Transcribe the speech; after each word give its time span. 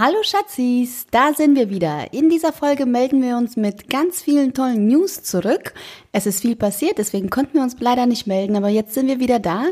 Hallo 0.00 0.22
Schatzis, 0.22 1.08
da 1.10 1.32
sind 1.34 1.56
wir 1.56 1.70
wieder. 1.70 2.12
In 2.12 2.30
dieser 2.30 2.52
Folge 2.52 2.86
melden 2.86 3.20
wir 3.20 3.36
uns 3.36 3.56
mit 3.56 3.90
ganz 3.90 4.22
vielen 4.22 4.54
tollen 4.54 4.86
News 4.86 5.24
zurück. 5.24 5.74
Es 6.12 6.24
ist 6.24 6.42
viel 6.42 6.54
passiert, 6.54 6.98
deswegen 6.98 7.30
konnten 7.30 7.54
wir 7.54 7.62
uns 7.64 7.74
leider 7.80 8.06
nicht 8.06 8.28
melden, 8.28 8.54
aber 8.54 8.68
jetzt 8.68 8.94
sind 8.94 9.08
wir 9.08 9.18
wieder 9.18 9.40
da. 9.40 9.64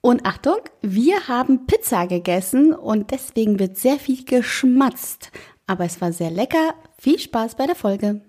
Und 0.00 0.24
Achtung, 0.24 0.56
wir 0.80 1.28
haben 1.28 1.66
Pizza 1.66 2.06
gegessen 2.06 2.72
und 2.72 3.10
deswegen 3.10 3.58
wird 3.58 3.76
sehr 3.76 3.98
viel 3.98 4.24
geschmatzt. 4.24 5.30
Aber 5.66 5.84
es 5.84 6.00
war 6.00 6.14
sehr 6.14 6.30
lecker. 6.30 6.72
Viel 6.96 7.18
Spaß 7.18 7.56
bei 7.56 7.66
der 7.66 7.76
Folge. 7.76 8.22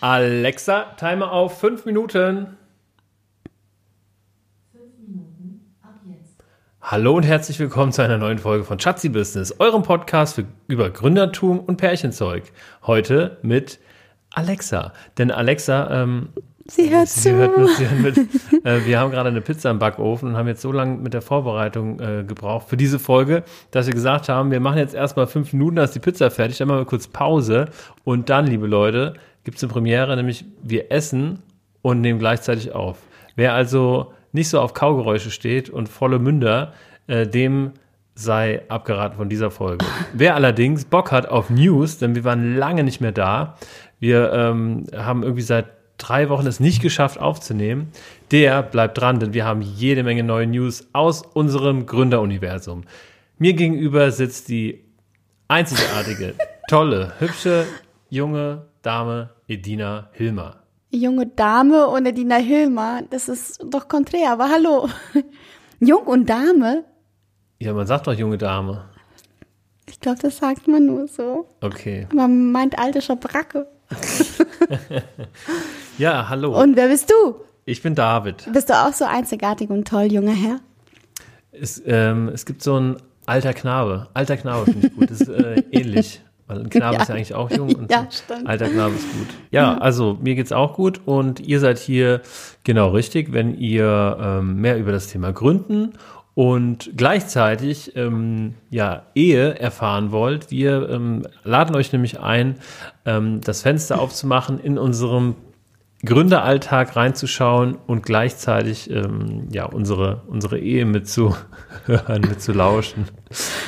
Alexa, 0.00 0.94
Timer 0.96 1.32
auf 1.32 1.58
fünf 1.58 1.84
Minuten. 1.84 2.56
Hallo 6.80 7.16
und 7.16 7.24
herzlich 7.24 7.58
willkommen 7.58 7.90
zu 7.90 8.02
einer 8.02 8.16
neuen 8.16 8.38
Folge 8.38 8.62
von 8.64 8.78
Schatzi 8.78 9.08
Business, 9.08 9.58
eurem 9.58 9.82
Podcast 9.82 10.36
für, 10.36 10.44
über 10.68 10.90
Gründertum 10.90 11.58
und 11.58 11.78
Pärchenzeug. 11.78 12.44
Heute 12.86 13.38
mit 13.42 13.80
Alexa. 14.30 14.92
Denn 15.18 15.32
Alexa, 15.32 16.02
ähm, 16.02 16.28
Sie 16.70 16.90
hört 16.90 17.08
sie 17.08 17.30
zu. 17.30 17.36
hört 17.36 17.58
mit, 17.58 17.68
sie 17.70 17.88
hört 17.88 18.00
mit. 18.00 18.28
Äh, 18.64 18.84
wir 18.86 18.98
haben 18.98 19.10
gerade 19.10 19.28
eine 19.28 19.40
Pizza 19.40 19.70
im 19.70 19.78
Backofen 19.78 20.28
und 20.30 20.36
haben 20.36 20.48
jetzt 20.48 20.60
so 20.60 20.72
lange 20.72 20.96
mit 20.96 21.14
der 21.14 21.22
Vorbereitung 21.22 22.00
äh, 22.00 22.24
gebraucht 22.24 22.68
für 22.68 22.76
diese 22.76 22.98
Folge, 22.98 23.44
dass 23.70 23.86
wir 23.86 23.94
gesagt 23.94 24.28
haben, 24.28 24.50
wir 24.50 24.60
machen 24.60 24.78
jetzt 24.78 24.94
erstmal 24.94 25.26
fünf 25.26 25.52
Minuten, 25.52 25.78
ist 25.78 25.94
die 25.94 26.00
Pizza 26.00 26.30
fertig, 26.30 26.58
dann 26.58 26.68
machen 26.68 26.80
wir 26.80 26.84
kurz 26.84 27.06
Pause 27.06 27.66
und 28.04 28.28
dann, 28.28 28.46
liebe 28.46 28.66
Leute, 28.66 29.14
gibt 29.48 29.56
es 29.56 29.64
eine 29.64 29.72
Premiere, 29.72 30.14
nämlich 30.14 30.44
wir 30.62 30.92
essen 30.92 31.38
und 31.80 32.02
nehmen 32.02 32.18
gleichzeitig 32.18 32.72
auf. 32.72 32.98
Wer 33.34 33.54
also 33.54 34.12
nicht 34.32 34.50
so 34.50 34.60
auf 34.60 34.74
Kaugeräusche 34.74 35.30
steht 35.30 35.70
und 35.70 35.88
volle 35.88 36.18
Münder, 36.18 36.74
äh, 37.06 37.26
dem 37.26 37.72
sei 38.14 38.60
abgeraten 38.68 39.16
von 39.16 39.30
dieser 39.30 39.50
Folge. 39.50 39.86
Wer 40.12 40.34
allerdings 40.34 40.84
Bock 40.84 41.12
hat 41.12 41.30
auf 41.30 41.48
News, 41.48 41.96
denn 41.96 42.14
wir 42.14 42.24
waren 42.24 42.56
lange 42.56 42.84
nicht 42.84 43.00
mehr 43.00 43.12
da, 43.12 43.56
wir 43.98 44.34
ähm, 44.34 44.84
haben 44.94 45.22
irgendwie 45.22 45.40
seit 45.40 45.64
drei 45.96 46.28
Wochen 46.28 46.46
es 46.46 46.60
nicht 46.60 46.82
geschafft 46.82 47.18
aufzunehmen, 47.18 47.88
der 48.30 48.62
bleibt 48.62 48.98
dran, 48.98 49.18
denn 49.18 49.32
wir 49.32 49.46
haben 49.46 49.62
jede 49.62 50.02
Menge 50.02 50.24
neue 50.24 50.46
News 50.46 50.88
aus 50.92 51.22
unserem 51.22 51.86
Gründeruniversum. 51.86 52.82
Mir 53.38 53.54
gegenüber 53.54 54.10
sitzt 54.10 54.50
die 54.50 54.84
einzigartige, 55.48 56.34
tolle, 56.68 57.14
hübsche, 57.18 57.64
junge 58.10 58.67
Dame 58.82 59.30
Edina 59.46 60.08
Hilmer. 60.12 60.56
Junge 60.90 61.26
Dame 61.26 61.86
und 61.88 62.06
Edina 62.06 62.36
Hilmer, 62.36 63.02
das 63.10 63.28
ist 63.28 63.62
doch 63.64 63.88
konträr, 63.88 64.32
aber 64.32 64.48
hallo. 64.48 64.88
Jung 65.80 66.04
und 66.06 66.28
Dame? 66.28 66.84
Ja, 67.60 67.72
man 67.72 67.86
sagt 67.86 68.06
doch 68.06 68.14
junge 68.14 68.38
Dame. 68.38 68.84
Ich 69.86 70.00
glaube, 70.00 70.18
das 70.20 70.38
sagt 70.38 70.68
man 70.68 70.86
nur 70.86 71.08
so. 71.08 71.48
Okay. 71.60 72.06
Man 72.14 72.52
meint 72.52 72.78
alte 72.78 73.02
Schabracke. 73.02 73.66
Ja, 75.98 76.28
hallo. 76.28 76.60
Und 76.60 76.76
wer 76.76 76.88
bist 76.88 77.10
du? 77.10 77.40
ich 77.64 77.82
bin 77.82 77.94
David. 77.94 78.48
Bist 78.52 78.70
du 78.70 78.74
auch 78.74 78.92
so 78.92 79.04
einzigartig 79.04 79.68
und 79.68 79.86
toll, 79.86 80.04
junger 80.12 80.32
Herr? 80.32 80.60
Es, 81.50 81.82
ähm, 81.84 82.28
es 82.28 82.46
gibt 82.46 82.62
so 82.62 82.78
ein 82.78 82.96
alter 83.26 83.52
Knabe. 83.52 84.08
Alter 84.14 84.36
Knabe 84.36 84.66
finde 84.66 84.86
ich 84.86 84.94
gut. 84.94 85.10
Das 85.10 85.20
ist 85.20 85.28
äh, 85.28 85.62
ähnlich. 85.72 86.22
Weil 86.48 86.60
ein 86.60 86.70
Knabe 86.70 86.96
Ja. 86.96 87.02
ist 87.02 87.08
ja 87.08 87.14
eigentlich 87.14 87.34
auch 87.34 87.50
jung 87.50 87.74
und 87.76 87.90
Ja, 87.90 88.06
stimmt. 88.10 88.48
alter 88.48 88.68
Knabe 88.68 88.94
ist 88.94 89.06
gut. 89.12 89.28
Ja, 89.50 89.78
also 89.78 90.18
mir 90.20 90.34
geht's 90.34 90.50
auch 90.52 90.74
gut 90.74 91.00
und 91.04 91.38
ihr 91.40 91.60
seid 91.60 91.78
hier 91.78 92.22
genau 92.64 92.88
richtig, 92.90 93.32
wenn 93.32 93.54
ihr 93.56 94.16
ähm, 94.20 94.56
mehr 94.56 94.78
über 94.78 94.90
das 94.92 95.06
Thema 95.08 95.32
Gründen 95.32 95.92
und 96.34 96.90
gleichzeitig 96.96 97.96
ähm, 97.96 98.54
ja 98.70 99.02
Ehe 99.14 99.58
erfahren 99.58 100.12
wollt. 100.12 100.50
Wir 100.50 100.88
ähm, 100.88 101.26
laden 101.44 101.74
euch 101.76 101.92
nämlich 101.92 102.20
ein, 102.20 102.56
ähm, 103.04 103.40
das 103.40 103.62
Fenster 103.62 104.00
aufzumachen 104.00 104.58
in 104.60 104.78
unserem 104.78 105.34
Gründeralltag 106.04 106.94
reinzuschauen 106.94 107.76
und 107.86 108.04
gleichzeitig 108.04 108.88
ähm, 108.90 109.48
ja 109.50 109.64
unsere 109.64 110.22
unsere 110.28 110.58
Ehe 110.58 110.84
mitzuhören, 110.84 112.20
mitzulauschen. 112.28 113.06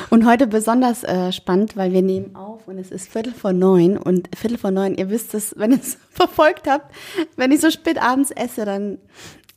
Und 0.09 0.25
heute 0.25 0.47
besonders 0.47 1.03
äh, 1.03 1.31
spannend, 1.33 1.75
weil 1.75 1.91
wir 1.91 2.01
nehmen 2.01 2.35
auf 2.35 2.67
und 2.67 2.77
es 2.77 2.89
ist 2.89 3.11
Viertel 3.11 3.33
vor 3.33 3.51
neun 3.51 3.97
und 3.97 4.29
Viertel 4.35 4.57
vor 4.57 4.71
neun, 4.71 4.95
ihr 4.95 5.09
wisst 5.09 5.33
es, 5.33 5.53
wenn 5.57 5.71
ihr 5.71 5.79
es 5.79 5.97
verfolgt 6.09 6.67
habt, 6.69 6.93
wenn 7.35 7.51
ich 7.51 7.59
so 7.59 7.69
spät 7.69 8.01
abends 8.01 8.31
esse, 8.31 8.63
dann 8.65 8.97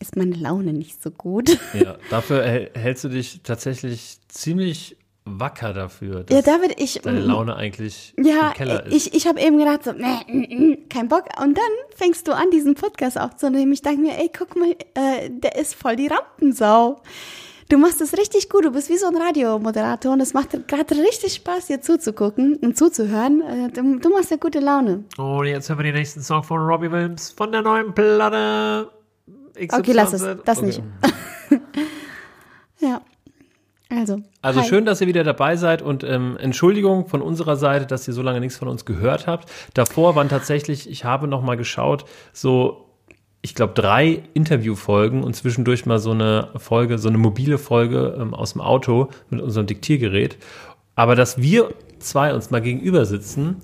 ist 0.00 0.16
meine 0.16 0.34
Laune 0.34 0.72
nicht 0.72 1.00
so 1.02 1.10
gut. 1.12 1.56
Ja, 1.74 1.96
dafür 2.10 2.42
häl- 2.44 2.76
hältst 2.76 3.04
du 3.04 3.08
dich 3.08 3.40
tatsächlich 3.44 4.18
ziemlich 4.28 4.96
wacker 5.26 5.72
dafür, 5.72 6.24
Ja, 6.28 6.42
David, 6.42 6.78
ich 6.80 7.00
deine 7.02 7.20
Laune 7.20 7.56
eigentlich 7.56 8.12
ja, 8.18 8.48
im 8.48 8.52
Keller 8.54 8.86
ist. 8.86 8.94
ich, 8.94 9.14
ich 9.14 9.26
habe 9.26 9.40
eben 9.40 9.58
gedacht, 9.58 9.84
so, 9.84 9.92
nee, 9.92 10.78
kein 10.90 11.08
Bock. 11.08 11.24
Und 11.42 11.56
dann 11.56 11.64
fängst 11.96 12.28
du 12.28 12.32
an, 12.32 12.50
diesen 12.52 12.74
Podcast 12.74 13.18
aufzunehmen. 13.18 13.72
Ich 13.72 13.80
dachte 13.82 13.96
mir, 13.98 14.18
ey, 14.18 14.30
guck 14.36 14.54
mal, 14.56 14.72
äh, 14.94 15.30
der 15.30 15.56
ist 15.56 15.74
voll 15.74 15.96
die 15.96 16.08
Rampensau. 16.08 17.00
Du 17.70 17.78
machst 17.78 18.02
es 18.02 18.12
richtig 18.18 18.50
gut. 18.50 18.66
Du 18.66 18.72
bist 18.72 18.90
wie 18.90 18.98
so 18.98 19.06
ein 19.06 19.16
Radiomoderator 19.16 20.12
und 20.12 20.20
es 20.20 20.34
macht 20.34 20.50
gerade 20.68 20.94
richtig 20.98 21.32
Spaß, 21.32 21.66
dir 21.68 21.80
zuzugucken 21.80 22.56
und 22.56 22.76
zuzuhören. 22.76 23.40
Äh, 23.40 23.68
du, 23.72 23.98
du 23.98 24.10
machst 24.10 24.30
ja 24.30 24.36
gute 24.36 24.60
Laune. 24.60 25.04
Und 25.16 25.46
jetzt 25.46 25.70
hören 25.70 25.78
wir 25.78 25.84
den 25.84 25.94
nächsten 25.94 26.20
Song 26.20 26.42
von 26.42 26.58
Robbie 26.60 26.92
Williams 26.92 27.30
von 27.30 27.50
der 27.50 27.62
neuen 27.62 27.94
Platte. 27.94 28.90
XYZ. 29.54 29.72
Okay, 29.78 29.92
lass 29.92 30.12
es. 30.12 30.26
Das 30.44 30.58
Okay. 30.58 30.66
nicht. 30.66 30.82
Also. 33.96 34.22
Also 34.42 34.60
hi. 34.60 34.68
schön, 34.68 34.84
dass 34.84 35.00
ihr 35.00 35.06
wieder 35.06 35.24
dabei 35.24 35.56
seid 35.56 35.82
und 35.82 36.04
ähm, 36.04 36.36
Entschuldigung 36.40 37.06
von 37.06 37.22
unserer 37.22 37.56
Seite, 37.56 37.86
dass 37.86 38.06
ihr 38.08 38.14
so 38.14 38.22
lange 38.22 38.40
nichts 38.40 38.56
von 38.56 38.68
uns 38.68 38.84
gehört 38.84 39.26
habt. 39.26 39.50
Davor 39.74 40.14
waren 40.16 40.28
tatsächlich, 40.28 40.88
ich 40.90 41.04
habe 41.04 41.28
noch 41.28 41.42
mal 41.42 41.56
geschaut, 41.56 42.04
so 42.32 42.84
ich 43.42 43.54
glaube 43.54 43.74
drei 43.74 44.22
Interviewfolgen 44.32 45.22
und 45.22 45.36
zwischendurch 45.36 45.84
mal 45.84 45.98
so 45.98 46.12
eine 46.12 46.48
Folge, 46.56 46.96
so 46.98 47.08
eine 47.08 47.18
mobile 47.18 47.58
Folge 47.58 48.16
ähm, 48.18 48.32
aus 48.32 48.52
dem 48.52 48.62
Auto 48.62 49.08
mit 49.28 49.42
unserem 49.42 49.66
Diktiergerät. 49.66 50.38
Aber 50.94 51.14
dass 51.14 51.38
wir 51.38 51.74
zwei 51.98 52.32
uns 52.34 52.50
mal 52.50 52.62
gegenüber 52.62 53.04
sitzen 53.04 53.56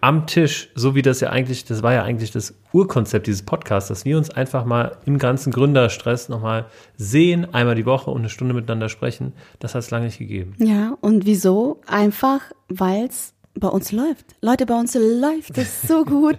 am 0.00 0.26
Tisch, 0.26 0.70
so 0.74 0.94
wie 0.94 1.02
das 1.02 1.20
ja 1.20 1.30
eigentlich, 1.30 1.64
das 1.64 1.82
war 1.82 1.92
ja 1.92 2.02
eigentlich 2.02 2.30
das 2.30 2.54
Urkonzept 2.72 3.26
dieses 3.26 3.42
Podcasts, 3.42 3.88
dass 3.88 4.04
wir 4.04 4.16
uns 4.16 4.30
einfach 4.30 4.64
mal 4.64 4.96
im 5.04 5.18
ganzen 5.18 5.52
Gründerstress 5.52 6.28
nochmal 6.28 6.66
sehen, 6.96 7.52
einmal 7.52 7.74
die 7.74 7.86
Woche 7.86 8.10
und 8.10 8.20
eine 8.20 8.28
Stunde 8.28 8.54
miteinander 8.54 8.88
sprechen, 8.88 9.32
das 9.58 9.74
hat 9.74 9.82
es 9.82 9.90
lange 9.90 10.06
nicht 10.06 10.18
gegeben. 10.18 10.54
Ja, 10.58 10.96
und 11.00 11.26
wieso? 11.26 11.80
Einfach, 11.86 12.40
weil 12.68 13.06
es 13.06 13.34
bei 13.54 13.68
uns 13.68 13.92
läuft. 13.92 14.24
Leute, 14.40 14.64
bei 14.64 14.78
uns 14.78 14.94
läuft 14.94 15.58
es 15.58 15.82
so 15.82 16.04
gut. 16.06 16.38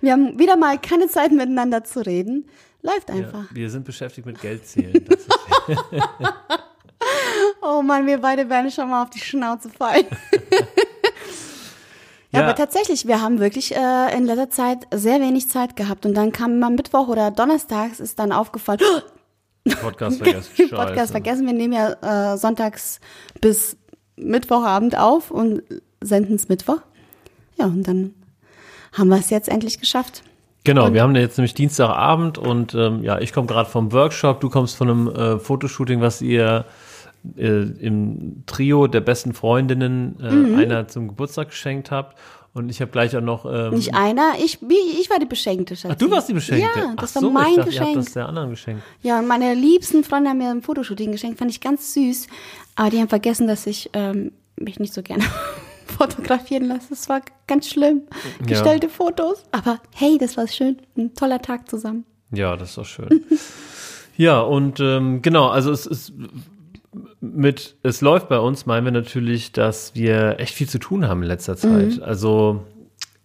Wir 0.00 0.12
haben 0.12 0.38
wieder 0.38 0.56
mal 0.56 0.78
keine 0.78 1.08
Zeit 1.08 1.32
miteinander 1.32 1.84
zu 1.84 2.04
reden. 2.04 2.46
Läuft 2.82 3.10
einfach. 3.10 3.50
Ja, 3.50 3.56
wir 3.56 3.70
sind 3.70 3.84
beschäftigt 3.84 4.26
mit 4.26 4.40
Geldzählen. 4.40 4.92
Oh 7.62 7.82
Mann, 7.82 8.06
wir 8.06 8.18
beide 8.18 8.48
werden 8.48 8.70
schon 8.70 8.90
mal 8.90 9.02
auf 9.02 9.10
die 9.10 9.20
Schnauze 9.20 9.68
fallen. 9.68 10.06
Ja, 12.32 12.40
Ja. 12.40 12.46
aber 12.46 12.54
tatsächlich, 12.56 13.06
wir 13.06 13.20
haben 13.20 13.40
wirklich 13.40 13.74
äh, 13.74 14.16
in 14.16 14.24
letzter 14.24 14.50
Zeit 14.50 14.78
sehr 14.92 15.20
wenig 15.20 15.48
Zeit 15.48 15.76
gehabt. 15.76 16.06
Und 16.06 16.14
dann 16.14 16.32
kam 16.32 16.58
mal 16.58 16.70
Mittwoch 16.70 17.08
oder 17.08 17.30
Donnerstags 17.30 18.00
ist 18.00 18.18
dann 18.18 18.32
aufgefallen, 18.32 18.80
Podcast 19.80 20.18
vergessen. 20.22 20.70
Podcast 20.70 21.12
vergessen. 21.12 21.46
Wir 21.46 21.52
nehmen 21.52 21.72
ja 21.74 22.32
äh, 22.32 22.36
sonntags 22.38 23.00
bis 23.40 23.76
Mittwochabend 24.16 24.96
auf 24.98 25.30
und 25.30 25.62
senden 26.00 26.36
es 26.36 26.48
Mittwoch. 26.48 26.78
Ja, 27.58 27.66
und 27.66 27.86
dann 27.86 28.14
haben 28.92 29.08
wir 29.08 29.18
es 29.18 29.30
jetzt 29.30 29.48
endlich 29.48 29.78
geschafft. 29.80 30.22
Genau, 30.64 30.92
wir 30.92 31.02
haben 31.02 31.14
jetzt 31.16 31.38
nämlich 31.38 31.54
Dienstagabend 31.54 32.38
und 32.38 32.72
ähm, 32.74 33.02
ja, 33.02 33.18
ich 33.18 33.32
komme 33.32 33.48
gerade 33.48 33.68
vom 33.68 33.90
Workshop, 33.92 34.40
du 34.40 34.48
kommst 34.48 34.76
von 34.76 34.88
einem 34.88 35.08
äh, 35.08 35.38
Fotoshooting, 35.38 36.00
was 36.00 36.22
ihr 36.22 36.64
äh, 37.36 37.62
im 37.62 38.42
Trio 38.46 38.86
der 38.86 39.00
besten 39.00 39.32
Freundinnen 39.34 40.16
äh, 40.20 40.30
Mhm. 40.32 40.54
einer 40.58 40.88
zum 40.88 41.08
Geburtstag 41.08 41.48
geschenkt 41.50 41.90
habt. 41.90 42.18
Und 42.54 42.68
ich 42.68 42.82
habe 42.82 42.90
gleich 42.90 43.16
auch 43.16 43.22
noch. 43.22 43.46
Ähm, 43.50 43.72
Nicht 43.74 43.94
einer, 43.94 44.34
ich, 44.44 44.60
wie- 44.60 45.00
ich 45.00 45.08
war 45.08 45.18
die 45.18 45.24
Beschenkte. 45.26 45.74
Schatzi. 45.74 45.94
Ach, 45.94 45.98
du 45.98 46.10
warst 46.10 46.28
die 46.28 46.34
Beschenkte. 46.34 46.80
Ja, 46.80 46.94
das 46.96 47.12
Ach 47.12 47.14
war 47.16 47.22
so, 47.22 47.30
mein 47.30 47.46
ich 47.50 47.56
dachte, 47.56 47.60
Ihr 47.70 47.72
Geschenk. 47.78 47.96
habt 47.96 48.06
das 48.06 48.12
der 48.12 48.28
anderen 48.28 48.50
geschenkt. 48.50 48.82
Ja, 49.02 49.18
und 49.20 49.26
meine 49.26 49.54
liebsten 49.54 50.04
Freunde 50.04 50.28
haben 50.28 50.36
mir 50.38 50.50
ein 50.50 50.60
Fotoshooting 50.60 51.12
geschenkt, 51.12 51.38
fand 51.38 51.50
ich 51.50 51.60
ganz 51.62 51.94
süß. 51.94 52.26
Aber 52.74 52.90
die 52.90 52.98
haben 52.98 53.08
vergessen, 53.08 53.46
dass 53.48 53.66
ich 53.66 53.88
ähm, 53.94 54.32
mich 54.56 54.78
nicht 54.78 54.92
so 54.92 55.02
gerne 55.02 55.24
fotografieren 55.86 56.64
lasse. 56.66 56.88
Das 56.90 57.08
war 57.08 57.22
ganz 57.46 57.68
schlimm. 57.68 58.02
Gestellte 58.46 58.88
Fotos. 58.90 59.44
Aber 59.52 59.80
hey, 59.94 60.18
das 60.18 60.36
war 60.36 60.46
schön. 60.46 60.76
Ein 60.96 61.14
toller 61.14 61.40
Tag 61.40 61.70
zusammen. 61.70 62.04
Ja, 62.32 62.56
das 62.56 62.70
ist 62.70 62.78
doch 62.78 62.84
schön. 62.86 63.24
Ja, 64.18 64.42
und 64.42 64.78
ähm, 64.78 65.22
genau, 65.22 65.48
also 65.48 65.72
es 65.72 65.86
ist 65.86 66.12
mit 67.22 67.76
es 67.84 68.00
läuft 68.00 68.28
bei 68.28 68.38
uns, 68.38 68.66
meinen 68.66 68.84
wir 68.84 68.92
natürlich, 68.92 69.52
dass 69.52 69.94
wir 69.94 70.40
echt 70.40 70.54
viel 70.54 70.68
zu 70.68 70.78
tun 70.78 71.08
haben 71.08 71.22
in 71.22 71.28
letzter 71.28 71.56
Zeit. 71.56 71.96
Mhm. 71.96 72.02
Also 72.02 72.64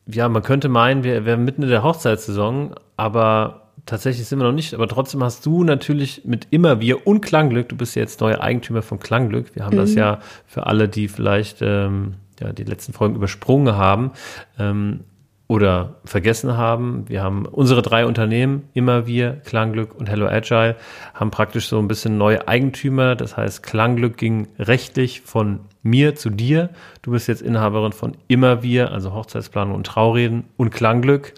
ja, 0.06 0.30
man 0.30 0.44
könnte 0.44 0.70
meinen, 0.70 1.04
wir 1.04 1.26
wären 1.26 1.44
mitten 1.44 1.64
in 1.64 1.70
der 1.70 1.84
Hochzeitssaison, 1.84 2.76
aber 2.96 3.72
tatsächlich 3.86 4.28
sind 4.28 4.40
wir 4.40 4.46
noch 4.46 4.54
nicht. 4.54 4.74
Aber 4.76 4.88
trotzdem 4.88 5.24
hast 5.24 5.46
du 5.46 5.64
natürlich 5.64 6.22
mit 6.26 6.48
immer 6.52 6.80
wir 6.80 7.08
und 7.08 7.22
Klangglück, 7.22 7.70
du 7.70 7.76
bist 7.76 7.96
ja 7.96 8.04
jetzt 8.04 8.22
neuer 8.22 8.40
Eigentümer 8.40 8.84
von 8.84 9.00
Klangglück. 9.00 9.56
Wir 9.56 9.66
haben 9.66 9.76
das 9.76 9.92
Mhm. 9.92 9.98
ja 9.98 10.20
für 10.46 10.68
alle, 10.68 10.88
die 10.88 11.08
vielleicht 11.08 11.62
ähm, 11.62 12.14
ja, 12.40 12.54
die 12.54 12.64
letzten 12.64 12.94
Folgen 12.94 13.16
übersprungen 13.16 13.76
haben. 13.76 14.12
Ähm, 14.60 15.02
oder 15.48 15.96
vergessen 16.04 16.58
haben. 16.58 17.06
Wir 17.08 17.24
haben 17.24 17.46
unsere 17.46 17.82
drei 17.82 18.06
Unternehmen, 18.06 18.68
immer 18.74 19.08
wir, 19.08 19.34
Klangglück 19.46 19.96
und 19.96 20.10
Hello 20.10 20.28
Agile, 20.28 20.76
haben 21.14 21.32
praktisch 21.32 21.68
so 21.68 21.80
ein 21.80 21.88
bisschen 21.88 22.18
neue 22.18 22.48
Eigentümer. 22.48 23.16
Das 23.16 23.38
heißt, 23.38 23.64
Klangglück 23.64 24.18
ging 24.18 24.48
rechtlich 24.60 25.22
von 25.22 25.62
mir 25.84 26.16
zu 26.16 26.30
dir. 26.30 26.70
Du 27.02 27.12
bist 27.12 27.30
jetzt 27.30 27.42
Inhaberin 27.42 27.94
von 27.94 28.18
immer 28.28 28.62
wir, 28.62 28.92
also 28.92 29.14
Hochzeitsplanung 29.14 29.76
und 29.76 29.88
Traureden 29.88 30.44
und 30.58 30.72
Klangglück, 30.72 31.34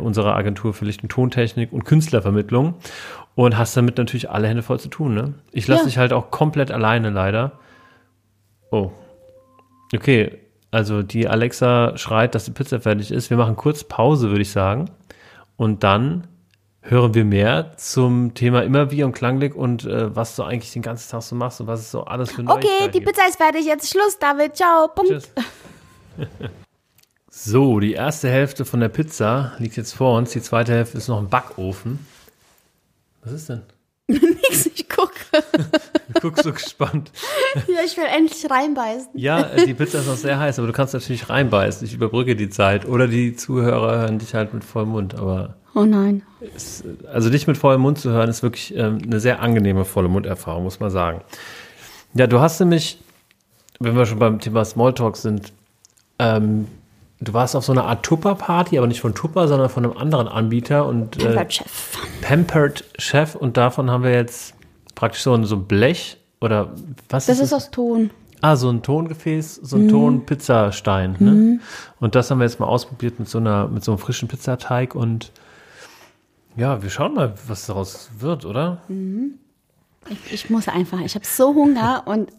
unserer 0.00 0.36
Agentur 0.36 0.72
für 0.72 0.84
Licht- 0.84 1.02
und 1.02 1.10
Tontechnik 1.10 1.72
und 1.72 1.84
Künstlervermittlung. 1.84 2.74
Und 3.34 3.58
hast 3.58 3.76
damit 3.76 3.98
natürlich 3.98 4.30
alle 4.30 4.48
Hände 4.48 4.62
voll 4.62 4.80
zu 4.80 4.88
tun. 4.88 5.14
Ne? 5.14 5.34
Ich 5.52 5.66
lasse 5.68 5.82
Ja. 5.82 5.86
dich 5.86 5.98
halt 5.98 6.12
auch 6.14 6.30
komplett 6.30 6.70
alleine 6.70 7.10
leider. 7.10 7.58
Oh. 8.70 8.92
Okay, 9.94 10.38
also 10.70 11.02
die 11.02 11.28
Alexa 11.28 11.96
schreit, 11.96 12.34
dass 12.34 12.44
die 12.44 12.50
Pizza 12.50 12.80
fertig 12.80 13.10
ist. 13.10 13.30
Wir 13.30 13.36
machen 13.36 13.56
kurz 13.56 13.84
Pause, 13.84 14.28
würde 14.28 14.42
ich 14.42 14.50
sagen. 14.50 14.90
Und 15.56 15.84
dann 15.84 16.26
hören 16.82 17.14
wir 17.14 17.24
mehr 17.24 17.76
zum 17.76 18.34
Thema 18.34 18.62
immer 18.62 18.90
wie 18.90 19.02
und 19.02 19.12
Klangblick 19.12 19.54
und 19.54 19.84
äh, 19.84 20.14
was 20.14 20.36
du 20.36 20.44
eigentlich 20.44 20.72
den 20.72 20.82
ganzen 20.82 21.10
Tag 21.10 21.22
so 21.22 21.34
machst 21.34 21.60
und 21.60 21.66
was 21.66 21.80
es 21.80 21.90
so 21.90 22.04
alles 22.04 22.30
für 22.30 22.42
Okay, 22.42 22.48
Neuigkeiten 22.48 22.92
die 22.92 23.00
gibt. 23.00 23.06
Pizza 23.12 23.28
ist 23.28 23.36
fertig. 23.36 23.66
Jetzt 23.66 23.90
Schluss, 23.90 24.18
David. 24.18 24.56
Ciao. 24.56 24.88
Punkt. 24.88 25.10
Tschüss. 25.10 25.32
So, 27.38 27.80
die 27.80 27.92
erste 27.92 28.30
Hälfte 28.30 28.64
von 28.64 28.80
der 28.80 28.88
Pizza 28.88 29.52
liegt 29.58 29.76
jetzt 29.76 29.92
vor 29.92 30.16
uns. 30.16 30.30
Die 30.30 30.40
zweite 30.40 30.72
Hälfte 30.72 30.96
ist 30.96 31.08
noch 31.08 31.18
im 31.18 31.28
Backofen. 31.28 31.98
Was 33.22 33.32
ist 33.34 33.50
denn? 33.50 33.62
Nix, 34.08 34.64
ich 34.64 34.88
gucke. 34.88 35.12
Guckst 36.20 36.44
so 36.44 36.52
gespannt. 36.52 37.10
Ja, 37.68 37.80
ich 37.84 37.96
will 37.96 38.04
endlich 38.04 38.50
reinbeißen. 38.50 39.08
Ja, 39.14 39.42
die 39.66 39.72
Pizza 39.74 40.00
ist 40.00 40.06
noch 40.06 40.16
sehr 40.16 40.38
heiß, 40.38 40.58
aber 40.58 40.66
du 40.68 40.72
kannst 40.74 40.92
natürlich 40.94 41.28
reinbeißen. 41.30 41.86
Ich 41.86 41.94
überbrücke 41.94 42.36
die 42.36 42.50
Zeit. 42.50 42.86
Oder 42.86 43.08
die 43.08 43.34
Zuhörer 43.34 43.98
hören 44.00 44.18
dich 44.18 44.34
halt 44.34 44.52
mit 44.52 44.62
vollem 44.62 44.90
Mund. 44.90 45.14
Aber 45.14 45.54
Oh 45.74 45.84
nein. 45.84 46.22
es, 46.54 46.84
also 47.12 47.28
dich 47.30 47.46
mit 47.46 47.56
vollem 47.58 47.82
Mund 47.82 47.98
zu 47.98 48.10
hören, 48.10 48.28
ist 48.30 48.42
wirklich 48.42 48.74
ähm, 48.76 48.98
eine 49.04 49.20
sehr 49.20 49.40
angenehme 49.40 49.84
volle 49.84 50.08
Munderfahrung, 50.08 50.64
muss 50.64 50.80
man 50.80 50.90
sagen. 50.90 51.20
Ja, 52.14 52.26
du 52.26 52.40
hast 52.40 52.60
nämlich, 52.60 52.98
wenn 53.78 53.94
wir 53.96 54.06
schon 54.06 54.18
beim 54.18 54.40
Thema 54.40 54.64
Smalltalk 54.64 55.16
sind, 55.18 55.52
ähm, 56.18 56.66
du 57.20 57.34
warst 57.34 57.54
auf 57.56 57.64
so 57.64 57.72
einer 57.72 57.84
Art 57.84 58.04
Tupper-Party, 58.04 58.78
aber 58.78 58.86
nicht 58.86 59.00
von 59.00 59.14
Tupper, 59.14 59.48
sondern 59.48 59.68
von 59.68 59.84
einem 59.84 59.96
anderen 59.96 60.28
Anbieter 60.28 60.86
und 60.86 61.22
äh, 61.22 61.50
Chef. 61.50 61.98
Pampered 62.22 62.84
Chef 62.98 63.34
und 63.34 63.56
davon 63.56 63.90
haben 63.90 64.02
wir 64.02 64.12
jetzt 64.12 64.54
praktisch 64.96 65.22
so 65.22 65.32
ein, 65.34 65.44
so 65.44 65.54
ein 65.54 65.66
Blech 65.66 66.16
oder 66.40 66.72
was 67.08 67.26
Das 67.26 67.36
ist 67.36 67.44
ist 67.44 67.52
das? 67.52 67.64
aus 67.66 67.70
Ton. 67.70 68.10
Ah, 68.40 68.56
so 68.56 68.68
ein 68.68 68.82
Tongefäß, 68.82 69.54
so 69.62 69.76
Mhm. 69.78 69.84
ein 69.84 69.88
Ton-Pizzastein. 69.88 71.16
Ne? 71.20 71.60
Und 72.00 72.14
das 72.16 72.30
haben 72.30 72.38
wir 72.38 72.44
jetzt 72.44 72.58
mal 72.60 72.66
ausprobiert 72.66 73.18
mit 73.20 73.28
so 73.28 73.38
einer, 73.38 73.68
mit 73.68 73.82
so 73.84 73.92
einem 73.92 73.98
frischen 73.98 74.28
Pizzateig 74.28 74.94
und 74.96 75.30
ja, 76.56 76.82
wir 76.82 76.90
schauen 76.90 77.14
mal, 77.14 77.34
was 77.46 77.66
daraus 77.66 78.08
wird, 78.18 78.44
oder? 78.46 78.82
Ich, 80.08 80.32
ich 80.32 80.50
muss 80.50 80.68
einfach. 80.68 81.00
Ich 81.00 81.14
habe 81.14 81.26
so 81.26 81.54
Hunger 81.54 82.02
und 82.06 82.30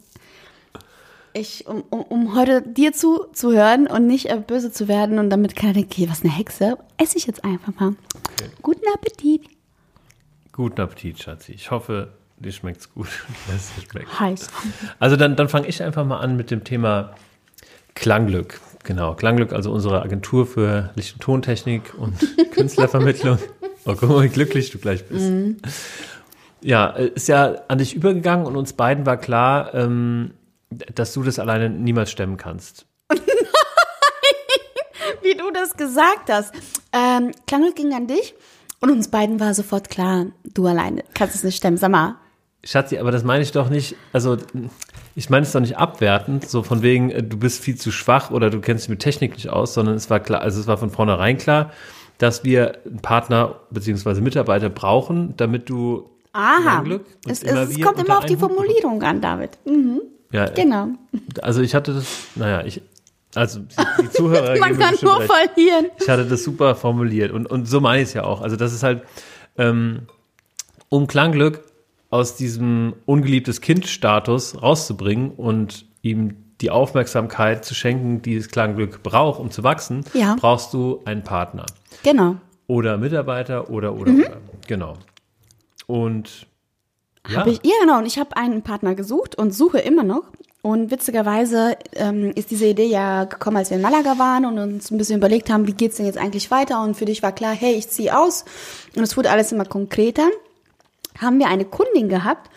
ich, 1.33 1.67
um, 1.67 1.83
um, 1.91 2.01
um 2.01 2.35
heute 2.35 2.63
dir 2.63 2.93
zuzuhören 2.93 3.85
und 3.85 4.07
nicht 4.07 4.29
äh, 4.31 4.37
böse 4.37 4.71
zu 4.71 4.87
werden 4.87 5.19
und 5.19 5.29
damit 5.29 5.55
keiner 5.55 5.73
denkt, 5.73 5.93
okay, 5.93 6.09
was 6.09 6.23
eine 6.23 6.33
Hexe, 6.35 6.77
esse 6.97 7.17
ich 7.17 7.27
jetzt 7.27 7.43
einfach 7.43 7.73
mal. 7.79 7.93
Guten 8.63 8.85
Appetit. 8.93 9.43
Guten 10.51 10.81
Appetit, 10.81 11.21
Schatzi. 11.21 11.51
Ich 11.51 11.69
hoffe, 11.69 12.13
dir 12.37 12.51
schmeckt's 12.51 12.93
gut. 12.93 13.07
Es 13.55 13.71
schmeckt. 13.89 14.19
Heiß. 14.19 14.49
Also 14.99 15.15
dann, 15.15 15.35
dann 15.35 15.49
fange 15.49 15.67
ich 15.67 15.81
einfach 15.83 16.05
mal 16.05 16.19
an 16.19 16.35
mit 16.37 16.51
dem 16.51 16.63
Thema 16.63 17.15
Klangglück. 17.95 18.59
Genau, 18.83 19.15
Klangglück, 19.15 19.53
also 19.53 19.71
unsere 19.71 20.01
Agentur 20.01 20.45
für 20.45 20.91
Licht- 20.95 21.13
und 21.15 21.21
Tontechnik 21.21 21.93
und 21.97 22.15
Künstlervermittlung. 22.51 23.37
Oh, 23.85 23.95
guck 23.99 24.09
mal, 24.09 24.23
wie 24.23 24.29
glücklich 24.29 24.69
du 24.71 24.77
gleich 24.77 25.05
bist. 25.05 25.31
Ja, 26.61 26.91
äh, 26.91 27.07
ist 27.07 27.27
ja 27.27 27.55
an 27.67 27.77
dich 27.79 27.95
übergegangen 27.95 28.45
und 28.45 28.55
uns 28.55 28.73
beiden 28.73 29.05
war 29.05 29.17
klar, 29.17 29.73
ähm, 29.73 30.33
dass 30.69 31.13
du 31.13 31.23
das 31.23 31.39
alleine 31.39 31.69
niemals 31.69 32.11
stemmen 32.11 32.37
kannst. 32.37 32.85
Wie 35.21 35.35
du 35.35 35.49
das 35.51 35.75
gesagt 35.77 36.29
hast. 36.29 36.53
Ähm, 36.91 37.31
Klangel 37.45 37.73
ging 37.73 37.93
an 37.93 38.07
dich 38.07 38.35
und 38.79 38.91
uns 38.91 39.07
beiden 39.07 39.39
war 39.39 39.53
sofort 39.53 39.89
klar, 39.89 40.27
du 40.43 40.67
alleine 40.67 41.03
kannst 41.13 41.35
es 41.35 41.43
nicht 41.43 41.57
stemmen. 41.57 41.77
Sag 41.77 41.91
mal, 41.91 42.15
Schatzi, 42.67 42.97
aber 42.97 43.11
das 43.11 43.23
meine 43.23 43.43
ich 43.43 43.53
doch 43.53 43.69
nicht, 43.69 43.95
also 44.11 44.35
ich 45.15 45.29
meine 45.29 45.43
es 45.43 45.53
doch 45.53 45.61
nicht 45.61 45.77
abwertend, 45.77 46.49
so 46.49 46.63
von 46.63 46.81
wegen, 46.81 47.09
äh, 47.11 47.23
du 47.23 47.37
bist 47.37 47.63
viel 47.63 47.75
zu 47.75 47.91
schwach 47.91 48.29
oder 48.29 48.49
du 48.49 48.59
kennst 48.59 48.83
dich 48.83 48.89
mit 48.89 48.99
Technik 48.99 49.35
nicht 49.35 49.49
aus, 49.49 49.73
sondern 49.73 49.95
es 49.95 50.09
war 50.09 50.19
klar, 50.19 50.41
also 50.41 50.59
es 50.59 50.67
war 50.67 50.77
von 50.77 50.89
vornherein 50.89 51.37
klar, 51.37 51.71
dass 52.17 52.43
wir 52.43 52.79
einen 52.85 53.01
Partner 53.01 53.55
bzw. 53.71 54.19
Mitarbeiter 54.19 54.69
brauchen, 54.69 55.33
damit 55.37 55.69
du 55.69 56.09
aha, 56.33 56.79
und 56.79 57.01
es, 57.25 57.41
es, 57.41 57.69
es 57.69 57.81
kommt 57.81 57.99
immer 57.99 58.17
auf 58.17 58.25
die. 58.25 58.35
Formulierung 58.35 59.01
an, 59.01 59.21
David. 59.21 59.51
Mhm, 59.65 60.01
Ja, 60.33 60.49
genau. 60.49 60.89
also 61.41 61.61
ich 61.61 61.73
hatte 61.73 61.93
das, 61.93 62.05
naja, 62.35 62.65
ich, 62.65 62.81
also 63.33 63.61
die, 63.61 64.09
Zuhörer 64.11 64.59
Man 64.59 64.77
kann 64.77 64.93
nur 65.01 65.19
recht. 65.19 65.31
verlieren. 65.31 65.85
Ich 66.01 66.09
hatte 66.09 66.25
das 66.25 66.43
super 66.43 66.75
formuliert 66.75 67.31
und, 67.31 67.45
und 67.45 67.65
so 67.65 67.79
meine 67.79 68.01
ich 68.01 68.09
es 68.09 68.13
ja 68.13 68.25
auch. 68.25 68.41
Also 68.41 68.57
das 68.57 68.73
ist 68.73 68.83
halt, 68.83 69.03
ähm, 69.57 70.01
um 70.89 71.07
Klangglück 71.07 71.63
aus 72.09 72.35
diesem 72.35 72.93
ungeliebtes 73.05 73.61
Kind-Status 73.61 74.61
rauszubringen 74.61 75.31
und 75.31 75.85
ihm 76.01 76.35
die 76.61 76.71
Aufmerksamkeit 76.71 77.65
zu 77.65 77.75
schenken, 77.75 78.21
die 78.21 78.35
das 78.37 78.47
Klangglück 78.49 79.03
braucht, 79.03 79.39
um 79.39 79.51
zu 79.51 79.63
wachsen, 79.63 80.03
Ja. 80.13 80.35
brauchst 80.39 80.73
du 80.73 81.01
einen 81.05 81.23
Partner 81.23 81.65
Genau. 82.03 82.37
oder 82.67 82.97
Mitarbeiter 82.97 83.69
oder 83.69 83.93
oder 83.93 84.11
Mhm. 84.11 84.19
oder. 84.21 84.37
Genau. 84.67 84.93
Und 85.85 86.47
ja, 87.29 87.37
Hab 87.41 87.47
ich, 87.47 87.59
ja, 87.63 87.73
genau. 87.81 87.97
Und 87.99 88.05
ich 88.05 88.17
habe 88.19 88.35
einen 88.37 88.61
Partner 88.63 88.95
gesucht 88.95 89.35
und 89.37 89.53
suche 89.53 89.79
immer 89.79 90.03
noch. 90.03 90.23
Und 90.63 90.91
witzigerweise 90.91 91.77
ähm, 91.93 92.31
ist 92.35 92.51
diese 92.51 92.65
Idee 92.65 92.87
ja 92.87 93.25
gekommen, 93.25 93.57
als 93.57 93.69
wir 93.69 93.77
in 93.77 93.83
Malaga 93.83 94.17
waren 94.17 94.45
und 94.45 94.57
uns 94.57 94.91
ein 94.91 94.97
bisschen 94.97 95.17
überlegt 95.17 95.49
haben, 95.49 95.67
wie 95.67 95.73
geht's 95.73 95.97
denn 95.97 96.05
jetzt 96.05 96.17
eigentlich 96.17 96.49
weiter? 96.51 96.81
Und 96.83 96.95
für 96.97 97.05
dich 97.05 97.21
war 97.23 97.31
klar, 97.31 97.53
hey, 97.53 97.73
ich 97.75 97.87
ziehe 97.89 98.17
aus. 98.17 98.43
Und 98.95 99.03
es 99.03 99.15
wurde 99.15 99.29
alles 99.29 99.51
immer 99.51 99.65
konkreter. 99.65 100.27
Haben 101.19 101.39
wir 101.39 101.47
eine 101.47 101.65
Kundin 101.65 102.09
gehabt 102.09 102.49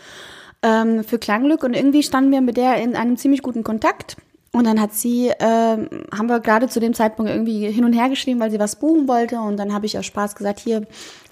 ähm, 0.62 1.04
für 1.04 1.18
Klangglück 1.18 1.62
und 1.64 1.74
irgendwie 1.74 2.02
standen 2.02 2.32
wir 2.32 2.40
mit 2.40 2.56
der 2.56 2.76
in 2.76 2.96
einem 2.96 3.16
ziemlich 3.16 3.42
guten 3.42 3.64
Kontakt. 3.64 4.16
Und 4.52 4.66
dann 4.66 4.80
hat 4.80 4.92
sie, 4.92 5.30
ähm, 5.38 5.88
haben 6.12 6.28
wir 6.28 6.40
gerade 6.40 6.68
zu 6.68 6.80
dem 6.80 6.92
Zeitpunkt 6.92 7.30
irgendwie 7.30 7.70
hin 7.70 7.84
und 7.84 7.92
her 7.92 8.08
geschrieben, 8.08 8.40
weil 8.40 8.50
sie 8.50 8.58
was 8.58 8.76
buchen 8.76 9.06
wollte. 9.06 9.38
Und 9.40 9.56
dann 9.56 9.72
habe 9.72 9.86
ich 9.86 9.96
aus 9.96 10.06
Spaß 10.06 10.34
gesagt, 10.34 10.58
hier, 10.58 10.86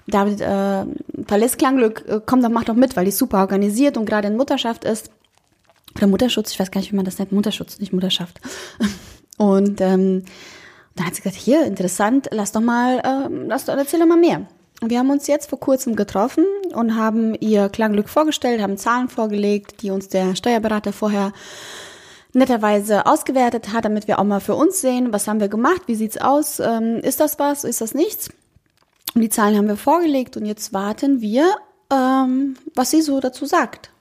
David, 0.07 0.39
äh, 0.39 0.85
verlässt 1.27 1.57
Klangglück, 1.57 2.05
äh, 2.07 2.21
komm 2.25 2.41
doch, 2.41 2.49
mach 2.49 2.63
doch 2.63 2.75
mit, 2.75 2.95
weil 2.95 3.05
die 3.05 3.11
super 3.11 3.39
organisiert 3.39 3.97
und 3.97 4.05
gerade 4.05 4.29
in 4.29 4.37
Mutterschaft 4.37 4.85
ist. 4.85 5.11
Oder 5.97 6.07
Mutterschutz, 6.07 6.51
ich 6.51 6.59
weiß 6.59 6.71
gar 6.71 6.79
nicht, 6.79 6.93
wie 6.93 6.95
man 6.95 7.03
das 7.03 7.19
nennt. 7.19 7.33
Mutterschutz, 7.33 7.79
nicht 7.79 7.91
Mutterschaft. 7.91 8.39
Und 9.37 9.79
ähm, 9.79 10.23
dann 10.95 11.05
hat 11.05 11.15
sie 11.15 11.21
gesagt, 11.21 11.41
hier, 11.41 11.65
interessant, 11.65 12.27
lass 12.31 12.51
doch 12.51 12.61
mal, 12.61 13.01
ähm, 13.05 13.47
lass 13.47 13.65
doch, 13.65 13.75
erzähl 13.75 14.01
doch 14.01 14.05
mal 14.05 14.17
mehr. 14.17 14.45
Wir 14.81 14.99
haben 14.99 15.09
uns 15.09 15.27
jetzt 15.27 15.49
vor 15.49 15.59
kurzem 15.59 15.95
getroffen 15.95 16.45
und 16.73 16.95
haben 16.95 17.35
ihr 17.35 17.67
Klangglück 17.69 18.07
vorgestellt, 18.09 18.61
haben 18.61 18.77
Zahlen 18.77 19.09
vorgelegt, 19.09 19.81
die 19.81 19.91
uns 19.91 20.07
der 20.07 20.35
Steuerberater 20.35 20.93
vorher 20.93 21.33
netterweise 22.33 23.05
ausgewertet 23.05 23.73
hat, 23.73 23.85
damit 23.85 24.07
wir 24.07 24.19
auch 24.19 24.23
mal 24.23 24.39
für 24.39 24.55
uns 24.55 24.79
sehen, 24.81 25.11
was 25.11 25.27
haben 25.27 25.39
wir 25.39 25.49
gemacht, 25.49 25.81
wie 25.87 25.95
sieht's 25.95 26.17
aus, 26.17 26.59
ähm, 26.59 26.97
ist 27.01 27.19
das 27.19 27.39
was, 27.39 27.63
ist 27.63 27.81
das 27.81 27.93
nichts? 27.93 28.29
Und 29.15 29.21
die 29.21 29.29
Zahlen 29.29 29.57
haben 29.57 29.67
wir 29.67 29.75
vorgelegt 29.77 30.37
und 30.37 30.45
jetzt 30.45 30.71
warten 30.71 31.19
wir, 31.21 31.51
ähm, 31.91 32.55
was 32.75 32.91
sie 32.91 33.01
so 33.01 33.19
dazu 33.19 33.45
sagt. 33.45 33.91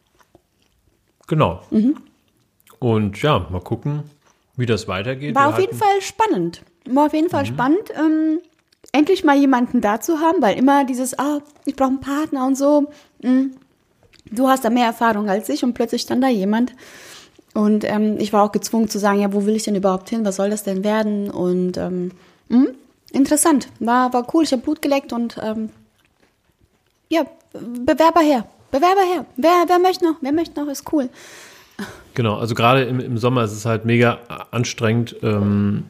genau. 1.26 1.62
Mhm. 1.70 1.96
Und 2.78 3.20
ja, 3.22 3.44
mal 3.50 3.60
gucken, 3.60 4.04
wie 4.56 4.66
das 4.66 4.86
weitergeht. 4.86 5.34
War 5.34 5.46
Wir 5.46 5.48
auf 5.48 5.58
jeden 5.58 5.72
halten- 5.80 5.84
Fall 5.84 6.00
spannend. 6.02 6.62
War 6.84 7.06
auf 7.06 7.12
jeden 7.14 7.28
Fall 7.28 7.44
spannend, 7.46 7.90
ähm, 7.98 8.38
endlich 8.92 9.24
mal 9.24 9.36
jemanden 9.36 9.80
da 9.80 10.00
zu 10.00 10.20
haben, 10.20 10.40
weil 10.40 10.58
immer 10.58 10.84
dieses, 10.84 11.18
ah, 11.18 11.40
ich 11.64 11.76
brauche 11.76 11.90
einen 11.90 12.00
Partner 12.00 12.46
und 12.46 12.56
so. 12.56 12.90
mm, 13.22 13.46
Du 14.30 14.46
hast 14.46 14.64
da 14.64 14.70
mehr 14.70 14.86
Erfahrung 14.86 15.30
als 15.30 15.48
ich 15.48 15.64
und 15.64 15.72
plötzlich 15.72 16.02
stand 16.02 16.22
da 16.22 16.28
jemand. 16.28 16.74
Und 17.54 17.84
ähm, 17.84 18.16
ich 18.18 18.32
war 18.32 18.44
auch 18.44 18.52
gezwungen 18.52 18.88
zu 18.88 18.98
sagen, 18.98 19.20
ja, 19.20 19.32
wo 19.32 19.46
will 19.46 19.56
ich 19.56 19.64
denn 19.64 19.74
überhaupt 19.74 20.10
hin? 20.10 20.24
Was 20.24 20.36
soll 20.36 20.50
das 20.50 20.64
denn 20.64 20.84
werden? 20.84 21.30
Und 21.30 21.76
ähm, 21.78 22.10
mm, 22.48 22.66
interessant, 23.12 23.68
war, 23.80 24.12
war 24.12 24.26
cool. 24.34 24.44
Ich 24.44 24.52
habe 24.52 24.62
Blut 24.62 24.82
geleckt 24.82 25.12
und 25.12 25.38
ähm, 25.42 25.70
ja, 27.08 27.24
Bewerber 27.52 28.20
her. 28.20 28.46
Bewerber 28.70 29.00
her. 29.00 29.24
Wer, 29.36 29.64
wer 29.66 29.78
möchte 29.78 30.04
noch? 30.04 30.16
Wer 30.20 30.32
möchte 30.32 30.60
noch? 30.60 30.70
Ist 30.70 30.92
cool. 30.92 31.08
Genau, 32.14 32.36
also 32.36 32.54
gerade 32.54 32.84
im, 32.84 33.00
im 33.00 33.16
Sommer 33.16 33.44
ist 33.44 33.52
es 33.52 33.64
halt 33.64 33.84
mega 33.84 34.18
anstrengend, 34.50 35.16
ähm, 35.22 35.84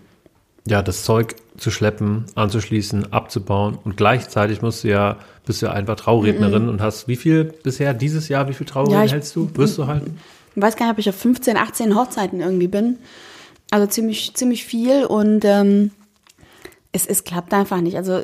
ja, 0.66 0.82
das 0.82 1.02
Zeug 1.02 1.34
zu 1.58 1.70
schleppen, 1.70 2.24
anzuschließen, 2.34 3.12
abzubauen 3.12 3.78
und 3.84 3.96
gleichzeitig 3.96 4.62
musst 4.62 4.84
du 4.84 4.88
ja, 4.88 5.16
bist 5.44 5.60
du 5.60 5.66
ja 5.66 5.72
einfach 5.72 5.96
Traurednerin 5.96 6.64
Mhm. 6.64 6.68
und 6.68 6.80
hast 6.80 7.08
wie 7.08 7.16
viel 7.16 7.44
bisher 7.44 7.94
dieses 7.94 8.28
Jahr, 8.28 8.48
wie 8.48 8.54
viel 8.54 8.66
Trauredner 8.66 9.04
Ja, 9.04 9.10
hältst 9.10 9.34
du? 9.36 9.50
Wirst 9.54 9.76
du 9.78 9.86
halten? 9.86 10.18
Ich 10.54 10.62
weiß 10.62 10.76
gar 10.76 10.86
nicht, 10.86 10.92
ob 10.94 10.98
ich 10.98 11.08
auf 11.08 11.16
15, 11.16 11.56
18 11.56 11.94
Hochzeiten 11.94 12.40
irgendwie 12.40 12.68
bin. 12.68 12.98
Also 13.70 13.86
ziemlich, 13.86 14.34
ziemlich 14.34 14.64
viel 14.64 15.04
und 15.04 15.44
ähm, 15.44 15.90
es, 16.92 17.06
es 17.06 17.24
klappt 17.24 17.52
einfach 17.52 17.80
nicht. 17.80 17.96
Also 17.96 18.20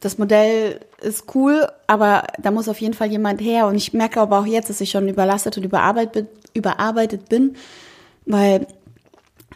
das 0.00 0.18
Modell 0.18 0.80
ist 1.00 1.34
cool, 1.34 1.66
aber 1.86 2.24
da 2.40 2.50
muss 2.50 2.68
auf 2.68 2.80
jeden 2.80 2.94
Fall 2.94 3.10
jemand 3.10 3.40
her. 3.40 3.66
Und 3.66 3.74
ich 3.74 3.92
merke 3.92 4.20
aber 4.20 4.38
auch 4.40 4.46
jetzt, 4.46 4.70
dass 4.70 4.80
ich 4.80 4.90
schon 4.90 5.08
überlastet 5.08 5.56
und 5.56 5.64
überarbeitet, 5.64 6.28
überarbeitet 6.54 7.28
bin, 7.28 7.56
weil 8.24 8.66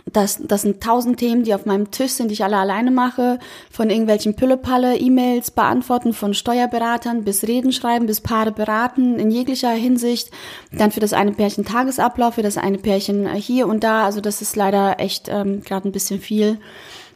das, 0.06 0.40
das 0.42 0.62
sind 0.62 0.82
tausend 0.82 1.18
Themen, 1.18 1.44
die 1.44 1.54
auf 1.54 1.66
meinem 1.66 1.90
Tisch 1.90 2.12
sind, 2.12 2.28
die 2.28 2.34
ich 2.34 2.44
alle 2.44 2.56
alleine 2.56 2.90
mache. 2.90 3.38
Von 3.70 3.90
irgendwelchen 3.90 4.36
Püllepalle, 4.36 4.96
E-Mails 4.96 5.50
beantworten, 5.50 6.12
von 6.12 6.34
Steuerberatern 6.34 7.24
bis 7.24 7.46
Reden 7.46 7.72
schreiben, 7.72 8.06
bis 8.06 8.20
Paare 8.20 8.52
beraten 8.52 9.18
in 9.18 9.30
jeglicher 9.30 9.70
Hinsicht. 9.70 10.30
Dann 10.72 10.90
für 10.90 11.00
das 11.00 11.12
eine 11.12 11.32
Pärchen 11.32 11.64
Tagesablauf, 11.64 12.34
für 12.34 12.42
das 12.42 12.58
eine 12.58 12.78
Pärchen 12.78 13.28
hier 13.34 13.66
und 13.66 13.84
da. 13.84 14.04
Also 14.04 14.20
das 14.20 14.42
ist 14.42 14.56
leider 14.56 15.00
echt 15.00 15.28
ähm, 15.28 15.62
gerade 15.62 15.88
ein 15.88 15.92
bisschen 15.92 16.20
viel. 16.20 16.58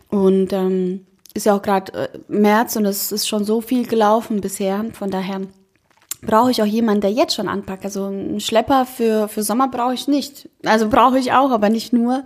Und 0.08 0.52
ähm, 0.52 1.06
ist 1.34 1.46
ja 1.46 1.56
auch 1.56 1.62
gerade 1.62 1.92
äh, 1.92 2.08
März 2.28 2.76
und 2.76 2.84
es 2.84 3.10
ist 3.10 3.26
schon 3.26 3.44
so 3.44 3.60
viel 3.60 3.86
gelaufen 3.86 4.40
bisher. 4.40 4.84
Von 4.92 5.10
daher 5.10 5.40
brauche 6.22 6.50
ich 6.50 6.62
auch 6.62 6.66
jemanden, 6.66 7.02
der 7.02 7.12
jetzt 7.12 7.34
schon 7.34 7.48
anpackt. 7.48 7.84
Also 7.84 8.06
einen 8.06 8.40
Schlepper 8.40 8.86
für, 8.86 9.28
für 9.28 9.42
Sommer 9.42 9.68
brauche 9.68 9.94
ich 9.94 10.08
nicht. 10.08 10.48
Also 10.64 10.88
brauche 10.88 11.18
ich 11.18 11.32
auch, 11.32 11.50
aber 11.50 11.68
nicht 11.68 11.92
nur. 11.92 12.24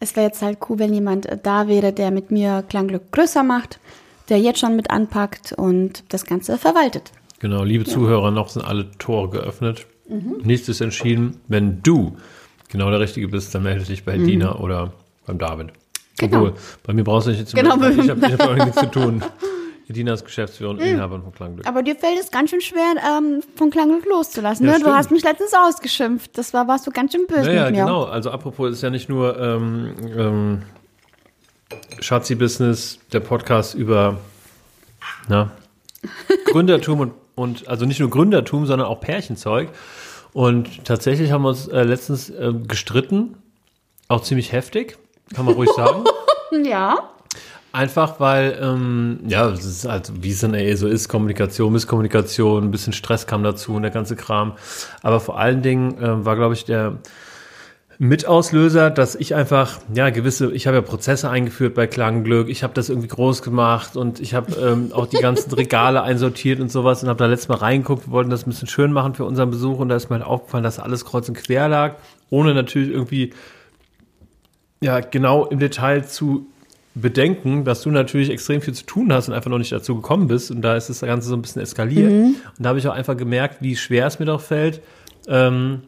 Es 0.00 0.14
wäre 0.16 0.26
jetzt 0.26 0.42
halt 0.42 0.58
cool, 0.68 0.78
wenn 0.78 0.94
jemand 0.94 1.26
äh, 1.26 1.38
da 1.40 1.68
wäre, 1.68 1.92
der 1.92 2.10
mit 2.10 2.30
mir 2.30 2.64
Klangglück 2.68 3.10
größer 3.12 3.42
macht, 3.42 3.80
der 4.28 4.38
jetzt 4.38 4.60
schon 4.60 4.76
mit 4.76 4.90
anpackt 4.90 5.52
und 5.52 6.04
das 6.10 6.24
Ganze 6.26 6.58
verwaltet. 6.58 7.12
Genau, 7.40 7.64
liebe 7.64 7.84
Zuhörer, 7.84 8.30
noch 8.30 8.48
sind 8.48 8.64
alle 8.64 8.90
Tore 8.98 9.30
geöffnet. 9.30 9.86
Mhm. 10.08 10.40
Nichts 10.42 10.68
ist 10.68 10.80
entschieden. 10.80 11.40
Wenn 11.46 11.82
du 11.82 12.16
genau 12.68 12.90
der 12.90 13.00
Richtige 13.00 13.28
bist, 13.28 13.54
dann 13.54 13.62
melde 13.62 13.84
dich 13.84 14.04
bei 14.04 14.16
Dina 14.16 14.56
oder 14.56 14.92
beim 15.26 15.38
David. 15.38 15.66
Mhm. 15.68 15.72
Genau. 16.18 16.36
Obwohl, 16.38 16.54
bei 16.84 16.92
mir 16.92 17.04
brauchst 17.04 17.28
du 17.28 17.30
nicht 17.30 17.46
zu 17.46 17.56
Genau, 17.56 17.76
melden, 17.76 18.00
ich 18.04 18.10
habe 18.10 18.20
hab 18.26 18.64
nichts 18.64 18.80
zu 18.80 18.90
tun. 18.90 19.22
Dina 19.92 20.12
ist 20.12 20.24
Geschäftsführerin 20.24 20.78
und 20.78 20.84
Inhaberin 20.86 21.22
von 21.22 21.32
Klangglück. 21.32 21.66
Aber 21.66 21.82
dir 21.82 21.96
fällt 21.96 22.18
es 22.20 22.30
ganz 22.30 22.50
schön 22.50 22.60
schwer, 22.60 22.94
ähm, 23.18 23.42
von 23.56 23.70
Klangglück 23.70 24.04
loszulassen. 24.06 24.66
Ja, 24.66 24.72
ne? 24.72 24.78
Du 24.78 24.84
stimmt. 24.84 24.96
hast 24.96 25.10
mich 25.10 25.24
letztens 25.24 25.52
ausgeschimpft. 25.54 26.36
Das 26.36 26.52
war, 26.52 26.68
warst 26.68 26.86
du 26.86 26.90
ganz 26.90 27.12
schön 27.12 27.26
böse 27.26 27.42
Naja, 27.42 27.64
mit 27.66 27.76
mir. 27.76 27.84
genau. 27.84 28.04
Also 28.04 28.30
apropos, 28.30 28.70
ist 28.70 28.82
ja 28.82 28.90
nicht 28.90 29.08
nur 29.08 29.38
ähm, 29.38 29.94
ähm, 30.16 30.62
Schatzi-Business, 32.00 32.98
der 33.12 33.20
Podcast 33.20 33.74
über 33.74 34.18
na, 35.28 35.50
Gründertum 36.46 37.00
und, 37.00 37.12
und 37.34 37.68
also 37.68 37.86
nicht 37.86 38.00
nur 38.00 38.10
Gründertum, 38.10 38.66
sondern 38.66 38.88
auch 38.88 39.00
Pärchenzeug. 39.00 39.70
Und 40.32 40.84
tatsächlich 40.84 41.32
haben 41.32 41.42
wir 41.42 41.48
uns 41.48 41.66
äh, 41.68 41.82
letztens 41.82 42.30
äh, 42.30 42.52
gestritten, 42.66 43.36
auch 44.08 44.22
ziemlich 44.22 44.52
heftig, 44.52 44.98
kann 45.34 45.44
man 45.44 45.54
ruhig 45.54 45.70
sagen. 45.70 46.04
Ja. 46.64 47.10
Einfach 47.72 48.18
weil, 48.18 48.58
ähm, 48.62 49.20
ja, 49.26 49.48
es 49.50 49.64
ist 49.64 49.86
halt, 49.86 50.10
wie 50.22 50.30
es 50.30 50.40
dann 50.40 50.54
eh 50.54 50.74
so 50.74 50.88
ist, 50.88 51.08
Kommunikation, 51.08 51.72
Misskommunikation, 51.72 52.64
ein 52.64 52.70
bisschen 52.70 52.94
Stress 52.94 53.26
kam 53.26 53.42
dazu 53.42 53.74
und 53.74 53.82
der 53.82 53.90
ganze 53.90 54.16
Kram. 54.16 54.54
Aber 55.02 55.20
vor 55.20 55.38
allen 55.38 55.60
Dingen 55.60 55.98
äh, 55.98 56.24
war, 56.24 56.36
glaube 56.36 56.54
ich, 56.54 56.64
der 56.64 56.98
Mitauslöser, 57.98 58.90
dass 58.90 59.16
ich 59.16 59.34
einfach, 59.34 59.80
ja, 59.92 60.10
gewisse, 60.10 60.52
ich 60.52 60.68
habe 60.68 60.76
ja 60.76 60.82
Prozesse 60.82 61.28
eingeführt 61.28 61.74
bei 61.74 61.88
Klangglück, 61.88 62.48
ich 62.48 62.62
habe 62.62 62.72
das 62.72 62.88
irgendwie 62.88 63.08
groß 63.08 63.42
gemacht 63.42 63.96
und 63.96 64.20
ich 64.20 64.34
habe 64.34 64.52
ähm, 64.54 64.92
auch 64.92 65.06
die 65.06 65.16
ganzen 65.16 65.52
Regale 65.52 66.02
einsortiert 66.04 66.60
und 66.60 66.70
sowas 66.70 67.02
und 67.02 67.08
habe 67.08 67.18
da 67.18 67.26
letztes 67.26 67.48
Mal 67.48 67.56
reingeguckt, 67.56 68.06
wir 68.06 68.12
wollten 68.12 68.30
das 68.30 68.46
ein 68.46 68.50
bisschen 68.50 68.68
schön 68.68 68.92
machen 68.92 69.14
für 69.14 69.24
unseren 69.24 69.50
Besuch 69.50 69.80
und 69.80 69.88
da 69.88 69.96
ist 69.96 70.10
mir 70.10 70.16
halt 70.16 70.26
aufgefallen, 70.26 70.62
dass 70.62 70.78
alles 70.78 71.04
kreuz 71.04 71.28
und 71.28 71.34
quer 71.34 71.68
lag, 71.68 71.96
ohne 72.30 72.54
natürlich 72.54 72.90
irgendwie 72.90 73.34
ja, 74.80 75.00
genau 75.00 75.46
im 75.46 75.58
Detail 75.58 76.06
zu 76.06 76.46
bedenken, 77.00 77.64
dass 77.64 77.82
du 77.82 77.90
natürlich 77.90 78.30
extrem 78.30 78.60
viel 78.60 78.74
zu 78.74 78.84
tun 78.84 79.12
hast 79.12 79.28
und 79.28 79.34
einfach 79.34 79.50
noch 79.50 79.58
nicht 79.58 79.72
dazu 79.72 79.96
gekommen 79.96 80.28
bist. 80.28 80.50
Und 80.50 80.62
da 80.62 80.76
ist 80.76 80.88
das 80.88 81.00
Ganze 81.00 81.28
so 81.28 81.34
ein 81.34 81.42
bisschen 81.42 81.62
eskaliert. 81.62 82.10
Und 82.10 82.36
da 82.58 82.70
habe 82.70 82.78
ich 82.78 82.88
auch 82.88 82.94
einfach 82.94 83.16
gemerkt, 83.16 83.58
wie 83.60 83.76
schwer 83.76 84.06
es 84.06 84.18
mir 84.18 84.26
doch 84.26 84.40
fällt, 84.40 84.82
ähm, 85.26 85.82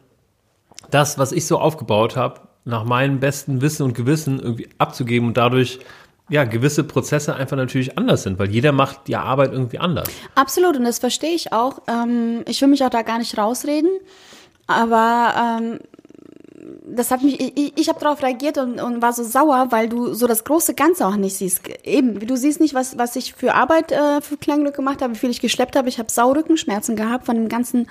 das, 0.89 1.17
was 1.17 1.31
ich 1.31 1.45
so 1.45 1.59
aufgebaut 1.59 2.15
habe, 2.15 2.41
nach 2.65 2.83
meinem 2.83 3.19
besten 3.19 3.61
Wissen 3.61 3.83
und 3.83 3.93
Gewissen 3.93 4.39
irgendwie 4.39 4.69
abzugeben 4.77 5.29
und 5.29 5.37
dadurch 5.37 5.79
ja 6.29 6.45
gewisse 6.45 6.83
Prozesse 6.83 7.35
einfach 7.35 7.57
natürlich 7.57 7.97
anders 7.97 8.23
sind, 8.23 8.39
weil 8.39 8.49
jeder 8.49 8.71
macht 8.71 9.07
die 9.07 9.15
Arbeit 9.15 9.51
irgendwie 9.51 9.79
anders. 9.79 10.09
Absolut, 10.35 10.77
und 10.77 10.85
das 10.85 10.99
verstehe 10.99 11.33
ich 11.33 11.51
auch. 11.51 11.81
Ähm, 11.87 12.43
ich 12.47 12.61
will 12.61 12.69
mich 12.69 12.83
auch 12.83 12.89
da 12.89 13.01
gar 13.01 13.17
nicht 13.17 13.37
rausreden, 13.37 13.89
aber 14.67 15.59
ähm, 15.59 15.79
das 16.95 17.11
hat 17.11 17.23
mich, 17.23 17.39
ich, 17.39 17.73
ich 17.77 17.89
habe 17.89 17.99
darauf 17.99 18.21
reagiert 18.21 18.57
und, 18.57 18.79
und 18.81 19.01
war 19.01 19.13
so 19.13 19.23
sauer, 19.23 19.67
weil 19.71 19.87
du 19.89 20.13
so 20.13 20.27
das 20.27 20.43
große 20.43 20.73
Ganze 20.73 21.05
auch 21.07 21.15
nicht 21.15 21.35
siehst. 21.35 21.61
Eben, 21.85 22.19
du 22.25 22.35
siehst 22.37 22.59
nicht, 22.59 22.73
was, 22.73 22.97
was 22.97 23.15
ich 23.15 23.33
für 23.33 23.53
Arbeit 23.55 23.91
äh, 23.91 24.21
für 24.21 24.37
Klangglück 24.37 24.75
gemacht 24.75 25.01
habe, 25.01 25.13
wie 25.13 25.17
viel 25.17 25.29
ich 25.29 25.41
geschleppt 25.41 25.75
habe. 25.75 25.89
Ich 25.89 25.99
habe 25.99 26.11
Saurückenschmerzen 26.11 26.95
gehabt 26.95 27.25
von 27.25 27.35
dem 27.35 27.49
ganzen 27.49 27.87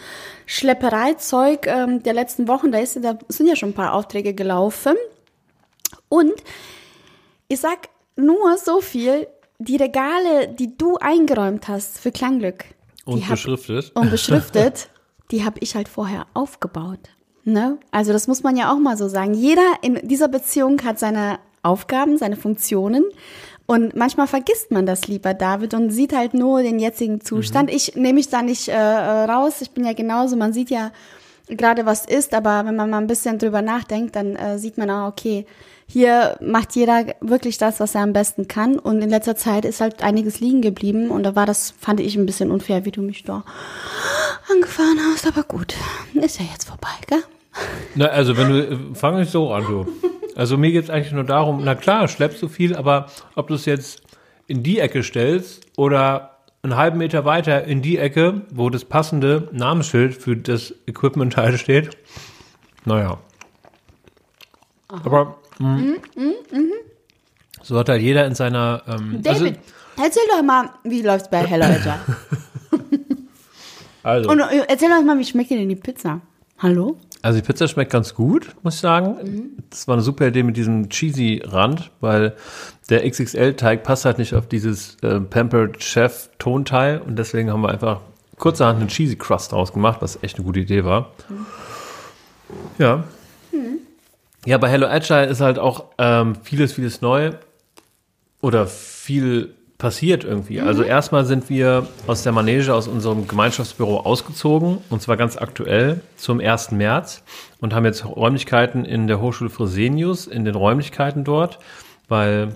Schleppereizeug 0.47 1.67
ähm, 1.67 2.03
der 2.03 2.13
letzten 2.15 2.47
Wochen. 2.49 2.71
Da, 2.73 2.79
ist, 2.79 3.03
da 3.03 3.19
sind 3.29 3.47
ja 3.47 3.57
schon 3.57 3.71
ein 3.71 3.75
paar 3.75 3.95
Aufträge 3.95 4.35
gelaufen. 4.35 4.95
Und 6.09 6.35
ich 7.49 7.61
sag 7.61 7.89
nur 8.17 8.57
so 8.59 8.81
viel, 8.81 9.27
die 9.59 9.77
Regale, 9.77 10.49
die 10.49 10.77
du 10.77 10.97
eingeräumt 10.99 11.69
hast 11.69 11.99
für 11.99 12.13
Klangglück, 12.13 12.65
Und 13.05 13.17
die 13.19 13.23
hab- 13.25 13.31
beschriftet. 13.33 13.93
und 13.95 14.11
beschriftet, 14.11 14.89
die 15.31 15.45
habe 15.45 15.59
ich 15.61 15.75
halt 15.75 15.89
vorher 15.89 16.27
aufgebaut. 16.35 17.01
Ne? 17.53 17.79
Also 17.91 18.13
das 18.13 18.29
muss 18.29 18.43
man 18.43 18.57
ja 18.57 18.73
auch 18.73 18.79
mal 18.79 18.97
so 18.97 19.09
sagen. 19.09 19.35
Jeder 19.35 19.75
in 19.83 20.01
dieser 20.07 20.29
Beziehung 20.29 20.83
hat 20.85 20.99
seine 20.99 21.39
Aufgaben, 21.63 22.19
seine 22.19 22.37
Funktionen. 22.37 23.05
Und 23.67 23.95
manchmal 23.95 24.27
vergisst 24.27 24.73
man 24.73 24.85
das 24.85 25.07
lieber, 25.07 25.33
David, 25.33 25.75
und 25.75 25.91
sieht 25.91 26.13
halt 26.13 26.35
nur 26.35 26.63
den 26.63 26.81
jetzigen 26.81 27.21
Zustand. 27.21 27.71
Ich 27.71 27.95
nehme 27.95 28.15
mich 28.15 28.29
da 28.29 28.43
nicht 28.43 28.69
äh, 28.69 28.73
äh, 28.73 29.25
raus. 29.25 29.61
Ich 29.61 29.71
bin 29.71 29.85
ja 29.85 29.93
genauso. 29.93 30.35
Man 30.35 30.53
sieht 30.53 30.71
ja 30.71 30.91
gerade, 31.47 31.87
was 31.87 32.05
ist, 32.05 32.35
aber 32.35 32.67
wenn 32.67 32.75
man 32.75 32.91
mal 32.91 32.99
ein 32.99 33.07
bisschen 33.07 33.39
drüber 33.39 33.63
nachdenkt, 33.63 34.17
dann 34.17 34.35
äh, 34.35 34.59
sieht 34.59 34.77
man 34.77 34.91
auch, 34.91 35.09
okay, 35.09 35.47
hier 35.87 36.37
macht 36.41 36.75
jeder 36.77 37.15
wirklich 37.21 37.59
das, 37.59 37.81
was 37.81 37.95
er 37.95 38.03
am 38.03 38.13
besten 38.13 38.49
kann. 38.49 38.79
Und 38.79 39.03
in 39.03 39.11
letzter 39.11 39.37
Zeit 39.37 39.65
ist 39.65 39.81
halt 39.81 40.03
einiges 40.03 40.41
liegen 40.41 40.63
geblieben. 40.63 41.11
Und 41.11 41.23
da 41.23 41.37
war 41.37 41.47
das, 41.47 41.73
fand 41.79 42.01
ich 42.01 42.17
ein 42.17 42.27
bisschen 42.27 42.51
unfair, 42.51 42.85
wie 42.85 42.93
du 42.93 43.03
mich 43.03 43.23
da 43.25 43.45
angefahren 44.51 44.99
hast. 45.13 45.27
Aber 45.27 45.43
gut, 45.43 45.75
ist 46.15 46.41
ja 46.41 46.47
jetzt 46.51 46.69
vorbei, 46.69 46.91
gell? 47.07 47.23
Na, 48.01 48.07
also 48.07 48.35
wenn 48.39 48.49
du, 48.49 48.67
äh, 48.67 48.79
fang 48.95 49.19
nicht 49.19 49.31
so 49.31 49.53
an, 49.53 49.63
du. 49.67 49.87
Also 50.35 50.57
mir 50.57 50.73
geht 50.73 50.85
es 50.85 50.89
eigentlich 50.89 51.13
nur 51.13 51.25
darum, 51.25 51.61
na 51.63 51.75
klar, 51.75 52.09
schleppst 52.09 52.41
du 52.41 52.49
viel, 52.49 52.75
aber 52.75 53.11
ob 53.35 53.49
du 53.49 53.55
es 53.55 53.67
jetzt 53.67 54.01
in 54.47 54.63
die 54.63 54.79
Ecke 54.79 55.03
stellst 55.03 55.67
oder 55.77 56.39
einen 56.63 56.77
halben 56.77 56.97
Meter 56.97 57.27
weiter 57.27 57.65
in 57.65 57.83
die 57.83 57.99
Ecke, 57.99 58.41
wo 58.51 58.71
das 58.71 58.87
passende 58.87 59.51
Namensschild 59.53 60.15
für 60.15 60.35
das 60.35 60.75
Equipment-Teil 60.87 61.59
steht, 61.59 61.91
naja. 62.87 63.19
Aber 64.89 65.37
mh, 65.59 65.97
so 67.63 67.79
hat 67.79 67.91
halt 67.91 68.01
jeder 68.01 68.25
in 68.25 68.35
seiner 68.35 68.83
ähm, 68.89 69.21
David, 69.21 69.59
erzähl 70.03 70.23
doch 70.31 70.43
mal, 70.43 70.71
wie 70.85 71.03
läuft's 71.03 71.29
bei 71.29 71.47
Hello 71.47 71.67
also, 71.67 71.91
also. 74.05 74.31
Und 74.31 74.41
äh, 74.41 74.65
erzähl 74.69 74.89
doch 74.89 75.05
mal, 75.05 75.19
wie 75.19 75.25
schmeckt 75.27 75.51
dir 75.51 75.59
denn 75.59 75.69
die 75.69 75.77
Pizza? 75.77 76.23
Hallo? 76.57 76.97
Also 77.23 77.39
die 77.39 77.47
Pizza 77.47 77.69
schmeckt 77.69 77.93
ganz 77.93 78.15
gut, 78.15 78.55
muss 78.63 78.77
ich 78.77 78.81
sagen. 78.81 79.51
Das 79.69 79.87
war 79.87 79.95
eine 79.95 80.03
super 80.03 80.27
Idee 80.27 80.43
mit 80.43 80.57
diesem 80.57 80.89
cheesy 80.89 81.43
Rand, 81.45 81.91
weil 82.01 82.35
der 82.89 83.09
XXL-Teig 83.09 83.83
passt 83.83 84.05
halt 84.05 84.19
nicht 84.19 84.35
auf 84.35 84.49
dieses 84.49 84.97
äh, 85.03 85.21
Pampered 85.21 85.83
Chef 85.83 86.31
Tonteil 86.39 86.99
und 86.99 87.17
deswegen 87.17 87.51
haben 87.51 87.61
wir 87.61 87.69
einfach 87.69 88.01
kurzerhand 88.39 88.81
eine 88.81 88.89
cheesy 88.89 89.17
Crust 89.17 89.53
draus 89.53 89.73
gemacht, 89.73 90.01
was 90.01 90.23
echt 90.23 90.37
eine 90.37 90.45
gute 90.45 90.61
Idee 90.61 90.85
war. 90.85 91.11
Ja. 92.79 93.05
Ja, 94.47 94.57
bei 94.57 94.71
Hello 94.71 94.87
Agile 94.87 95.27
ist 95.27 95.43
halt 95.43 95.59
auch 95.59 95.85
ähm, 95.99 96.35
vieles, 96.43 96.73
vieles 96.73 97.03
neu 97.03 97.33
oder 98.41 98.67
viel 98.67 99.55
passiert 99.81 100.23
irgendwie. 100.23 100.61
Also 100.61 100.85
erstmal 100.85 101.25
sind 101.25 101.51
wir 101.51 101.89
aus 102.07 102.23
der 102.23 102.31
Manege, 102.31 102.73
aus 102.73 102.87
unserem 102.87 103.27
Gemeinschaftsbüro 103.27 103.99
ausgezogen, 104.01 104.79
und 104.91 105.03
zwar 105.03 105.17
ganz 105.17 105.37
aktuell 105.37 106.03
zum 106.17 106.39
1. 106.39 106.71
März 106.71 107.25
und 107.61 107.75
haben 107.75 107.85
jetzt 107.85 108.05
Räumlichkeiten 108.07 108.85
in 108.85 109.09
der 109.09 109.21
Hochschule 109.21 109.51
Fresenius, 109.51 110.29
in 110.29 110.45
den 110.45 110.55
Räumlichkeiten 110.55 111.25
dort, 111.25 111.59
weil 112.09 112.55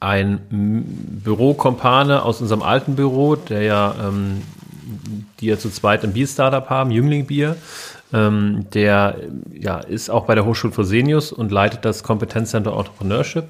ein 0.00 0.40
Bürokompane 1.22 2.22
aus 2.24 2.40
unserem 2.40 2.62
alten 2.62 2.96
Büro, 2.96 3.36
der 3.36 3.62
ja, 3.62 3.94
ähm, 4.02 4.42
die 5.38 5.46
ja 5.46 5.58
zu 5.58 5.70
zweit 5.70 6.02
ein 6.02 6.14
Bier-Startup 6.14 6.68
haben, 6.70 6.90
Jüngling 6.90 7.26
Bier. 7.26 7.56
Ähm, 8.12 8.66
der 8.74 9.16
ja, 9.52 9.78
ist 9.78 10.10
auch 10.10 10.26
bei 10.26 10.34
der 10.34 10.44
Hochschule 10.44 10.72
Fresenius 10.72 11.32
und 11.32 11.52
leitet 11.52 11.84
das 11.84 12.02
Kompetenzcenter 12.02 12.76
Entrepreneurship. 12.76 13.44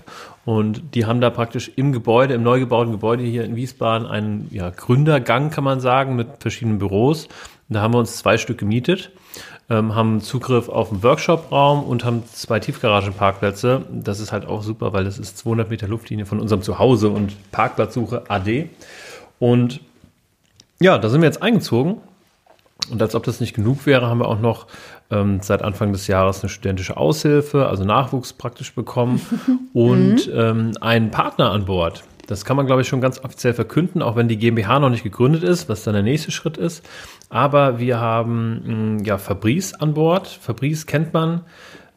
Und 0.45 0.95
die 0.95 1.07
haben 1.07 1.21
da 1.21 1.31
praktisch 1.31 1.71
im 1.76 1.93
Gebäude, 1.93 2.35
im 2.35 2.43
neu 2.43 2.61
gebauten 2.61 2.93
Gebäude 2.93 3.23
hier 3.23 3.45
in 3.45 3.57
Wiesbaden, 3.57 4.07
einen 4.07 4.49
ja, 4.50 4.71
Gründergang, 4.71 5.50
kann 5.50 5.64
man 5.64 5.81
sagen, 5.81 6.17
mit 6.17 6.29
verschiedenen 6.40 6.79
Büros. 6.79 7.26
Und 7.26 7.75
da 7.75 7.83
haben 7.83 7.95
wir 7.95 7.99
uns 7.99 8.17
zwei 8.17 8.37
Stück 8.37 8.59
gemietet, 8.59 9.12
ähm, 9.71 9.95
haben 9.95 10.21
Zugriff 10.21 10.69
auf 10.69 10.90
einen 10.90 11.02
Workshop-Raum 11.02 11.85
und 11.85 12.05
haben 12.05 12.25
zwei 12.33 12.59
Tiefgaragenparkplätze. 12.59 13.85
Das 13.93 14.19
ist 14.19 14.33
halt 14.33 14.47
auch 14.47 14.62
super, 14.62 14.93
weil 14.93 15.05
das 15.05 15.19
ist 15.19 15.38
200 15.38 15.71
Meter 15.71 15.87
Luftlinie 15.87 16.26
von 16.26 16.40
unserem 16.40 16.62
Zuhause 16.62 17.11
und 17.11 17.52
Parkplatzsuche 17.52 18.25
AD. 18.29 18.69
Und 19.38 19.81
ja, 20.81 20.99
da 20.99 21.09
sind 21.09 21.21
wir 21.21 21.29
jetzt 21.29 21.43
eingezogen. 21.43 21.99
Und 22.90 23.02
als 23.02 23.14
ob 23.14 23.25
das 23.25 23.40
nicht 23.40 23.54
genug 23.54 23.87
wäre, 23.87 24.06
haben 24.06 24.18
wir 24.18 24.28
auch 24.28 24.40
noch 24.40 24.66
ähm, 25.10 25.40
seit 25.42 25.62
Anfang 25.62 25.92
des 25.92 26.06
Jahres 26.06 26.42
eine 26.42 26.49
studentische 26.49 26.96
Aushilfe, 26.96 27.66
also 27.66 27.84
Nachwuchs 27.84 28.32
praktisch 28.32 28.75
bekommen 28.75 29.20
und 29.72 30.30
ähm, 30.32 30.72
einen 30.80 31.10
Partner 31.10 31.50
an 31.50 31.64
Bord. 31.64 32.04
Das 32.26 32.44
kann 32.44 32.56
man, 32.56 32.66
glaube 32.66 32.82
ich, 32.82 32.88
schon 32.88 33.00
ganz 33.00 33.18
offiziell 33.25 33.54
verkünden, 33.54 34.02
auch 34.02 34.14
wenn 34.14 34.28
die 34.28 34.37
GmbH 34.37 34.78
noch 34.78 34.90
nicht 34.90 35.02
gegründet 35.02 35.42
ist, 35.42 35.68
was 35.68 35.82
dann 35.82 35.94
der 35.94 36.04
nächste 36.04 36.30
Schritt 36.30 36.56
ist. 36.56 36.88
Aber 37.28 37.80
wir 37.80 37.99
haben 37.99 38.99
mh, 38.99 39.02
ja 39.04 39.18
Fabrice 39.18 39.75
an 39.75 39.94
Bord. 39.94 40.28
Fabrice 40.28 40.87
kennt 40.87 41.12
man 41.12 41.40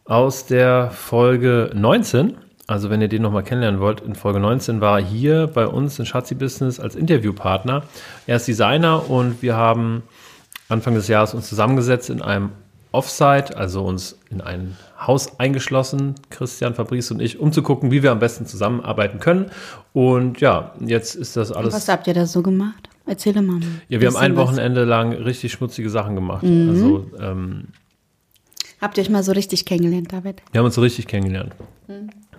aus 0.06 0.48
der 0.48 0.90
Folge 0.90 1.70
19. 1.76 2.36
Also 2.66 2.90
wenn 2.90 3.02
ihr 3.02 3.10
den 3.10 3.22
nochmal 3.22 3.44
kennenlernen 3.44 3.80
wollt, 3.80 4.02
in 4.02 4.16
Folge 4.16 4.40
19 4.40 4.82
war 4.82 5.00
er 5.00 5.06
hier 5.06 5.48
bei 5.48 5.68
uns 5.68 6.00
in 6.00 6.06
Schatzi 6.06 6.34
Business 6.34 6.80
als 6.80 6.96
Interviewpartner. 6.96 7.84
Er 8.26 8.38
ist 8.38 8.48
Designer 8.48 9.10
und 9.10 9.42
wir 9.42 9.56
haben 9.56 10.04
Anfang 10.74 10.96
des 10.96 11.08
Jahres 11.08 11.34
uns 11.34 11.48
zusammengesetzt 11.48 12.10
in 12.10 12.22
einem 12.22 12.50
Offsite, 12.92 13.56
also 13.58 13.84
uns 13.84 14.20
in 14.30 14.42
ein 14.42 14.78
Haus 15.00 15.40
eingeschlossen, 15.40 16.16
Christian, 16.30 16.76
Fabrice 16.76 17.12
und 17.12 17.22
ich, 17.22 17.40
um 17.40 17.52
zu 17.52 17.64
gucken, 17.64 17.92
wie 17.92 18.04
wir 18.04 18.12
am 18.12 18.20
besten 18.20 18.46
zusammenarbeiten 18.46 19.20
können. 19.20 19.48
Und 19.94 20.40
ja, 20.42 20.74
jetzt 20.80 21.16
ist 21.16 21.36
das 21.36 21.52
alles. 21.52 21.74
Was 21.74 21.88
habt 21.88 22.08
ihr 22.08 22.14
da 22.14 22.26
so 22.26 22.42
gemacht? 22.42 22.90
Erzähl 23.06 23.34
mal. 23.42 23.60
ja, 23.90 24.00
wir 24.00 24.08
haben 24.08 24.16
ein 24.16 24.32
bisschen 24.32 24.38
was. 24.38 24.48
Wochenende 24.48 24.84
lang 24.86 25.14
richtig 25.14 25.52
schmutzige 25.52 25.90
Sachen 25.90 26.16
gemacht. 26.16 26.44
Also 26.44 27.08
ähm, 27.20 27.68
Habt 28.80 28.98
ihr 28.98 29.04
euch 29.04 29.10
mal 29.10 29.24
so 29.24 29.32
richtig 29.32 29.66
kennengelernt, 29.66 30.12
David? 30.12 30.42
wir 30.52 30.60
haben 30.60 30.66
uns 30.66 30.76
so 30.76 30.82
richtig 30.82 31.08
kennengelernt. 31.08 31.54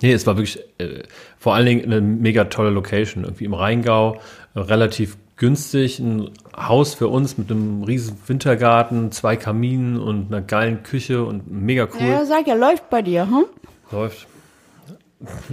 Nee, 0.02 0.12
es 0.12 0.26
war 0.26 0.36
wirklich 0.36 0.58
äh, 0.78 1.02
vor 1.38 1.54
allen 1.54 1.66
Dingen 1.66 1.84
eine 1.84 2.00
mega 2.00 2.44
tolle 2.44 2.70
Location, 2.70 3.24
irgendwie 3.24 3.44
im 3.44 3.54
Rheingau, 3.54 4.20
äh, 4.54 4.60
relativ 4.60 5.16
günstig, 5.36 6.00
ein 6.00 6.30
Haus 6.56 6.94
für 6.94 7.08
uns 7.08 7.36
mit 7.38 7.50
einem 7.50 7.82
riesen 7.82 8.16
Wintergarten, 8.26 9.12
zwei 9.12 9.36
Kaminen 9.36 9.98
und 9.98 10.32
einer 10.32 10.42
geilen 10.42 10.82
Küche 10.82 11.24
und 11.24 11.50
mega 11.50 11.88
cool. 11.94 12.06
Ja, 12.06 12.24
sag 12.24 12.46
ja, 12.46 12.54
läuft 12.54 12.90
bei 12.90 13.02
dir, 13.02 13.26
hm? 13.26 13.44
Läuft. 13.90 14.26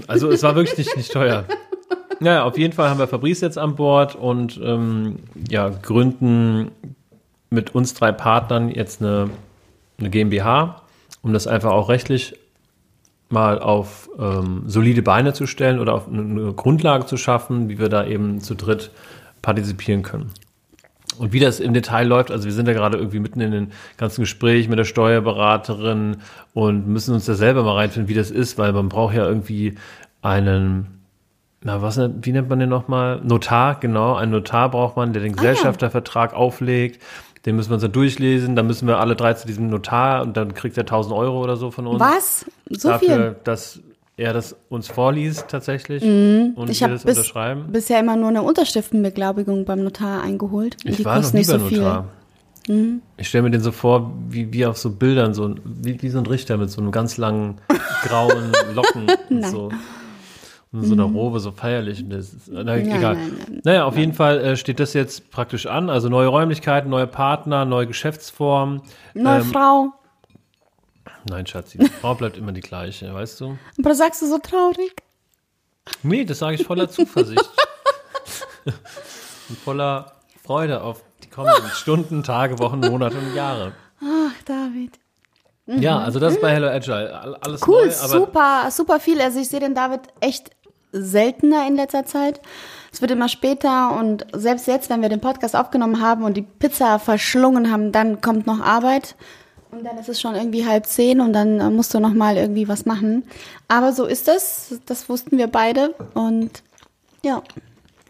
Also 0.08 0.30
es 0.30 0.44
war 0.44 0.56
wirklich 0.56 0.78
nicht, 0.78 0.98
nicht 0.98 1.12
teuer. 1.12 1.46
Naja, 2.20 2.44
auf 2.44 2.58
jeden 2.58 2.74
Fall 2.74 2.90
haben 2.90 3.00
wir 3.00 3.08
Fabrice 3.08 3.42
jetzt 3.42 3.58
an 3.58 3.76
Bord 3.76 4.16
und 4.16 4.60
ähm, 4.64 5.18
ja, 5.50 5.70
gründen 5.70 6.70
mit 7.50 7.74
uns 7.74 7.96
drei 7.96 8.12
Partnern 8.12 8.70
jetzt 8.70 9.02
eine, 9.02 9.30
eine 10.00 10.10
GmbH, 10.10 10.84
um 11.24 11.34
das 11.34 11.48
einfach 11.48 11.72
auch 11.72 11.90
rechtlich 11.90 12.36
mal 13.30 13.60
auf 13.60 14.10
ähm, 14.20 14.64
solide 14.68 15.02
Beine 15.02 15.34
zu 15.34 15.48
stellen 15.48 15.80
oder 15.80 15.96
auf 15.96 16.08
eine, 16.08 16.22
eine 16.22 16.54
Grundlage 16.54 17.06
zu 17.06 17.18
schaffen, 17.18 17.70
wie 17.70 17.80
wir 17.80 17.90
da 17.90 18.06
eben 18.06 18.40
zu 18.40 18.56
dritt 18.56 18.92
partizipieren 19.42 20.04
können. 20.04 20.32
Und 21.22 21.34
wie 21.34 21.40
das 21.40 21.60
im 21.60 21.76
Detail 21.76 22.08
läuft, 22.08 22.32
also 22.32 22.46
wir 22.46 22.52
sind 22.52 22.68
da 22.68 22.74
gerade 22.74 22.98
irgendwie 22.98 23.20
mitten 23.20 23.42
in 23.42 23.52
den 23.52 23.72
ganzen 23.98 24.22
Gespräch 24.22 24.68
mit 24.68 24.80
der 24.80 24.86
Steuerberaterin 24.86 26.18
und 26.56 26.88
müssen 26.88 27.14
uns 27.14 27.26
da 27.26 27.36
selber 27.36 27.62
mal 27.62 27.76
reinfinden, 27.76 28.10
wie 28.10 28.16
das 28.16 28.32
ist, 28.32 28.58
weil 28.58 28.74
man 28.74 28.90
braucht 28.90 29.14
ja 29.14 29.28
irgendwie 29.28 29.76
einen, 30.24 31.04
na 31.62 31.80
was, 31.84 32.00
wie 32.00 32.32
nennt 32.32 32.50
man 32.50 32.58
den 32.58 32.70
nochmal? 32.70 33.22
Notar, 33.24 33.80
genau, 33.80 34.16
einen 34.16 34.32
Notar 34.32 34.72
braucht 34.72 34.98
man, 34.98 35.14
der 35.14 35.22
den 35.22 35.36
Gesellschaftervertrag 35.36 36.34
auflegt. 36.34 37.00
Den 37.46 37.56
müssen 37.56 37.70
wir 37.70 37.76
uns 37.76 37.84
dann 37.84 37.92
durchlesen, 37.92 38.56
dann 38.56 38.66
müssen 38.66 38.88
wir 38.88 38.98
alle 38.98 39.16
drei 39.16 39.36
zu 39.36 39.46
diesem 39.46 39.70
Notar 39.70 40.24
und 40.24 40.36
dann 40.36 40.56
kriegt 40.56 40.76
er 40.76 40.86
1000 40.86 41.16
Euro 41.16 41.44
oder 41.44 41.56
so 41.56 41.70
von 41.70 41.86
uns. 41.86 42.00
Was? 42.00 42.48
So 42.68 42.90
dafür, 42.90 43.08
viel? 43.08 43.36
dass 43.44 43.80
er 44.22 44.34
das 44.34 44.56
uns 44.70 44.88
vorliest 44.88 45.48
tatsächlich 45.50 46.04
und 46.04 46.56
Mhm. 46.56 46.66
Ich 46.70 46.82
wir 46.82 46.90
das 46.90 47.04
bis, 47.04 47.18
unterschreiben. 47.18 47.66
bisher 47.72 48.00
immer 48.00 48.16
nur 48.16 48.30
eine 48.30 48.44
Unterschriftenbeglaubigung 48.44 49.66
beim 49.66 49.84
Notar 49.84 50.22
eingeholt. 50.22 50.78
Und 50.86 50.92
Ich 50.92 50.98
die 50.98 51.06
war 51.06 51.20
noch 51.20 51.34
nie 51.34 51.40
nicht 51.40 51.48
so 51.50 51.60
viel. 51.60 51.80
Mhm. 51.80 51.84
Notar. 51.84 52.06
Ich 53.18 53.28
stelle 53.28 53.44
mir 53.44 53.52
den 53.52 53.62
so 53.62 53.72
vor, 53.72 54.14
wie, 54.30 54.54
wie 54.54 54.66
auf 54.66 54.78
so 54.78 54.92
Bildern, 54.92 55.34
so 55.34 55.56
wie, 55.66 56.02
wie 56.02 56.10
so 56.10 56.20
ein 56.20 56.26
Richter 56.28 56.58
mit 56.58 56.70
so 56.70 56.80
einem 56.80 56.92
ganz 56.92 57.18
langen 57.18 57.56
grauen 58.04 58.52
Locken 58.76 59.08
und 59.30 59.46
so. 59.48 59.72
Und 60.74 60.84
so 60.84 60.94
einer 60.94 61.04
Robe, 61.04 61.40
so 61.42 61.52
feierlich. 61.52 62.02
Und 62.04 62.12
das 62.12 62.32
ist, 62.32 62.50
na, 62.50 62.78
egal. 62.78 63.16
Mhm. 63.16 63.22
nein, 63.22 63.32
nein. 63.50 63.62
Naja, 63.66 63.86
auf 63.86 63.98
jeden 63.98 64.14
Fall 64.14 64.40
äh, 64.40 64.56
steht 64.56 64.80
das 64.80 64.94
jetzt 64.94 65.30
praktisch 65.32 65.66
an. 65.66 65.90
Also 65.90 66.08
neue 66.08 66.28
Räumlichkeiten, 66.28 66.90
neue 66.90 67.08
Partner, 67.08 67.66
neue 67.66 67.88
Geschäftsformen. 67.88 68.82
Neue 69.14 69.40
Ähm, 69.40 69.44
Frau. 69.46 69.88
Nein, 71.30 71.46
Schatzi, 71.46 71.78
die 71.78 71.88
Frau 71.88 72.16
bleibt 72.16 72.38
immer 72.38 72.52
die 72.52 72.62
gleiche, 72.62 73.14
weißt 73.14 73.40
du? 73.42 73.58
Aber 73.80 73.94
sagst 73.96 74.22
du 74.22 74.28
so 74.28 74.38
traurig? 74.40 74.94
Nee, 76.04 76.26
das 76.26 76.40
sage 76.40 76.56
ich 76.56 76.66
voller 76.66 76.90
Zuversicht. 76.90 77.50
und 78.66 79.58
voller 79.58 80.14
Freude 80.44 80.82
auf 80.82 81.04
die 81.24 81.30
kommenden 81.30 81.70
Stunden, 81.72 82.24
Tage, 82.24 82.60
Wochen, 82.60 82.80
Monate 82.80 83.18
und 83.18 83.36
Jahre. 83.36 83.74
Ach, 84.02 84.34
David. 84.46 85.00
Ja, 85.68 86.00
also 86.00 86.20
das 86.20 86.34
ist 86.34 86.42
bei 86.42 86.52
Hello 86.52 86.68
Agile. 86.68 87.20
All- 87.20 87.36
Alles 87.36 87.62
Cool, 87.68 87.88
neu, 87.88 87.94
aber 87.96 88.08
super, 88.10 88.68
super 88.72 89.00
viel. 89.00 89.22
Also 89.22 89.40
ich 89.40 89.48
sehe 89.48 89.60
den 89.60 89.76
David 89.76 90.02
echt 90.20 90.50
seltener 90.92 91.66
in 91.68 91.76
letzter 91.76 92.06
Zeit. 92.06 92.42
Es 92.92 93.00
wird 93.02 93.12
immer 93.12 93.30
später 93.30 93.96
und 93.98 94.26
selbst 94.34 94.68
jetzt, 94.68 94.90
wenn 94.90 95.02
wir 95.02 95.08
den 95.10 95.22
Podcast 95.22 95.56
aufgenommen 95.56 96.02
haben 96.02 96.24
und 96.24 96.36
die 96.36 96.42
Pizza 96.42 97.00
verschlungen 97.00 97.72
haben, 97.72 97.92
dann 97.94 98.20
kommt 98.22 98.48
noch 98.48 98.60
Arbeit. 98.60 99.16
Und 99.72 99.86
dann 99.86 99.98
ist 99.98 100.10
es 100.10 100.20
schon 100.20 100.36
irgendwie 100.36 100.66
halb 100.68 100.86
zehn 100.86 101.22
und 101.22 101.34
dann 101.34 101.60
äh, 101.60 101.70
musst 101.70 101.94
du 101.94 102.00
noch 102.00 102.14
mal 102.14 102.36
irgendwie 102.36 102.68
was 102.68 102.86
machen. 102.86 103.24
Aber 103.68 103.94
so 103.94 104.06
ist 104.06 104.28
das. 104.28 104.80
Das 104.86 105.08
wussten 105.08 105.38
wir 105.38 105.48
beide. 105.48 105.96
Und 106.14 106.62
ja, 107.24 107.42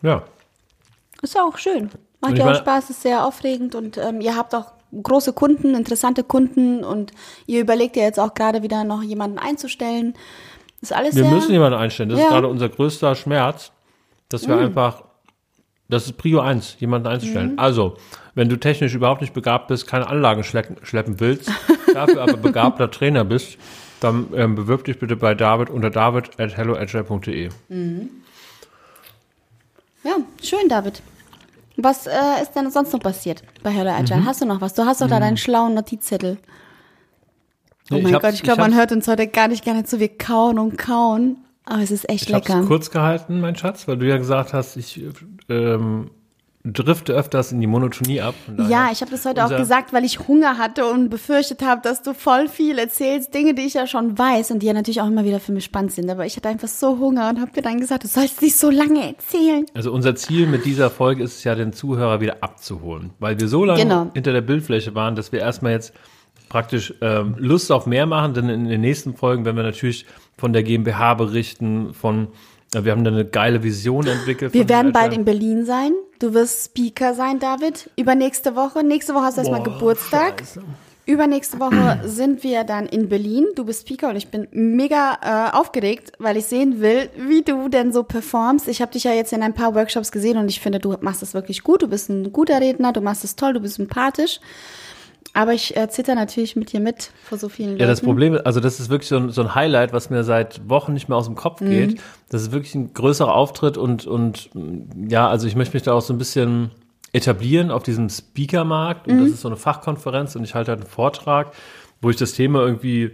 ja. 0.02 0.24
ist 1.22 1.38
auch 1.38 1.58
schön. 1.58 1.90
Macht 2.20 2.38
ja 2.38 2.52
auch 2.52 2.56
Spaß, 2.56 2.90
ist 2.90 3.02
sehr 3.02 3.26
aufregend 3.26 3.74
und 3.76 3.98
ähm, 3.98 4.22
ihr 4.22 4.36
habt 4.36 4.54
auch 4.54 4.74
große 5.02 5.34
Kunden, 5.34 5.74
interessante 5.74 6.24
Kunden 6.24 6.84
und 6.84 7.12
ihr 7.48 7.62
überlegt 7.62 7.96
ja 7.96 8.04
jetzt 8.04 8.20
auch 8.20 8.34
gerade 8.34 8.62
wieder 8.62 8.84
noch 8.84 9.02
jemanden 9.02 9.40
einzustellen. 9.40 10.14
Ist 10.82 10.94
alles 10.94 11.16
Wir 11.16 11.24
sehr, 11.24 11.32
müssen 11.32 11.52
jemanden 11.52 11.78
einstellen. 11.80 12.10
Das 12.10 12.20
ist 12.20 12.24
Ja. 12.24 12.30
Mhm. 12.30 12.34
gerade 12.34 12.48
unser 12.48 12.70
größter 12.70 13.16
Schmerz, 13.16 13.72
dass 14.30 14.48
wir 14.48 14.58
einfach, 14.58 15.04
das 15.90 16.06
ist 16.06 16.18
Prio 16.18 16.40
1, 16.40 16.78
jemanden 16.80 17.08
einzustellen. 17.08 17.58
Also, 17.58 17.98
wenn 18.36 18.50
du 18.50 18.58
technisch 18.58 18.94
überhaupt 18.96 19.22
nicht 19.22 19.34
begabt 19.34 19.68
bist, 19.68 19.88
keine 19.88 20.08
Anlagen 20.08 20.44
schleppen, 20.44 21.20
willst, 21.20 21.52
dafür 21.94 22.22
aber 22.22 22.38
begabter 22.38 22.90
Trainer 22.92 23.24
bist, 23.26 23.58
dann 24.00 24.28
ähm, 24.36 24.56
bewirb 24.56 24.86
dich 24.86 25.00
bitte 25.00 25.16
bei 25.16 25.36
David 25.36 25.70
unter 25.70 25.90
david 25.90 26.40
at 26.40 26.56
helloagile.de. 26.58 27.50
Ja, 30.04 30.16
schön, 30.42 30.68
David. 30.68 31.02
Was 31.78 32.08
äh, 32.08 32.12
ist 32.42 32.54
denn 32.54 32.70
sonst 32.72 32.92
noch 32.94 33.00
passiert 33.00 33.44
bei 33.64 33.70
Hello 33.72 33.92
Agile? 33.92 34.20
Mhm. 34.22 34.26
Hast 34.26 34.42
du 34.42 34.46
noch 34.46 34.62
was? 34.62 34.74
Du 34.74 34.86
hast 34.86 35.02
doch 35.02 35.08
da 35.08 35.20
deinen 35.20 35.38
schlauen 35.38 35.74
Notizzettel. 35.74 36.38
Oh 37.92 37.96
Nee, 37.96 38.02
mein 38.04 38.14
hab's- 38.16 38.24
Gott, 38.24 38.34
ich 38.34 38.44
glaube, 38.44 38.62
man 38.62 38.76
hört 38.76 38.92
uns 38.92 39.08
heute 39.08 39.28
gar 39.28 39.48
nicht 39.48 39.64
gerne 39.64 39.84
zu. 39.84 40.00
Wir 40.00 40.10
kauen 40.10 40.60
und 40.60 40.78
kauen. 40.78 41.38
Aber 41.66 41.82
es 41.82 41.92
ist 41.92 42.10
echt 42.10 42.28
Ich 42.30 42.34
habe 42.34 42.44
lecker. 42.46 42.62
es 42.62 42.68
kurz 42.68 42.90
gehalten, 42.92 43.40
mein 43.40 43.56
Schatz, 43.56 43.88
weil 43.88 43.98
du 43.98 44.08
ja 44.08 44.18
gesagt 44.18 44.54
hast, 44.54 44.76
ich 44.78 45.02
ähm, 45.50 46.10
drifte 46.64 47.14
öfters 47.14 47.52
in 47.52 47.60
die 47.60 47.68
Monotonie 47.68 48.22
ab. 48.22 48.36
Ja, 48.70 48.90
ich 48.92 49.02
habe 49.02 49.10
das 49.12 49.26
heute 49.26 49.44
auch 49.46 49.50
gesagt, 49.56 49.94
weil 49.94 50.06
ich 50.06 50.28
Hunger 50.28 50.58
hatte 50.58 50.86
und 50.86 51.10
befürchtet 51.10 51.64
habe, 51.64 51.82
dass 51.82 52.04
du 52.04 52.14
voll 52.14 52.48
viel 52.48 52.78
erzählst, 52.78 53.34
Dinge, 53.34 53.54
die 53.54 53.64
ich 53.64 53.74
ja 53.74 53.88
schon 53.88 54.18
weiß 54.18 54.52
und 54.52 54.60
die 54.60 54.68
ja 54.68 54.74
natürlich 54.74 55.02
auch 55.02 55.08
immer 55.08 55.26
wieder 55.26 55.40
für 55.40 55.52
mich 55.52 55.66
spannend 55.66 55.92
sind. 55.92 56.10
Aber 56.10 56.26
ich 56.26 56.36
hatte 56.36 56.50
einfach 56.50 56.68
so 56.68 57.00
Hunger 57.00 57.30
und 57.30 57.42
habe 57.42 57.52
dir 57.52 57.62
dann 57.64 57.80
gesagt, 57.80 58.04
du 58.04 58.08
sollst 58.08 58.42
nicht 58.42 58.56
so 58.56 58.70
lange 58.70 59.08
erzählen. 59.08 59.66
Also 59.74 59.92
unser 59.92 60.16
Ziel 60.16 60.46
mit 60.48 60.66
dieser 60.66 60.90
Folge 60.90 61.24
ist 61.24 61.38
es 61.38 61.44
ja, 61.44 61.56
den 61.56 61.74
Zuhörer 61.74 62.22
wieder 62.22 62.38
abzuholen, 62.42 63.12
weil 63.20 63.40
wir 63.40 63.48
so 63.48 63.66
lange 63.66 63.82
Genau. 63.82 64.12
hinter 64.14 64.32
der 64.34 64.42
Bildfläche 64.42 64.94
waren, 64.94 65.16
dass 65.16 65.32
wir 65.32 65.40
erstmal 65.40 65.72
jetzt 65.72 65.94
praktisch 66.50 66.94
ähm, 67.02 67.36
Lust 67.38 67.72
auf 67.72 67.86
mehr 67.88 68.06
machen, 68.06 68.34
denn 68.34 68.50
in 68.50 68.68
den 68.68 68.82
nächsten 68.82 69.16
Folgen 69.16 69.46
werden 69.46 69.56
wir 69.56 69.64
natürlich 69.64 70.06
von 70.38 70.54
der 70.54 70.64
GmbH 70.64 71.14
berichten, 71.16 71.94
von 71.94 72.28
ja, 72.74 72.86
wir 72.86 72.92
haben 72.94 73.04
da 73.04 73.12
eine 73.12 73.26
geile 73.26 73.64
Vision 73.64 74.08
entwickelt. 74.08 74.54
Wir 74.54 74.70
werden 74.70 74.94
bald 74.94 75.14
in 75.14 75.26
Berlin 75.26 75.66
sein. 75.66 75.92
Du 76.20 76.34
wirst 76.34 76.66
Speaker 76.66 77.14
sein, 77.14 77.40
David. 77.40 77.90
Übernächste 77.98 78.56
Woche. 78.56 78.84
Nächste 78.84 79.14
Woche 79.14 79.24
hast 79.24 79.38
du 79.38 79.42
erstmal 79.42 79.62
Boah, 79.62 79.74
Geburtstag. 79.74 80.40
Scheiße. 80.40 80.62
Übernächste 81.06 81.60
Woche 81.60 82.00
sind 82.06 82.44
wir 82.44 82.64
dann 82.64 82.86
in 82.86 83.10
Berlin. 83.10 83.48
Du 83.56 83.66
bist 83.66 83.82
Speaker 83.82 84.10
und 84.10 84.16
ich 84.16 84.30
bin 84.30 84.48
mega 84.52 85.18
äh, 85.22 85.58
aufgeregt, 85.58 86.14
weil 86.20 86.38
ich 86.38 86.46
sehen 86.46 86.80
will, 86.80 87.10
wie 87.18 87.42
du 87.42 87.68
denn 87.68 87.92
so 87.92 88.04
performst. 88.04 88.70
Ich 88.70 88.82
habe 88.82 88.92
dich 88.94 89.04
ja 89.04 89.12
jetzt 89.12 89.34
in 89.34 89.44
ein 89.44 89.54
paar 89.54 89.76
Workshops 89.76 90.12
gesehen 90.12 90.38
und 90.38 90.48
ich 90.48 90.62
finde, 90.62 90.80
du 90.80 90.96
machst 91.02 91.22
das 91.22 91.34
wirklich 91.34 91.64
gut. 91.64 91.82
Du 91.82 91.90
bist 91.90 92.10
ein 92.10 92.32
guter 92.32 92.62
Redner, 92.62 92.94
du 92.94 93.02
machst 93.02 93.26
es 93.26 93.36
toll, 93.36 93.54
du 93.54 93.60
bist 93.60 93.76
sympathisch. 93.76 94.40
Aber 95.34 95.54
ich 95.54 95.78
äh, 95.78 95.88
zitter 95.90 96.14
natürlich 96.16 96.56
mit 96.58 96.74
dir 96.74 96.80
mit 96.82 97.12
vor 97.24 97.38
so 97.38 97.48
vielen 97.48 97.72
Leuten. 97.72 97.82
Ja, 97.82 97.88
das 97.88 98.02
Problem, 98.02 98.38
also 98.44 98.60
das 98.60 98.80
ist 98.82 98.90
wirklich 98.90 99.08
so 99.08 99.16
ein, 99.18 99.30
so 99.30 99.42
ein 99.42 99.56
Highlight, 99.56 99.94
was 99.94 100.10
mir 100.10 100.24
seit 100.26 100.68
Wochen 100.70 100.94
nicht 100.94 101.08
mehr 101.08 101.18
aus 101.18 101.26
dem 101.28 101.36
Kopf 101.36 101.62
Mhm. 101.62 101.70
geht. 101.70 102.02
Das 102.30 102.42
ist 102.42 102.52
wirklich 102.52 102.76
ein 102.76 102.94
größerer 102.94 103.34
Auftritt 103.34 103.78
und, 103.78 104.06
und 104.06 104.50
ja, 105.08 105.30
also 105.30 105.48
ich 105.48 105.56
möchte 105.56 105.76
mich 105.76 105.84
da 105.84 105.94
auch 105.94 106.02
so 106.02 106.14
ein 106.14 106.18
bisschen 106.18 106.72
etablieren 107.14 107.72
auf 107.72 107.84
diesem 107.84 108.10
Speakermarkt. 108.10 109.08
Und 109.08 109.20
das 109.20 109.28
Mhm. 109.30 109.34
ist 109.34 109.42
so 109.42 109.48
eine 109.48 109.58
Fachkonferenz 109.58 110.36
und 110.36 110.44
ich 110.44 110.54
halte 110.56 110.72
halt 110.72 110.82
einen 110.82 110.90
Vortrag, 110.90 111.54
wo 112.02 112.10
ich 112.10 112.16
das 112.18 112.34
Thema 112.34 112.62
irgendwie, 112.62 113.12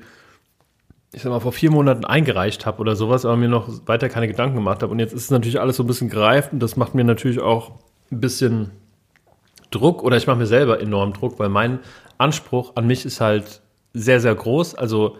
ich 1.14 1.22
sag 1.22 1.30
mal, 1.32 1.40
vor 1.40 1.52
vier 1.52 1.72
Monaten 1.72 2.04
eingereicht 2.06 2.66
habe 2.66 2.80
oder 2.80 2.96
sowas, 2.96 3.26
aber 3.26 3.38
mir 3.38 3.48
noch 3.50 3.70
weiter 3.86 4.10
keine 4.10 4.28
Gedanken 4.28 4.56
gemacht 4.56 4.82
habe. 4.82 4.92
Und 4.92 5.00
jetzt 5.00 5.14
ist 5.14 5.30
natürlich 5.30 5.60
alles 5.60 5.76
so 5.78 5.84
ein 5.84 5.88
bisschen 5.88 6.10
gereift 6.10 6.52
und 6.54 6.60
das 6.62 6.78
macht 6.78 6.96
mir 6.96 7.04
natürlich 7.04 7.40
auch 7.40 7.72
ein 8.12 8.20
bisschen 8.22 8.72
Druck 9.72 10.02
oder 10.04 10.16
ich 10.18 10.28
mache 10.28 10.38
mir 10.38 10.46
selber 10.48 10.80
enorm 10.80 11.14
Druck, 11.14 11.40
weil 11.40 11.50
mein 11.50 11.80
Anspruch 12.18 12.74
an 12.76 12.88
mich 12.88 13.06
ist 13.06 13.22
halt 13.22 13.62
sehr, 13.94 14.20
sehr 14.20 14.36
groß. 14.36 14.76
Also 14.76 15.18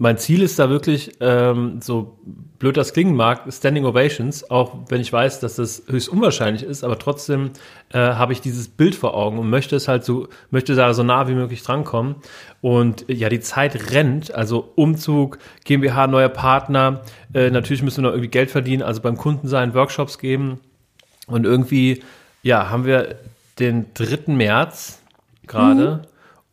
mein 0.00 0.16
Ziel 0.16 0.42
ist 0.42 0.58
da 0.60 0.70
wirklich, 0.70 1.16
ähm, 1.20 1.80
so 1.82 2.18
blöd 2.60 2.76
das 2.76 2.92
klingen 2.92 3.16
mag, 3.16 3.42
Standing 3.52 3.84
Ovations, 3.84 4.48
auch 4.48 4.76
wenn 4.88 5.00
ich 5.00 5.12
weiß, 5.12 5.40
dass 5.40 5.56
das 5.56 5.82
höchst 5.88 6.08
unwahrscheinlich 6.08 6.62
ist, 6.62 6.84
aber 6.84 7.00
trotzdem 7.00 7.50
äh, 7.92 7.98
habe 7.98 8.32
ich 8.32 8.40
dieses 8.40 8.68
Bild 8.68 8.94
vor 8.94 9.14
Augen 9.14 9.38
und 9.38 9.50
möchte 9.50 9.74
es 9.74 9.88
halt 9.88 10.04
so, 10.04 10.28
möchte 10.50 10.76
da 10.76 10.94
so 10.94 11.02
nah 11.02 11.26
wie 11.26 11.34
möglich 11.34 11.64
drankommen. 11.64 12.14
Und 12.60 13.08
äh, 13.08 13.14
ja, 13.14 13.28
die 13.28 13.40
Zeit 13.40 13.92
rennt, 13.92 14.32
also 14.32 14.72
Umzug, 14.76 15.38
GmbH, 15.64 16.06
neuer 16.06 16.28
Partner, 16.28 17.00
äh, 17.34 17.50
natürlich 17.50 17.82
müssen 17.82 17.98
wir 17.98 18.08
noch 18.08 18.14
irgendwie 18.14 18.30
Geld 18.30 18.52
verdienen, 18.52 18.84
also 18.84 19.00
beim 19.00 19.16
Kunden 19.16 19.48
sein, 19.48 19.74
Workshops 19.74 20.18
geben. 20.18 20.60
Und 21.26 21.44
irgendwie, 21.44 22.04
ja, 22.42 22.70
haben 22.70 22.84
wir 22.84 23.16
den 23.58 23.86
3. 23.94 24.32
März 24.32 25.02
gerade 25.48 26.02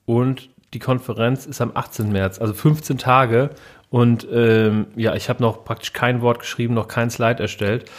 und 0.05 0.49
die 0.73 0.79
Konferenz 0.79 1.45
ist 1.45 1.61
am 1.61 1.71
18. 1.73 2.11
März, 2.11 2.39
also 2.39 2.53
15 2.53 2.97
Tage. 2.97 3.51
Und 3.89 4.27
ähm, 4.31 4.87
ja, 4.95 5.15
ich 5.15 5.29
habe 5.29 5.41
noch 5.41 5.63
praktisch 5.63 5.93
kein 5.93 6.21
Wort 6.21 6.39
geschrieben, 6.39 6.73
noch 6.73 6.87
kein 6.87 7.09
Slide 7.09 7.41
erstellt. 7.41 7.89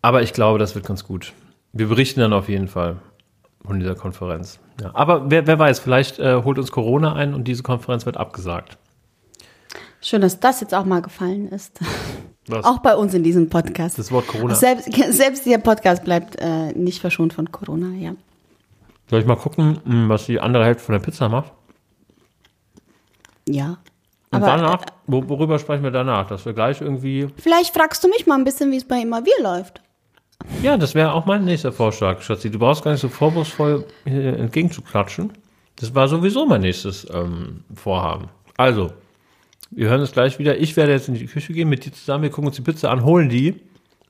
Aber 0.00 0.22
ich 0.22 0.32
glaube, 0.32 0.58
das 0.58 0.74
wird 0.74 0.86
ganz 0.86 1.04
gut. 1.04 1.32
Wir 1.72 1.88
berichten 1.88 2.20
dann 2.20 2.32
auf 2.32 2.48
jeden 2.48 2.68
Fall 2.68 2.96
von 3.64 3.78
dieser 3.78 3.94
Konferenz. 3.94 4.58
Ja, 4.80 4.90
aber 4.94 5.30
wer, 5.30 5.46
wer 5.46 5.58
weiß, 5.58 5.78
vielleicht 5.78 6.18
äh, 6.18 6.42
holt 6.42 6.58
uns 6.58 6.72
Corona 6.72 7.14
ein 7.14 7.34
und 7.34 7.44
diese 7.44 7.62
Konferenz 7.62 8.04
wird 8.04 8.16
abgesagt. 8.16 8.78
Schön, 10.00 10.20
dass 10.20 10.40
das 10.40 10.60
jetzt 10.60 10.74
auch 10.74 10.84
mal 10.84 11.00
gefallen 11.00 11.48
ist. 11.48 11.78
Was? 12.48 12.64
Auch 12.64 12.80
bei 12.80 12.96
uns 12.96 13.14
in 13.14 13.22
diesem 13.22 13.48
Podcast. 13.48 13.98
Das 13.98 14.10
Wort 14.10 14.26
Corona. 14.26 14.56
Selbst, 14.56 14.92
selbst 15.10 15.46
der 15.46 15.58
Podcast 15.58 16.02
bleibt 16.02 16.36
äh, 16.40 16.72
nicht 16.72 17.00
verschont 17.00 17.32
von 17.32 17.52
Corona, 17.52 17.90
ja. 17.96 18.14
Soll 19.12 19.20
ich 19.20 19.26
mal 19.26 19.36
gucken, 19.36 19.78
mh, 19.84 20.08
was 20.08 20.24
die 20.24 20.40
andere 20.40 20.64
Hälfte 20.64 20.84
von 20.84 20.94
der 20.94 21.00
Pizza 21.00 21.28
macht? 21.28 21.52
Ja. 23.46 23.76
Und 24.30 24.42
Aber 24.42 24.46
danach, 24.46 24.82
äh, 24.84 24.86
wo, 25.06 25.28
worüber 25.28 25.58
sprechen 25.58 25.82
wir 25.82 25.90
danach? 25.90 26.28
Dass 26.28 26.46
wir 26.46 26.54
gleich 26.54 26.80
irgendwie. 26.80 27.28
vielleicht 27.36 27.74
fragst 27.74 28.02
du 28.02 28.08
mich 28.08 28.26
mal 28.26 28.38
ein 28.38 28.44
bisschen, 28.44 28.72
wie 28.72 28.78
es 28.78 28.88
bei 28.88 29.02
immer 29.02 29.22
wir 29.26 29.42
läuft. 29.42 29.82
Ja, 30.62 30.78
das 30.78 30.94
wäre 30.94 31.12
auch 31.12 31.26
mein 31.26 31.44
nächster 31.44 31.72
Vorschlag, 31.72 32.22
Schatzi. 32.22 32.50
Du 32.50 32.58
brauchst 32.58 32.84
gar 32.84 32.92
nicht 32.92 33.02
so 33.02 33.10
vorwurfsvoll 33.10 33.84
hier 34.04 34.38
entgegenzuklatschen. 34.38 35.30
Das 35.76 35.94
war 35.94 36.08
sowieso 36.08 36.46
mein 36.46 36.62
nächstes 36.62 37.06
ähm, 37.12 37.64
Vorhaben. 37.74 38.30
Also, 38.56 38.94
wir 39.72 39.90
hören 39.90 40.00
uns 40.00 40.12
gleich 40.12 40.38
wieder. 40.38 40.56
Ich 40.56 40.74
werde 40.78 40.92
jetzt 40.92 41.08
in 41.08 41.16
die 41.16 41.26
Küche 41.26 41.52
gehen 41.52 41.68
mit 41.68 41.84
dir 41.84 41.92
zusammen. 41.92 42.22
Wir 42.22 42.30
gucken 42.30 42.46
uns 42.46 42.56
die 42.56 42.62
Pizza 42.62 42.90
an, 42.90 43.04
holen 43.04 43.28
die. 43.28 43.60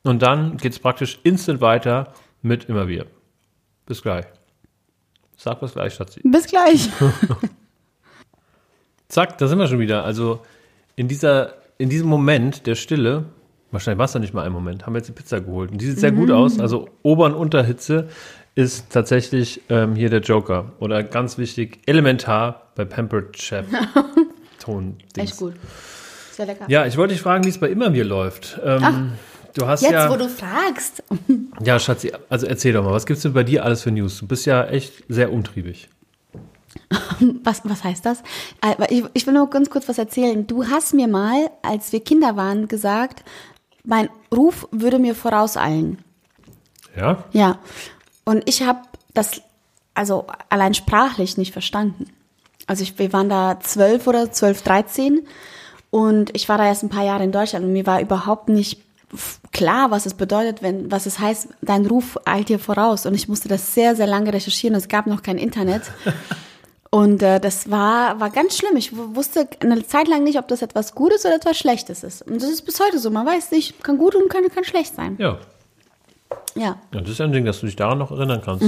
Und 0.04 0.22
dann 0.22 0.58
geht 0.58 0.74
es 0.74 0.78
praktisch 0.78 1.18
instant 1.24 1.60
weiter 1.60 2.12
mit 2.40 2.66
immer 2.68 2.86
wir. 2.86 3.06
Bis 3.84 4.00
gleich. 4.00 4.26
Sag 5.42 5.58
bis 5.58 5.72
gleich, 5.72 5.94
Schatzi. 5.94 6.20
Bis 6.22 6.46
gleich. 6.46 6.88
Zack, 9.08 9.38
da 9.38 9.48
sind 9.48 9.58
wir 9.58 9.66
schon 9.66 9.80
wieder. 9.80 10.04
Also 10.04 10.40
in 10.94 11.08
dieser, 11.08 11.54
in 11.78 11.88
diesem 11.88 12.08
Moment 12.08 12.68
der 12.68 12.76
Stille, 12.76 13.24
wahrscheinlich 13.72 13.98
war 13.98 14.04
es 14.04 14.14
ja 14.14 14.20
nicht 14.20 14.34
mal 14.34 14.46
ein 14.46 14.52
Moment, 14.52 14.86
haben 14.86 14.92
wir 14.92 14.98
jetzt 14.98 15.08
die 15.08 15.12
Pizza 15.12 15.40
geholt. 15.40 15.72
Und 15.72 15.80
die 15.80 15.86
sieht 15.86 15.98
sehr 15.98 16.12
gut 16.12 16.30
aus. 16.30 16.60
Also 16.60 16.88
Ober- 17.02 17.26
und 17.26 17.34
Unterhitze 17.34 18.06
ist 18.54 18.90
tatsächlich 18.90 19.62
ähm, 19.68 19.96
hier 19.96 20.10
der 20.10 20.20
Joker. 20.20 20.74
Oder 20.78 21.02
ganz 21.02 21.38
wichtig, 21.38 21.80
elementar 21.86 22.68
bei 22.76 22.84
Pampered 22.84 23.36
Chef. 23.36 23.66
Ton. 24.60 24.94
Echt 25.16 25.38
gut. 25.38 25.54
Sehr 26.30 26.46
lecker. 26.46 26.66
Ja, 26.68 26.86
ich 26.86 26.96
wollte 26.96 27.14
dich 27.14 27.22
fragen, 27.22 27.42
wie 27.44 27.48
es 27.48 27.58
bei 27.58 27.68
immer 27.68 27.90
mir 27.90 28.04
läuft. 28.04 28.60
Ähm, 28.64 29.14
du 29.54 29.66
hast 29.66 29.82
Jetzt, 29.82 29.92
ja, 29.92 30.10
wo 30.10 30.16
du 30.16 30.28
fragst. 30.28 31.02
ja, 31.62 31.78
Schatzi, 31.78 32.12
also 32.28 32.46
erzähl 32.46 32.72
doch 32.72 32.84
mal, 32.84 32.92
was 32.92 33.06
gibt's 33.06 33.22
denn 33.22 33.32
bei 33.32 33.44
dir 33.44 33.64
alles 33.64 33.82
für 33.82 33.90
News? 33.90 34.18
Du 34.18 34.26
bist 34.26 34.46
ja 34.46 34.64
echt 34.64 35.04
sehr 35.08 35.32
umtriebig. 35.32 35.88
Was, 37.44 37.62
was 37.64 37.84
heißt 37.84 38.04
das? 38.04 38.22
Äh, 38.62 38.74
Ich, 38.88 39.04
ich 39.12 39.26
will 39.26 39.34
nur 39.34 39.48
ganz 39.50 39.70
kurz 39.70 39.88
was 39.88 39.98
erzählen. 39.98 40.46
Du 40.46 40.66
hast 40.66 40.94
mir 40.94 41.08
mal, 41.08 41.50
als 41.62 41.92
wir 41.92 42.00
Kinder 42.00 42.36
waren, 42.36 42.68
gesagt, 42.68 43.22
mein 43.84 44.08
Ruf 44.34 44.68
würde 44.70 44.98
mir 44.98 45.14
vorauseilen. 45.14 45.98
Ja? 46.96 47.24
Ja. 47.32 47.58
Und 48.24 48.48
ich 48.48 48.62
habe 48.62 48.80
das 49.14 49.42
also 49.94 50.26
allein 50.48 50.74
sprachlich 50.74 51.36
nicht 51.36 51.52
verstanden. 51.52 52.06
Also 52.66 52.82
ich, 52.82 52.98
wir 52.98 53.12
waren 53.12 53.28
da 53.28 53.58
zwölf 53.60 54.06
oder 54.06 54.30
zwölf, 54.32 54.62
dreizehn 54.62 55.26
und 55.90 56.34
ich 56.34 56.48
war 56.48 56.58
da 56.58 56.66
erst 56.66 56.84
ein 56.84 56.88
paar 56.88 57.04
Jahre 57.04 57.24
in 57.24 57.32
Deutschland 57.32 57.64
und 57.64 57.72
mir 57.72 57.86
war 57.86 58.00
überhaupt 58.00 58.48
nicht 58.48 58.80
klar, 59.52 59.90
was 59.90 60.06
es 60.06 60.14
bedeutet, 60.14 60.62
wenn, 60.62 60.90
was 60.90 61.06
es 61.06 61.18
heißt, 61.18 61.48
dein 61.60 61.86
Ruf 61.86 62.18
eilt 62.24 62.48
dir 62.48 62.58
voraus. 62.58 63.06
Und 63.06 63.14
ich 63.14 63.28
musste 63.28 63.48
das 63.48 63.74
sehr, 63.74 63.94
sehr 63.96 64.06
lange 64.06 64.32
recherchieren. 64.32 64.74
Es 64.76 64.88
gab 64.88 65.06
noch 65.06 65.22
kein 65.22 65.38
Internet. 65.38 65.82
Und 66.90 67.22
äh, 67.22 67.40
das 67.40 67.70
war, 67.70 68.20
war 68.20 68.28
ganz 68.28 68.56
schlimm. 68.58 68.76
Ich 68.76 68.94
wu- 68.94 69.14
wusste 69.16 69.48
eine 69.60 69.86
Zeit 69.86 70.08
lang 70.08 70.24
nicht, 70.24 70.38
ob 70.38 70.46
das 70.48 70.60
etwas 70.60 70.94
Gutes 70.94 71.24
oder 71.24 71.34
etwas 71.36 71.56
Schlechtes 71.56 72.04
ist. 72.04 72.20
Und 72.22 72.42
das 72.42 72.50
ist 72.50 72.62
bis 72.66 72.78
heute 72.80 72.98
so. 72.98 73.10
Man 73.10 73.24
weiß 73.26 73.50
nicht, 73.50 73.82
kann 73.82 73.96
gut 73.96 74.14
und 74.14 74.28
kann, 74.28 74.46
kann 74.50 74.64
schlecht 74.64 74.94
sein. 74.94 75.16
Ja. 75.18 75.38
Ja. 76.54 76.76
Ja, 76.92 77.00
das 77.00 77.08
ist 77.08 77.20
ein 77.22 77.32
Ding, 77.32 77.46
dass 77.46 77.60
du 77.60 77.66
dich 77.66 77.76
daran 77.76 77.96
noch 77.98 78.10
erinnern 78.10 78.42
kannst. 78.44 78.66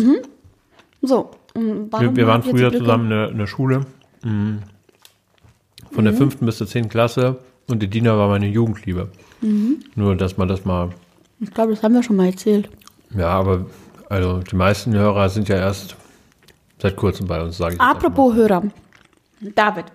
So. 1.03 1.31
und 1.55 1.93
warum 1.93 2.07
Wir, 2.07 2.17
wir 2.17 2.27
waren 2.27 2.43
früher 2.43 2.73
zusammen 2.73 3.05
in 3.05 3.11
der, 3.11 3.29
in 3.31 3.39
der 3.39 3.47
Schule. 3.47 3.85
mhm. 4.23 4.63
Von 5.93 6.05
der 6.07 6.15
fünften 6.15 6.47
bis 6.47 6.57
zur 6.57 6.67
zehnten 6.67 6.89
Klasse. 6.89 7.37
Und 7.69 7.83
die 7.83 7.89
Dina 7.89 8.17
war 8.17 8.29
meine 8.29 8.47
Jugendliebe. 8.49 9.11
Nur, 9.95 10.17
dass 10.17 10.37
man 10.37 10.49
das 10.49 10.65
mal. 10.65 10.91
Ich 11.41 11.51
glaube, 11.53 11.73
das 11.73 11.83
haben 11.83 11.95
wir 11.95 12.03
schon 12.03 12.17
mal 12.17 12.27
erzählt. 12.27 12.69
Ja, 13.17 13.29
aber 13.29 13.67
also 14.09 14.39
die 14.39 14.57
meisten 14.57 14.95
Hörer 14.95 15.29
sind 15.29 15.49
ja 15.49 15.57
erst 15.57 15.97
seit 16.81 16.97
kurzem 16.97 17.27
bei 17.27 17.43
uns, 17.43 17.57
sage 17.59 17.75
ich. 17.75 17.81
Apropos 17.81 18.35
Hörer. 18.35 18.65
David, 19.41 19.87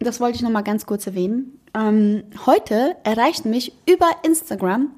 das 0.00 0.20
wollte 0.20 0.36
ich 0.36 0.42
noch 0.42 0.50
mal 0.50 0.62
ganz 0.62 0.86
kurz 0.86 1.06
erwähnen. 1.06 1.58
Ähm, 1.74 2.24
heute 2.46 2.96
erreicht 3.04 3.44
mich 3.44 3.72
über 3.88 4.06
Instagram 4.24 4.90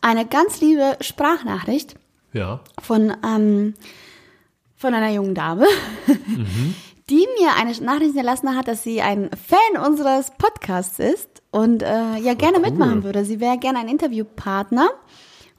eine 0.00 0.26
ganz 0.26 0.60
liebe 0.60 0.96
Sprachnachricht. 1.00 1.96
Ja. 2.32 2.60
von, 2.82 3.12
ähm, 3.24 3.74
von 4.76 4.92
einer 4.92 5.10
jungen 5.12 5.34
Dame, 5.36 5.66
die 7.10 7.26
mir 7.38 7.54
eine 7.56 7.72
Nachricht 7.84 8.14
hinterlassen 8.14 8.56
hat, 8.56 8.68
dass 8.68 8.82
sie 8.82 9.02
ein 9.02 9.30
Fan 9.32 9.82
unseres 9.82 10.30
Podcasts 10.38 10.98
ist 10.98 11.42
und 11.50 11.82
äh, 11.82 12.16
ja 12.16 12.34
gerne 12.34 12.58
mitmachen 12.58 13.04
würde. 13.04 13.24
Sie 13.24 13.40
wäre 13.40 13.58
gerne 13.58 13.80
ein 13.80 13.88
Interviewpartner. 13.88 14.90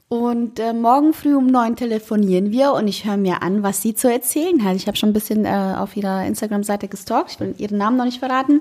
Und 0.08 0.60
äh, 0.60 0.72
morgen 0.72 1.12
früh 1.12 1.34
um 1.34 1.48
neun 1.48 1.74
telefonieren 1.74 2.52
wir 2.52 2.74
und 2.74 2.86
ich 2.86 3.04
höre 3.04 3.16
mir 3.16 3.42
an, 3.42 3.64
was 3.64 3.82
sie 3.82 3.94
zu 3.94 4.10
erzählen 4.10 4.62
hat. 4.62 4.76
Ich 4.76 4.86
habe 4.86 4.96
schon 4.96 5.08
ein 5.08 5.12
bisschen 5.12 5.44
äh, 5.44 5.74
auf 5.76 5.96
ihrer 5.96 6.24
Instagram-Seite 6.24 6.86
gestalkt. 6.86 7.32
Ich 7.32 7.40
will 7.40 7.54
ihren 7.58 7.78
Namen 7.78 7.96
noch 7.96 8.04
nicht 8.04 8.20
verraten, 8.20 8.60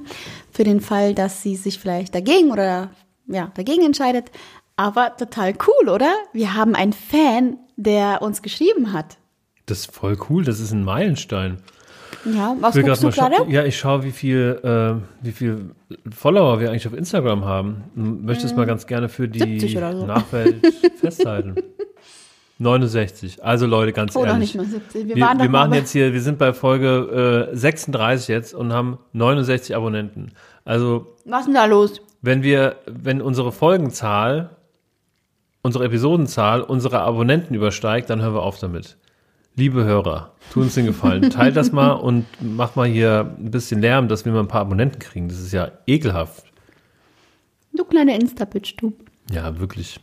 für 0.51 0.63
den 0.63 0.81
Fall, 0.81 1.13
dass 1.13 1.43
sie 1.43 1.55
sich 1.55 1.77
vielleicht 1.77 2.15
dagegen 2.15 2.51
oder 2.51 2.89
ja 3.27 3.51
dagegen 3.53 3.85
entscheidet. 3.85 4.31
Aber 4.75 5.15
total 5.17 5.53
cool, 5.67 5.89
oder? 5.89 6.11
Wir 6.33 6.55
haben 6.55 6.73
einen 6.73 6.93
Fan, 6.93 7.57
der 7.75 8.23
uns 8.23 8.41
geschrieben 8.41 8.91
hat. 8.91 9.17
Das 9.67 9.81
ist 9.81 9.93
voll 9.93 10.17
cool, 10.29 10.43
das 10.43 10.59
ist 10.59 10.71
ein 10.71 10.83
Meilenstein. 10.83 11.59
Ja, 12.25 12.55
was 12.59 12.75
guckst 12.75 13.03
du 13.03 13.09
gerade? 13.11 13.35
Ja, 13.49 13.63
ich 13.63 13.77
schaue, 13.77 14.03
wie 14.03 14.11
viel, 14.11 14.59
äh, 14.63 15.25
wie 15.25 15.31
viel 15.31 15.71
Follower 16.13 16.59
wir 16.59 16.69
eigentlich 16.69 16.87
auf 16.87 16.93
Instagram 16.93 17.45
haben. 17.45 17.83
Möchte 17.95 18.45
es 18.45 18.55
mal 18.55 18.65
ganz 18.65 18.87
gerne 18.87 19.09
für 19.09 19.27
die 19.27 19.39
70 19.59 19.77
oder 19.77 19.95
so. 19.95 20.05
Nachwelt 20.05 20.65
festhalten. 20.99 21.55
69. 22.57 23.43
Also 23.43 23.65
Leute, 23.65 23.91
ganz 23.91 24.15
Oder 24.15 24.31
ehrlich. 24.31 24.55
nicht 24.55 24.55
mal 24.55 24.65
70. 24.65 25.07
Wir, 25.09 25.15
Wir, 25.15 25.33
wir 25.39 25.49
machen 25.49 25.73
jetzt 25.73 25.91
hier, 25.91 26.13
wir 26.13 26.21
sind 26.21 26.37
bei 26.37 26.53
Folge 26.53 27.49
äh, 27.51 27.55
36 27.55 28.29
jetzt 28.29 28.53
und 28.53 28.71
haben 28.71 28.97
69 29.13 29.75
Abonnenten. 29.75 30.31
Also, 30.63 31.15
Was 31.25 31.41
ist 31.41 31.45
denn 31.47 31.55
da 31.55 31.65
los? 31.65 32.01
wenn 32.21 32.41
wir, 32.43 32.77
wenn 32.87 33.21
unsere 33.21 33.51
Folgenzahl, 33.51 34.49
unsere 35.61 35.85
Episodenzahl 35.85 36.61
unsere 36.61 37.01
Abonnenten 37.01 37.53
übersteigt, 37.53 38.09
dann 38.09 38.21
hören 38.21 38.33
wir 38.33 38.41
auf 38.41 38.57
damit. 38.59 38.97
Liebe 39.55 39.83
Hörer, 39.83 40.31
tu 40.51 40.61
uns 40.61 40.75
den 40.75 40.85
Gefallen. 40.85 41.29
Teilt 41.29 41.55
das 41.55 41.71
mal 41.71 41.91
und 41.93 42.25
mach 42.41 42.75
mal 42.75 42.87
hier 42.87 43.35
ein 43.39 43.51
bisschen 43.51 43.81
Lärm, 43.81 44.07
dass 44.07 44.25
wir 44.25 44.31
mal 44.31 44.41
ein 44.41 44.47
paar 44.47 44.61
Abonnenten 44.61 44.99
kriegen. 44.99 45.27
Das 45.29 45.39
ist 45.39 45.51
ja 45.53 45.71
ekelhaft. 45.87 46.45
Du 47.73 47.83
kleine 47.85 48.15
Insta-Bitch, 48.15 48.75
du. 48.77 48.93
Ja, 49.31 49.59
wirklich. 49.59 49.99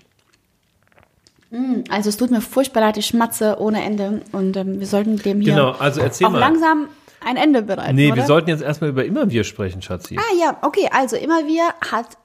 Also 1.90 2.08
es 2.08 2.16
tut 2.16 2.30
mir 2.30 2.40
furchtbar 2.40 2.80
leid, 2.80 2.96
ich 2.96 3.06
schmatze 3.06 3.56
ohne 3.60 3.82
Ende 3.84 4.22
und 4.32 4.56
ähm, 4.56 4.80
wir 4.80 4.86
sollten 4.86 5.16
dem 5.18 5.42
hier 5.42 5.52
Genau, 5.52 5.72
also 5.72 6.00
erzähl 6.00 6.26
auch 6.26 6.30
mal. 6.32 6.38
langsam 6.38 6.88
ein 7.24 7.36
Ende 7.36 7.60
bereiten, 7.62 7.94
Nee, 7.94 8.06
oder? 8.08 8.16
wir 8.16 8.24
sollten 8.26 8.48
jetzt 8.48 8.62
erstmal 8.62 8.88
über 8.90 9.04
immer 9.04 9.30
wir 9.30 9.44
sprechen, 9.44 9.82
Schatzi. 9.82 10.16
Ah 10.18 10.34
ja, 10.40 10.56
okay, 10.62 10.88
also 10.90 11.14
immer 11.16 11.46
wir 11.46 11.64
hat 11.92 12.16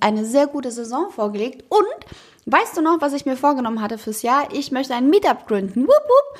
eine 0.00 0.24
sehr 0.24 0.46
gute 0.46 0.70
Saison 0.70 1.10
vorgelegt 1.10 1.62
und 1.68 2.06
weißt 2.50 2.76
du 2.76 2.82
noch, 2.82 3.00
was 3.00 3.12
ich 3.12 3.26
mir 3.26 3.36
vorgenommen 3.36 3.80
hatte 3.80 3.98
fürs 3.98 4.22
Jahr? 4.22 4.48
Ich 4.52 4.72
möchte 4.72 4.94
ein 4.94 5.08
Meetup 5.10 5.46
gründen. 5.46 5.82
Wupp, 5.84 5.90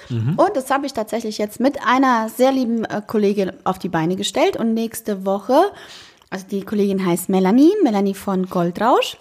wupp. 0.09 0.39
Und 0.47 0.57
das 0.57 0.71
habe 0.71 0.87
ich 0.87 0.93
tatsächlich 0.93 1.39
jetzt 1.39 1.61
mit 1.61 1.79
einer 1.87 2.29
sehr 2.29 2.53
lieben 2.53 2.85
äh, 2.85 3.03
Kollegin 3.07 3.53
auf 3.65 3.79
die 3.79 3.89
Beine 3.89 4.17
gestellt 4.17 4.57
und 4.57 4.75
nächste 4.75 5.25
Woche, 5.27 5.59
also 6.31 6.47
die 6.49 6.63
Kollegin 6.63 7.05
heißt 7.05 7.29
Melanie, 7.29 7.73
Melanie 7.83 8.15
von 8.15 8.47
Goldrausch, 8.47 9.17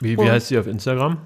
Wie, 0.00 0.16
wie 0.18 0.30
heißt 0.30 0.48
sie 0.48 0.58
auf 0.58 0.66
Instagram? 0.66 1.18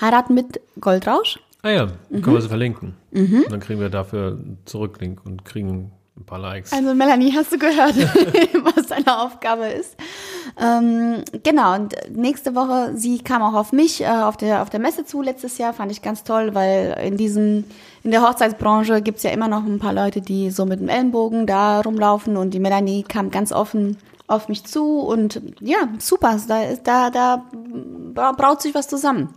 heiraten 0.00 0.34
mit 0.34 0.60
Goldrausch. 0.80 1.38
Ah 1.62 1.70
ja, 1.70 1.86
Mhm. 2.08 2.22
können 2.22 2.36
wir 2.36 2.40
sie 2.42 2.48
verlinken. 2.48 2.96
Und 3.12 3.50
dann 3.50 3.60
kriegen 3.60 3.80
wir 3.80 3.90
dafür 3.90 4.28
einen 4.28 4.58
Zurücklink 4.64 5.20
und 5.26 5.44
kriegen 5.44 5.92
ein 6.20 6.24
paar 6.24 6.38
Likes. 6.38 6.72
Also 6.72 6.94
Melanie, 6.94 7.32
hast 7.34 7.50
du 7.52 7.58
gehört, 7.58 7.96
was 8.76 8.86
deine 8.88 9.20
Aufgabe 9.20 9.66
ist? 9.66 9.96
Ähm, 10.60 11.22
genau, 11.42 11.74
und 11.74 11.94
nächste 12.14 12.54
Woche, 12.54 12.92
sie 12.94 13.18
kam 13.20 13.42
auch 13.42 13.54
auf 13.54 13.72
mich 13.72 14.02
äh, 14.02 14.06
auf, 14.06 14.36
der, 14.36 14.62
auf 14.62 14.70
der 14.70 14.80
Messe 14.80 15.04
zu 15.04 15.22
letztes 15.22 15.58
Jahr, 15.58 15.72
fand 15.72 15.90
ich 15.92 16.02
ganz 16.02 16.22
toll, 16.22 16.54
weil 16.54 16.96
in 17.04 17.16
diesem, 17.16 17.64
in 18.02 18.10
der 18.10 18.22
Hochzeitsbranche 18.22 19.00
gibt's 19.02 19.22
ja 19.22 19.30
immer 19.30 19.48
noch 19.48 19.64
ein 19.64 19.78
paar 19.78 19.92
Leute, 19.94 20.20
die 20.20 20.50
so 20.50 20.66
mit 20.66 20.80
dem 20.80 20.88
Ellenbogen 20.88 21.46
da 21.46 21.80
rumlaufen 21.80 22.36
und 22.36 22.52
die 22.52 22.60
Melanie 22.60 23.02
kam 23.02 23.30
ganz 23.30 23.52
offen 23.52 23.96
auf 24.26 24.48
mich 24.48 24.64
zu 24.64 25.00
und 25.00 25.40
ja, 25.60 25.78
super, 25.98 26.36
da, 26.46 26.62
ist, 26.62 26.86
da, 26.86 27.10
da 27.10 27.44
bra- 28.14 28.32
braut 28.32 28.62
sich 28.62 28.74
was 28.74 28.86
zusammen. 28.88 29.34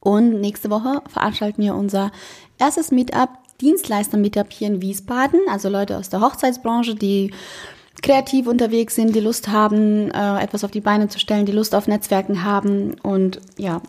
Und 0.00 0.40
nächste 0.40 0.70
Woche 0.70 1.02
veranstalten 1.08 1.62
wir 1.62 1.74
unser 1.74 2.12
erstes 2.58 2.92
Meetup, 2.92 3.28
Dienstleister-Meetup 3.60 4.52
hier 4.52 4.68
in 4.68 4.82
Wiesbaden. 4.82 5.40
Also 5.48 5.68
Leute 5.68 5.96
aus 5.96 6.08
der 6.08 6.20
Hochzeitsbranche, 6.20 6.94
die 6.94 7.32
kreativ 8.02 8.46
unterwegs 8.46 8.94
sind, 8.94 9.14
die 9.14 9.20
Lust 9.20 9.48
haben, 9.48 10.10
äh, 10.10 10.42
etwas 10.42 10.64
auf 10.64 10.70
die 10.70 10.80
Beine 10.80 11.08
zu 11.08 11.18
stellen, 11.18 11.46
die 11.46 11.52
Lust 11.52 11.74
auf 11.74 11.86
Netzwerken 11.88 12.44
haben. 12.44 12.94
Und 13.00 13.40
ja, 13.56 13.80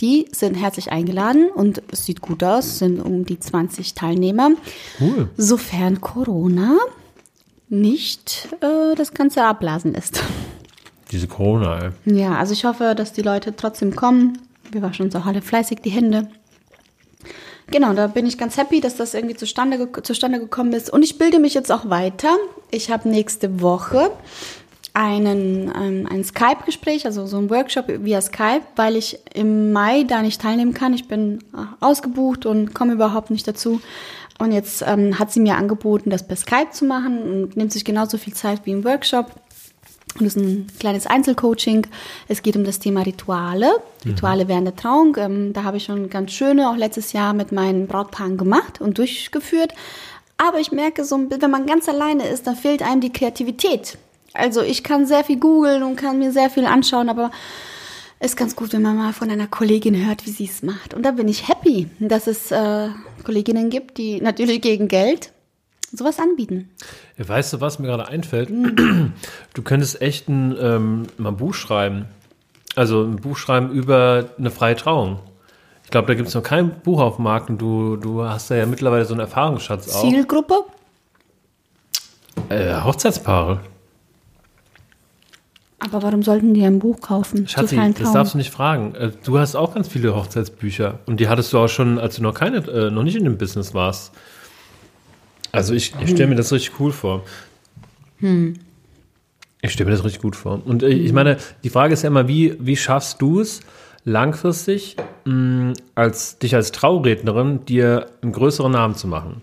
die 0.00 0.26
sind 0.32 0.54
herzlich 0.54 0.92
eingeladen 0.92 1.50
und 1.54 1.82
es 1.90 2.04
sieht 2.04 2.20
gut 2.20 2.42
aus, 2.42 2.78
sind 2.78 3.00
um 3.00 3.24
die 3.24 3.38
20 3.38 3.94
Teilnehmer. 3.94 4.50
Cool. 5.00 5.30
Sofern 5.36 6.00
Corona 6.00 6.76
nicht 7.68 8.48
äh, 8.60 8.94
das 8.94 9.14
Ganze 9.14 9.44
abblasen 9.44 9.92
lässt. 9.92 10.22
Diese 11.10 11.26
Corona, 11.28 11.78
ey. 11.78 12.16
Ja, 12.16 12.36
also 12.36 12.52
ich 12.52 12.64
hoffe, 12.64 12.94
dass 12.96 13.12
die 13.12 13.22
Leute 13.22 13.54
trotzdem 13.56 13.94
kommen. 13.94 14.38
Wir 14.70 14.82
waschen 14.82 15.06
uns 15.06 15.16
auch 15.16 15.26
alle 15.26 15.42
fleißig 15.42 15.80
die 15.80 15.90
Hände. 15.90 16.28
Genau, 17.70 17.92
da 17.94 18.06
bin 18.08 18.26
ich 18.26 18.36
ganz 18.36 18.56
happy, 18.56 18.80
dass 18.80 18.96
das 18.96 19.14
irgendwie 19.14 19.36
zustande, 19.36 19.88
zustande 20.02 20.38
gekommen 20.38 20.72
ist. 20.72 20.90
Und 20.90 21.02
ich 21.02 21.18
bilde 21.18 21.38
mich 21.38 21.54
jetzt 21.54 21.72
auch 21.72 21.88
weiter. 21.88 22.36
Ich 22.70 22.90
habe 22.90 23.08
nächste 23.08 23.60
Woche 23.60 24.10
einen, 24.92 25.72
ähm, 25.74 26.06
ein 26.08 26.22
Skype-Gespräch, 26.22 27.04
also 27.04 27.26
so 27.26 27.38
ein 27.38 27.50
Workshop 27.50 27.86
via 27.88 28.20
Skype, 28.20 28.62
weil 28.76 28.96
ich 28.96 29.18
im 29.34 29.72
Mai 29.72 30.04
da 30.04 30.22
nicht 30.22 30.40
teilnehmen 30.40 30.72
kann. 30.72 30.94
Ich 30.94 31.08
bin 31.08 31.40
äh, 31.52 31.58
ausgebucht 31.80 32.46
und 32.46 32.74
komme 32.74 32.92
überhaupt 32.92 33.30
nicht 33.30 33.46
dazu. 33.48 33.80
Und 34.38 34.52
jetzt 34.52 34.84
ähm, 34.86 35.18
hat 35.18 35.32
sie 35.32 35.40
mir 35.40 35.56
angeboten, 35.56 36.10
das 36.10 36.26
per 36.26 36.36
Skype 36.36 36.70
zu 36.70 36.84
machen 36.84 37.22
und 37.22 37.56
nimmt 37.56 37.72
sich 37.72 37.84
genauso 37.84 38.18
viel 38.18 38.34
Zeit 38.34 38.60
wie 38.64 38.72
im 38.72 38.84
Workshop. 38.84 39.32
Und 40.18 40.26
das 40.26 40.36
ist 40.36 40.42
ein 40.42 40.66
kleines 40.78 41.06
Einzelcoaching. 41.06 41.86
Es 42.28 42.42
geht 42.42 42.56
um 42.56 42.64
das 42.64 42.78
Thema 42.78 43.02
Rituale, 43.02 43.70
Rituale 44.04 44.46
während 44.46 44.66
der 44.68 44.76
Trauung. 44.76 45.16
Ähm, 45.18 45.52
da 45.52 45.64
habe 45.64 45.76
ich 45.78 45.84
schon 45.84 46.08
ganz 46.08 46.32
schöne 46.32 46.70
auch 46.70 46.76
letztes 46.76 47.12
Jahr 47.12 47.32
mit 47.32 47.50
meinen 47.50 47.88
Brautpaaren 47.88 48.36
gemacht 48.36 48.80
und 48.80 48.98
durchgeführt. 48.98 49.72
Aber 50.36 50.60
ich 50.60 50.72
merke 50.72 51.04
so, 51.04 51.18
wenn 51.28 51.50
man 51.50 51.66
ganz 51.66 51.88
alleine 51.88 52.28
ist, 52.28 52.46
dann 52.46 52.56
fehlt 52.56 52.82
einem 52.82 53.00
die 53.00 53.12
Kreativität. 53.12 53.98
Also 54.32 54.62
ich 54.62 54.82
kann 54.82 55.06
sehr 55.06 55.24
viel 55.24 55.38
googeln 55.38 55.82
und 55.82 55.96
kann 55.96 56.18
mir 56.18 56.32
sehr 56.32 56.50
viel 56.50 56.66
anschauen, 56.66 57.08
aber 57.08 57.30
ist 58.20 58.36
ganz 58.36 58.56
gut, 58.56 58.72
wenn 58.72 58.82
man 58.82 58.96
mal 58.96 59.12
von 59.12 59.30
einer 59.30 59.46
Kollegin 59.46 60.06
hört, 60.06 60.26
wie 60.26 60.30
sie 60.30 60.46
es 60.46 60.62
macht. 60.62 60.94
Und 60.94 61.02
da 61.04 61.10
bin 61.10 61.28
ich 61.28 61.48
happy, 61.48 61.88
dass 61.98 62.26
es 62.26 62.50
äh, 62.50 62.88
Kolleginnen 63.22 63.70
gibt, 63.70 63.98
die 63.98 64.20
natürlich 64.20 64.60
gegen 64.60 64.88
Geld 64.88 65.33
sowas 65.96 66.18
anbieten. 66.18 66.68
Ja, 67.16 67.28
Weißt 67.28 67.52
du, 67.52 67.60
was 67.60 67.78
mir 67.78 67.86
gerade 67.88 68.08
einfällt? 68.08 68.50
Du 69.54 69.62
könntest 69.62 70.02
echt 70.02 70.28
ein, 70.28 70.56
ähm, 70.60 71.06
mal 71.16 71.28
ein 71.30 71.36
Buch 71.36 71.54
schreiben. 71.54 72.06
Also 72.76 73.04
ein 73.04 73.16
Buch 73.16 73.36
schreiben 73.36 73.70
über 73.70 74.30
eine 74.38 74.50
freie 74.50 74.74
Trauung. 74.74 75.20
Ich 75.84 75.90
glaube, 75.90 76.08
da 76.08 76.14
gibt 76.14 76.28
es 76.28 76.34
noch 76.34 76.42
kein 76.42 76.80
Buch 76.80 77.00
auf 77.00 77.16
dem 77.16 77.24
Markt 77.24 77.50
und 77.50 77.58
du, 77.58 77.96
du 77.96 78.24
hast 78.24 78.50
da 78.50 78.56
ja 78.56 78.66
mittlerweile 78.66 79.04
so 79.04 79.14
einen 79.14 79.20
Erfahrungsschatz 79.20 79.94
auch. 79.94 80.00
Zielgruppe? 80.02 80.54
Äh, 82.48 82.74
Hochzeitspaare. 82.82 83.60
Aber 85.78 86.02
warum 86.02 86.22
sollten 86.22 86.54
die 86.54 86.64
ein 86.64 86.78
Buch 86.78 87.00
kaufen? 87.00 87.46
Schatzi, 87.46 87.78
das 87.98 88.12
darfst 88.12 88.34
du 88.34 88.38
nicht 88.38 88.50
fragen. 88.50 88.94
Äh, 88.94 89.10
Du 89.24 89.38
hast 89.38 89.54
auch 89.54 89.74
ganz 89.74 89.88
viele 89.88 90.14
Hochzeitsbücher 90.16 91.00
und 91.06 91.20
die 91.20 91.28
hattest 91.28 91.52
du 91.52 91.58
auch 91.58 91.68
schon, 91.68 91.98
als 91.98 92.16
du 92.16 92.22
noch 92.22 92.34
keine, 92.34 92.58
äh, 92.68 92.90
noch 92.90 93.02
nicht 93.02 93.16
in 93.16 93.24
dem 93.24 93.36
Business 93.38 93.74
warst. 93.74 94.12
Also 95.54 95.74
ich, 95.74 95.92
ich 96.02 96.10
stelle 96.10 96.28
mir 96.28 96.34
das 96.36 96.52
richtig 96.52 96.78
cool 96.80 96.92
vor. 96.92 97.24
Ich 99.62 99.72
stelle 99.72 99.88
mir 99.90 99.96
das 99.96 100.04
richtig 100.04 100.20
gut 100.20 100.36
vor. 100.36 100.60
Und 100.64 100.82
ich 100.82 101.12
meine, 101.12 101.38
die 101.62 101.70
Frage 101.70 101.94
ist 101.94 102.02
ja 102.02 102.08
immer, 102.08 102.28
wie, 102.28 102.54
wie 102.58 102.76
schaffst 102.76 103.20
du 103.22 103.40
es 103.40 103.60
langfristig, 104.04 104.96
mh, 105.24 105.72
als 105.94 106.38
dich 106.38 106.54
als 106.54 106.72
Traurednerin 106.72 107.64
dir 107.64 108.06
einen 108.22 108.32
größeren 108.32 108.72
Namen 108.72 108.94
zu 108.94 109.08
machen? 109.08 109.40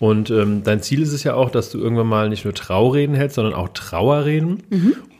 Und 0.00 0.30
ähm, 0.30 0.62
dein 0.64 0.82
Ziel 0.82 1.00
ist 1.02 1.12
es 1.12 1.22
ja 1.22 1.34
auch, 1.34 1.48
dass 1.50 1.70
du 1.70 1.78
irgendwann 1.78 2.08
mal 2.08 2.28
nicht 2.28 2.44
nur 2.44 2.54
Traureden 2.54 3.14
hältst, 3.14 3.36
sondern 3.36 3.54
auch 3.54 3.68
Trauerreden. 3.68 4.64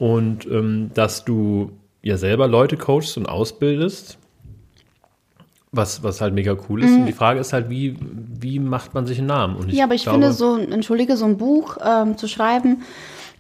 Und 0.00 0.44
ähm, 0.46 0.90
dass 0.94 1.24
du 1.24 1.70
ja 2.02 2.16
selber 2.16 2.48
Leute 2.48 2.76
coachst 2.76 3.16
und 3.16 3.26
ausbildest. 3.26 4.18
Was, 5.74 6.02
was 6.02 6.20
halt 6.20 6.34
mega 6.34 6.54
cool 6.68 6.84
ist. 6.84 6.90
Und 6.94 7.06
die 7.06 7.12
Frage 7.14 7.40
ist 7.40 7.54
halt, 7.54 7.70
wie, 7.70 7.96
wie 8.00 8.58
macht 8.58 8.92
man 8.92 9.06
sich 9.06 9.18
einen 9.18 9.28
Namen? 9.28 9.56
Und 9.56 9.72
Ja, 9.72 9.84
aber 9.84 9.94
ich 9.94 10.02
glaube- 10.02 10.18
finde 10.18 10.32
so, 10.34 10.56
entschuldige, 10.58 11.16
so 11.16 11.24
ein 11.24 11.38
Buch 11.38 11.78
ähm, 11.82 12.18
zu 12.18 12.28
schreiben, 12.28 12.82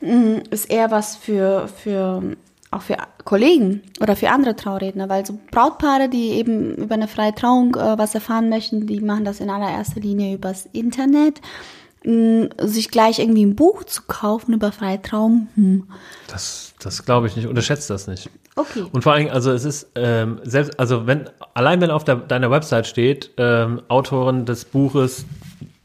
mh, 0.00 0.40
ist 0.50 0.70
eher 0.70 0.90
was 0.90 1.14
für, 1.16 1.68
für, 1.68 2.22
auch 2.70 2.80
für 2.80 2.96
Kollegen 3.24 3.82
oder 4.00 4.16
für 4.16 4.30
andere 4.30 4.56
Trauredner, 4.56 5.10
weil 5.10 5.26
so 5.26 5.38
Brautpaare, 5.50 6.08
die 6.08 6.30
eben 6.30 6.74
über 6.76 6.94
eine 6.94 7.06
freie 7.06 7.34
Trauung 7.34 7.74
äh, 7.76 7.98
was 7.98 8.14
erfahren 8.14 8.48
möchten, 8.48 8.86
die 8.86 9.00
machen 9.00 9.26
das 9.26 9.40
in 9.40 9.50
allererster 9.50 10.00
Linie 10.00 10.34
übers 10.34 10.66
Internet. 10.72 11.42
Sich 12.04 12.90
gleich 12.90 13.18
irgendwie 13.18 13.44
ein 13.44 13.54
Buch 13.54 13.84
zu 13.84 14.02
kaufen 14.06 14.54
über 14.54 14.72
freie 14.72 15.00
Trauung, 15.00 15.48
hm. 15.54 15.84
Das, 16.28 16.74
das 16.80 17.04
glaube 17.04 17.26
ich 17.28 17.36
nicht. 17.36 17.46
Unterschätzt 17.46 17.90
das 17.90 18.06
nicht. 18.06 18.28
Okay. 18.56 18.84
Und 18.92 19.02
vor 19.02 19.12
allem, 19.12 19.28
also 19.28 19.52
es 19.52 19.64
ist 19.64 19.90
ähm, 19.94 20.40
selbst, 20.42 20.78
also 20.78 21.06
wenn 21.06 21.30
allein 21.54 21.80
wenn 21.80 21.90
auf 21.90 22.04
der, 22.04 22.16
deiner 22.16 22.50
Website 22.50 22.86
steht, 22.86 23.30
ähm, 23.36 23.82
Autorin 23.88 24.44
des 24.44 24.64
Buches 24.64 25.24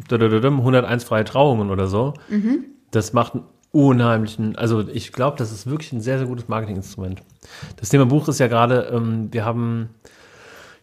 101 0.10 1.03
freie 1.03 1.23
Trauungen 1.23 1.69
oder 1.69 1.88
so, 1.88 2.13
das 2.91 3.13
macht 3.13 3.36
einen 3.36 3.43
unheimlichen, 3.71 4.56
also 4.56 4.88
ich 4.88 5.12
glaube, 5.12 5.38
das 5.38 5.51
ist 5.51 5.69
wirklich 5.69 5.91
ein 5.93 6.01
sehr, 6.01 6.17
sehr 6.17 6.27
gutes 6.27 6.47
Marketinginstrument. 6.47 7.21
Das 7.77 7.89
Thema 7.89 8.06
Buch 8.06 8.27
ist 8.27 8.39
ja 8.39 8.47
gerade, 8.47 8.89
ähm, 8.93 9.32
wir 9.32 9.45
haben, 9.45 9.89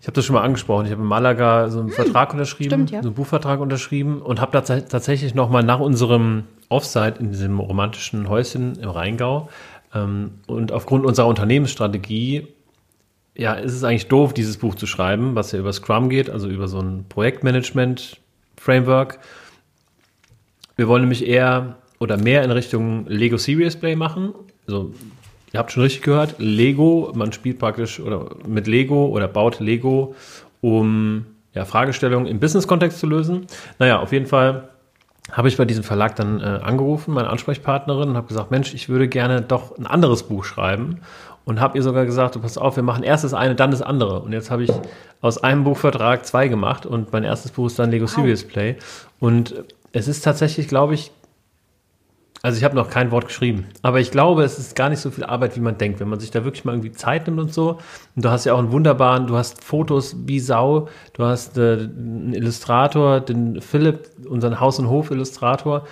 ich 0.05 0.07
habe 0.07 0.17
das 0.17 0.27
schon 0.27 0.35
mal 0.35 0.43
angesprochen, 0.43 0.85
ich 0.85 0.93
habe 0.93 1.01
in 1.01 1.09
Malaga 1.09 1.71
so 1.71 1.81
einen 1.81 1.89
Vertrag 1.89 2.35
unterschrieben, 2.35 2.69
stimmt, 2.69 2.91
ja. 2.91 3.03
so 3.03 3.09
einen 3.09 3.15
Buchvertrag 3.15 3.59
unterschrieben 3.59 4.21
und 4.21 4.39
habe 4.39 4.53
da 4.53 4.59
tats- 4.59 4.91
tatsächlich 4.91 5.35
nochmal 5.35 5.63
nach 5.63 5.81
unserem 5.81 6.45
Offsite 6.69 7.21
in 7.21 7.31
diesem 7.31 7.59
romantischen 7.59 8.29
Häuschen 8.29 8.79
im 8.79 8.91
Rheingau 8.91 9.49
ähm, 9.95 10.33
und 10.47 10.73
aufgrund 10.73 11.07
unserer 11.07 11.27
Unternehmensstrategie 11.27 12.49
ja, 13.35 13.55
ist 13.55 13.73
es 13.73 13.83
eigentlich 13.83 14.09
doof, 14.09 14.35
dieses 14.35 14.59
Buch 14.59 14.75
zu 14.75 14.87
schreiben, 14.87 15.37
was 15.37 15.53
ja 15.53 15.59
über 15.59 15.73
Scrum 15.73 16.11
geht, 16.11 16.29
also 16.29 16.51
über 16.51 16.69
so 16.69 16.81
ein 16.81 17.07
Projektmanagement-Framework. 17.09 19.21
Wir 20.77 20.87
wollen 20.87 21.01
nämlich 21.01 21.27
eher 21.27 21.77
oder 21.99 22.19
mehr 22.19 22.45
in 22.45 22.51
Richtung 22.51 23.07
Lego 23.07 23.39
Serious 23.39 23.75
Play 23.75 23.97
machen. 23.97 24.35
Also, 24.67 24.93
ihr 25.55 25.61
habt 25.61 25.71
schon 25.71 25.85
richtig 25.85 26.03
gehört, 26.03 26.35
Lego, 26.39 27.13
man 27.15 27.33
spielt 27.33 27.61
praktisch 27.61 28.01
oder 28.01 28.31
mit 28.47 28.67
Lego 28.67 29.07
oder 29.07 29.29
baut 29.29 29.61
Lego, 29.61 30.17
um 30.61 31.27
ja, 31.55 31.65
Fragestellungen 31.65 32.27
im 32.27 32.41
Business-Kontext 32.41 32.99
zu 32.99 33.07
lösen. 33.07 33.47
Naja, 33.79 34.01
auf 34.01 34.11
jeden 34.11 34.27
Fall 34.27 34.69
habe 35.31 35.47
ich 35.47 35.57
bei 35.57 35.65
diesem 35.65 35.85
Verlag 35.85 36.17
dann 36.17 36.41
äh, 36.41 36.45
angerufen, 36.45 37.15
meine 37.15 37.31
Ansprechpartnerin, 37.31 38.11
und 38.11 38.17
habe 38.17 38.27
gesagt, 38.27 38.51
Mensch, 38.51 38.75
ich 38.75 38.89
würde 38.89 39.07
gerne 39.07 39.43
doch 39.43 39.79
ein 39.79 39.87
anderes 39.87 40.25
Buch 40.25 40.45
schreiben. 40.45 41.01
Und 41.45 41.61
habe 41.61 41.77
ihr 41.77 41.85
sogar 41.85 42.05
gesagt, 42.05 42.35
du 42.35 42.41
pass 42.41 42.59
auf, 42.59 42.77
wir 42.77 42.83
machen 42.83 43.05
erst 43.05 43.23
das 43.23 43.35
eine, 43.35 43.55
dann 43.55 43.71
das 43.71 43.83
andere. 43.83 44.21
Und 44.21 44.33
jetzt 44.33 44.51
habe 44.51 44.65
ich 44.65 44.73
aus 45.21 45.39
einem 45.39 45.63
Buchvertrag 45.63 46.27
zwei 46.27 46.49
gemacht 46.49 46.85
und 46.85 47.13
mein 47.13 47.23
erstes 47.23 47.53
Buch 47.53 47.67
ist 47.67 47.79
dann 47.79 47.91
Lego 47.91 48.07
Serious 48.07 48.45
Play. 48.45 48.77
Und 49.21 49.55
es 49.93 50.09
ist 50.09 50.23
tatsächlich, 50.23 50.69
glaube 50.69 50.95
ich, 50.95 51.13
also 52.45 52.59
ich 52.59 52.65
habe 52.65 52.75
noch 52.75 52.91
kein 52.91 53.11
Wort 53.11 53.29
geschrieben, 53.29 53.65
aber 53.81 54.01
ich 54.01 54.11
glaube, 54.11 54.45
es 54.45 54.59
ist 54.59 54.77
gar 54.77 54.91
nicht 54.91 55.01
so 55.01 55.11
viel 55.11 55.25
Arbeit, 55.25 55.57
wie 55.57 55.61
man 55.61 55.79
denkt, 55.79 55.99
wenn 55.99 56.11
man 56.11 56.21
sich 56.21 56.31
da 56.31 56.45
wirklich 56.45 56.67
mal 56.67 56.73
irgendwie 56.73 56.93
Zeit 56.93 57.27
nimmt 57.27 57.41
und 57.41 57.55
so. 57.55 57.79
Und 58.15 58.23
du 58.23 58.29
hast 58.29 58.45
ja 58.45 58.53
auch 58.53 58.59
einen 58.59 58.71
wunderbaren, 58.71 59.27
du 59.27 59.35
hast 59.35 59.65
Fotos 59.65 60.15
wie 60.27 60.41
Sau, 60.41 60.89
du 61.15 61.25
hast 61.25 61.57
äh, 61.57 61.73
einen 61.73 62.35
Illustrator, 62.35 63.21
den 63.21 63.63
Philipp, 63.63 64.11
unseren 64.29 64.61
Haus- 64.61 64.79
und 64.79 64.91
Hof-Illustrator. 64.91 65.87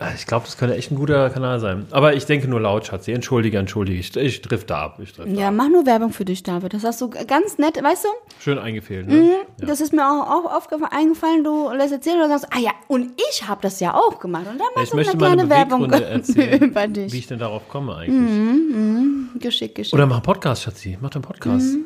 Äh, 0.00 0.14
Ich 0.14 0.26
glaube, 0.26 0.44
das 0.46 0.56
könnte 0.56 0.76
echt 0.76 0.90
ein 0.90 0.96
guter 0.96 1.28
Kanal 1.30 1.58
sein. 1.60 1.86
Aber 1.90 2.14
ich 2.14 2.24
denke 2.26 2.48
nur 2.48 2.60
laut, 2.60 2.86
Schatzi. 2.86 3.12
Entschuldige, 3.12 3.58
entschuldige. 3.58 3.98
Ich, 3.98 4.16
ich 4.16 4.40
drifte 4.42 4.76
ab. 4.76 4.98
Ich 5.02 5.12
drifte 5.12 5.32
Ja, 5.34 5.48
ab. 5.48 5.54
mach 5.56 5.68
nur 5.68 5.86
Werbung 5.86 6.12
für 6.12 6.24
dich, 6.24 6.42
David. 6.42 6.74
Das 6.74 6.84
hast 6.84 7.00
du 7.00 7.10
ganz 7.10 7.58
nett, 7.58 7.82
weißt 7.82 8.04
du? 8.04 8.08
Schön 8.40 8.58
eingefehlt, 8.58 9.08
ne? 9.08 9.30
Ja. 9.60 9.66
Das 9.66 9.80
ist 9.80 9.92
mir 9.92 10.04
auch, 10.08 10.28
auch 10.46 10.56
aufgefallen, 10.56 10.92
eingefallen, 10.92 11.42
du 11.44 11.70
lässt 11.72 11.92
erzählen 11.92 12.20
und 12.22 12.28
sagst, 12.28 12.46
ah 12.50 12.58
ja, 12.58 12.70
und 12.88 13.10
ich 13.30 13.46
habe 13.48 13.60
das 13.62 13.80
ja 13.80 13.94
auch 13.94 14.18
gemacht. 14.20 14.46
Und 14.50 14.58
dann 14.58 14.66
machst 14.74 14.84
Ich 14.84 14.90
du 14.90 14.96
möchte 14.96 15.12
eine 15.12 15.18
kleine 15.18 15.42
eine 15.42 15.50
Werbung 15.50 15.90
erzählen, 15.92 16.62
über 16.62 16.84
wie 16.88 16.92
dich. 16.92 17.14
ich 17.14 17.26
denn 17.26 17.38
darauf 17.38 17.68
komme 17.68 17.96
eigentlich. 17.96 19.40
Geschickt, 19.40 19.74
geschickt. 19.74 19.94
Oder 19.94 20.06
mach 20.06 20.16
einen 20.16 20.22
Podcast, 20.22 20.62
Schatzi. 20.62 20.96
Mach 21.00 21.10
einen 21.14 21.22
Podcast. 21.22 21.74
Mhm. 21.74 21.84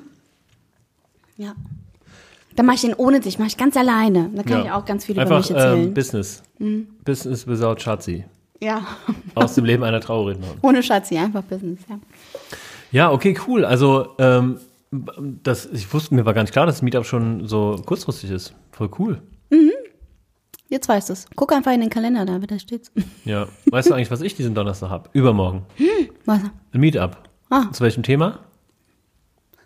ja. 1.37 1.55
Dann 2.57 2.67
mache 2.67 2.77
ich 2.77 2.81
den 2.83 2.95
ohne 2.95 3.21
dich, 3.21 3.39
mache 3.39 3.49
ich 3.49 3.57
ganz 3.57 3.77
alleine. 3.77 4.31
Da 4.35 4.43
kann 4.43 4.59
Ja. 4.61 4.65
ich 4.65 4.71
auch 4.73 4.85
ganz 4.85 5.05
viel 5.05 5.15
über 5.15 5.23
Einfach 5.23 5.39
mich 5.39 5.51
erzählen. 5.51 5.79
Mhm. 5.81 5.85
ähm, 5.89 5.95
Business. 5.95 6.43
Business 7.05 7.47
without 7.47 7.79
Schatzi. 7.81 8.25
ja, 8.61 8.87
Aus 9.35 9.55
dem 9.55 9.65
Leben 9.67 9.85
einer 9.85 10.01
Trauerrednerin. 10.01 10.59
ohne 10.63 10.83
Schatzi, 10.83 11.17
einfach 11.19 11.43
Business, 11.43 11.81
ja. 11.89 11.99
Ja, 12.93 13.13
okay, 13.13 13.37
cool. 13.47 13.65
Also, 13.65 14.15
ähm, 14.19 14.59
das, 15.43 15.67
ich 15.67 15.93
wusste, 15.93 16.15
mir 16.15 16.25
war 16.25 16.33
gar 16.33 16.43
nicht 16.43 16.53
klar, 16.53 16.65
dass 16.67 16.77
das 16.77 16.83
Meetup 16.83 17.05
schon 17.05 17.47
so 17.47 17.81
kurzfristig 17.85 18.31
ist. 18.31 18.55
Voll 18.73 18.91
cool. 18.99 19.21
Jetzt 20.69 20.89
weißt 20.89 21.11
du 21.11 21.13
es. 21.13 21.27
Guck 21.37 21.53
einfach 21.53 21.73
in 21.73 21.81
den 21.81 21.91
Kalender, 21.91 22.25
David, 22.25 22.51
da 22.51 22.59
steht's. 22.59 22.91
Ja. 23.25 23.47
Weißt 23.71 23.89
du 23.91 23.95
eigentlich, 23.95 24.11
was 24.11 24.21
ich 24.21 24.35
diesen 24.35 24.55
Donnerstag 24.55 24.91
habe? 24.91 25.09
Übermorgen. 25.13 25.63
Was? 26.25 26.41
Ein 26.73 26.81
Meetup. 26.81 27.19
Ah. 27.51 27.71
Zu 27.71 27.85
welchem 27.85 28.03
Thema? 28.03 28.41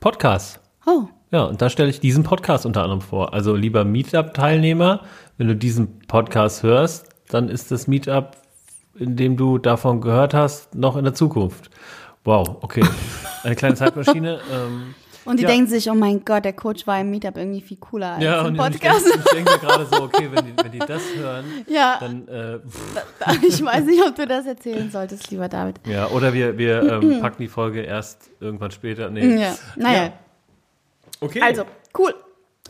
Podcast. 0.01 0.61
Oh, 0.87 1.05
Ja, 1.33 1.45
und 1.45 1.63
da 1.63 1.71
stelle 1.71 1.91
ich 1.91 2.01
diesen 2.01 2.25
Podcast 2.25 2.67
unter 2.67 2.83
anderem 2.83 3.01
vor. 3.01 3.33
Also, 3.35 3.55
lieber 3.55 3.85
Meetup-Teilnehmer, 3.85 5.01
wenn 5.39 5.47
du 5.49 5.55
diesen 5.57 6.01
Podcast 6.01 6.63
hörst, 6.63 7.09
dann 7.29 7.49
ist 7.49 7.71
das 7.71 7.87
Meetup, 7.87 8.37
in 8.99 9.17
dem 9.17 9.37
du 9.37 9.59
davon 9.59 10.01
gehört 10.01 10.35
hast, 10.35 10.75
noch 10.75 10.97
in 10.97 11.05
der 11.05 11.15
Zukunft. 11.15 11.71
Wow, 12.25 12.57
okay. 12.63 12.85
Eine 13.45 13.55
kleine 13.55 13.77
Zeitmaschine. 13.77 14.41
ähm, 14.53 14.95
Und 15.25 15.39
die 15.39 15.45
Ja. 15.45 15.49
denken 15.51 15.69
sich, 15.69 15.89
oh 15.89 15.95
mein 15.95 16.25
Gott, 16.25 16.45
der 16.45 16.53
Coach 16.53 16.87
war 16.89 17.01
im 17.01 17.11
Meetup 17.11 17.37
irgendwie 17.37 17.61
viel 17.61 17.77
cooler 17.77 18.15
als 18.15 18.25
Ja, 18.25 18.41
im 18.41 18.47
und 18.49 18.55
ich 18.57 18.61
Podcast. 18.81 19.07
denke, 19.07 19.19
ich 19.25 19.31
denke 19.33 19.59
gerade 19.61 19.87
so, 19.87 20.03
okay, 20.03 20.29
wenn 20.33 20.45
die, 20.45 20.53
wenn 20.65 20.73
die 20.73 20.79
das 20.81 21.03
hören, 21.17 21.45
Ja, 21.69 21.97
dann, 22.01 22.27
äh, 22.29 22.59
ich 23.47 23.65
weiß 23.65 23.85
nicht, 23.85 24.03
ob 24.05 24.17
du 24.17 24.27
das 24.27 24.47
erzählen 24.47 24.91
solltest, 24.91 25.31
lieber 25.31 25.49
David. 25.49 25.77
ja, 25.87 26.09
oder 26.09 26.33
wir, 26.35 26.59
wir 26.59 26.83
ähm, 27.01 27.21
packen 27.23 27.41
die 27.41 27.49
Folge 27.49 27.83
erst 27.83 28.29
irgendwann 28.41 28.73
später. 28.73 29.09
Nee. 29.11 29.41
Ja, 29.41 29.55
naja. 29.77 30.03
Ja. 30.05 30.13
Okay. 31.21 31.41
Also, 31.43 31.65
cool. 31.99 32.15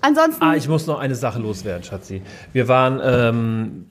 Ansonsten, 0.00 0.42
Ah, 0.42 0.54
ich 0.56 0.68
muss 0.68 0.86
noch 0.86 0.98
eine 0.98 1.14
Sache 1.14 1.38
loswerden, 1.38 1.84
Schatzi. 1.84 2.22
Wir 2.52 2.68
waren 2.68 3.00
ähm, 3.02 3.86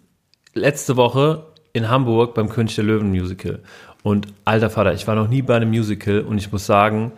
letzte 0.53 0.97
Woche 0.97 1.45
in 1.73 1.89
Hamburg 1.89 2.33
beim 2.33 2.49
König 2.49 2.75
der 2.75 2.83
Löwen 2.83 3.09
Musical. 3.09 3.59
Und 4.01 4.27
alter 4.45 4.69
Vater, 4.69 4.93
ich 4.93 5.07
war 5.07 5.15
noch 5.15 5.27
nie 5.27 5.41
bei 5.41 5.55
einem 5.55 5.69
Musical 5.69 6.21
und 6.21 6.37
ich 6.37 6.51
muss 6.51 6.65
sagen, 6.65 7.11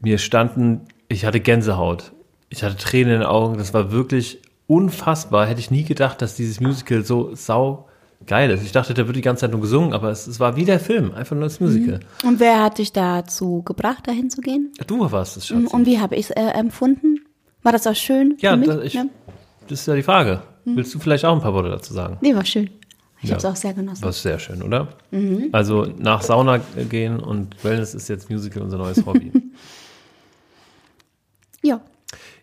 mir 0.00 0.18
standen, 0.18 0.86
ich 1.08 1.24
hatte 1.26 1.40
Gänsehaut. 1.40 2.12
Ich 2.48 2.62
hatte 2.64 2.76
Tränen 2.76 3.14
in 3.14 3.20
den 3.20 3.28
Augen. 3.28 3.58
Das 3.58 3.74
war 3.74 3.92
wirklich 3.92 4.40
unfassbar. 4.66 5.46
Hätte 5.46 5.60
ich 5.60 5.70
nie 5.70 5.84
gedacht, 5.84 6.22
dass 6.22 6.34
dieses 6.36 6.60
Musical 6.60 7.04
so 7.04 7.34
sau 7.34 7.88
geil 8.26 8.50
ist. 8.50 8.62
Ich 8.62 8.72
dachte, 8.72 8.94
da 8.94 9.06
wird 9.06 9.16
die 9.16 9.20
ganze 9.22 9.42
Zeit 9.42 9.50
nur 9.52 9.60
gesungen, 9.60 9.92
aber 9.92 10.10
es, 10.10 10.26
es 10.26 10.38
war 10.40 10.56
wie 10.56 10.64
der 10.64 10.80
Film, 10.80 11.12
einfach 11.14 11.34
nur 11.36 11.44
das 11.44 11.60
Musical. 11.60 12.00
und 12.24 12.38
wer 12.40 12.62
hat 12.62 12.78
dich 12.78 12.92
dazu 12.92 13.62
gebracht, 13.62 14.06
dahin 14.06 14.30
zu 14.30 14.40
gehen? 14.40 14.72
Du 14.86 15.10
warst 15.10 15.36
es, 15.36 15.46
Schatzi. 15.48 15.66
Und 15.74 15.86
wie 15.86 15.98
habe 16.00 16.16
ich 16.16 16.26
es 16.26 16.30
äh, 16.30 16.40
empfunden? 16.40 17.20
War 17.62 17.72
das 17.72 17.86
auch 17.86 17.94
schön? 17.96 18.36
Ja, 18.40 18.52
für 18.52 18.56
mich? 18.58 18.68
das, 18.68 18.84
ich, 18.84 18.94
ja. 18.94 19.04
das 19.68 19.80
ist 19.80 19.86
ja 19.86 19.94
die 19.94 20.02
Frage. 20.02 20.42
Willst 20.64 20.94
du 20.94 20.98
vielleicht 20.98 21.24
auch 21.24 21.34
ein 21.34 21.40
paar 21.42 21.54
Worte 21.54 21.70
dazu 21.70 21.92
sagen? 21.94 22.18
Nee, 22.20 22.34
war 22.34 22.44
schön. 22.44 22.70
Ich 23.22 23.28
Ja. 23.28 23.34
habe 23.36 23.38
es 23.38 23.44
auch 23.52 23.56
sehr 23.56 23.74
genossen. 23.74 24.06
Ist 24.08 24.22
sehr 24.22 24.38
schön, 24.38 24.62
oder? 24.62 24.88
Also 25.52 25.86
nach 25.98 26.22
Sauna 26.22 26.58
gehen 26.88 27.18
und 27.20 27.62
Wellness 27.64 27.94
ist 27.94 28.08
jetzt 28.08 28.30
Musical 28.30 28.62
unser 28.62 28.78
neues 28.78 29.04
Hobby. 29.04 29.32
Ja. 31.62 31.80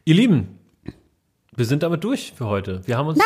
Ihr 0.06 0.14
Lieben, 0.16 0.60
wir 1.56 1.66
sind 1.66 1.82
damit 1.84 2.04
durch 2.04 2.34
für 2.36 2.46
heute. 2.46 2.82
Wir 2.86 2.98
haben 2.98 3.08
uns, 3.08 3.18
äh, 3.18 3.24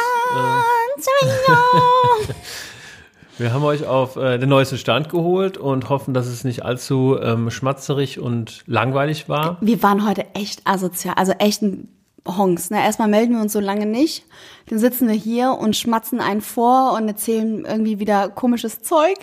wir 3.38 3.54
haben 3.54 3.64
euch 3.64 3.86
auf 3.86 4.16
äh, 4.16 4.38
den 4.38 4.50
neuesten 4.50 4.78
Stand 4.78 5.10
geholt 5.10 5.58
und 5.58 5.90
hoffen, 5.90 6.14
dass 6.14 6.28
es 6.28 6.44
nicht 6.44 6.64
allzu 6.64 7.18
ähm, 7.22 7.50
schmatzerig 7.52 8.20
und 8.20 8.64
langweilig 8.68 9.30
war. 9.30 9.58
Wir 9.62 9.82
waren 9.84 10.08
heute 10.08 10.26
echt 10.34 10.62
asozial, 10.66 11.16
also 11.16 11.32
echt 11.34 11.62
ein 11.62 11.90
Honks. 12.28 12.70
Ne? 12.70 12.84
Erstmal 12.84 13.08
melden 13.08 13.36
wir 13.36 13.42
uns 13.42 13.54
so 13.54 13.60
lange 13.60 13.86
nicht. 13.86 14.26
Dann 14.70 14.80
sitzen 14.80 15.08
wir 15.08 15.16
hier 15.16 15.58
und 15.60 15.76
schmatzen 15.76 16.20
einen 16.20 16.42
vor 16.42 16.94
und 16.94 17.08
erzählen 17.08 17.66
irgendwie 17.66 18.00
wieder 18.00 18.30
komisches 18.30 18.82
Zeug. 18.82 19.18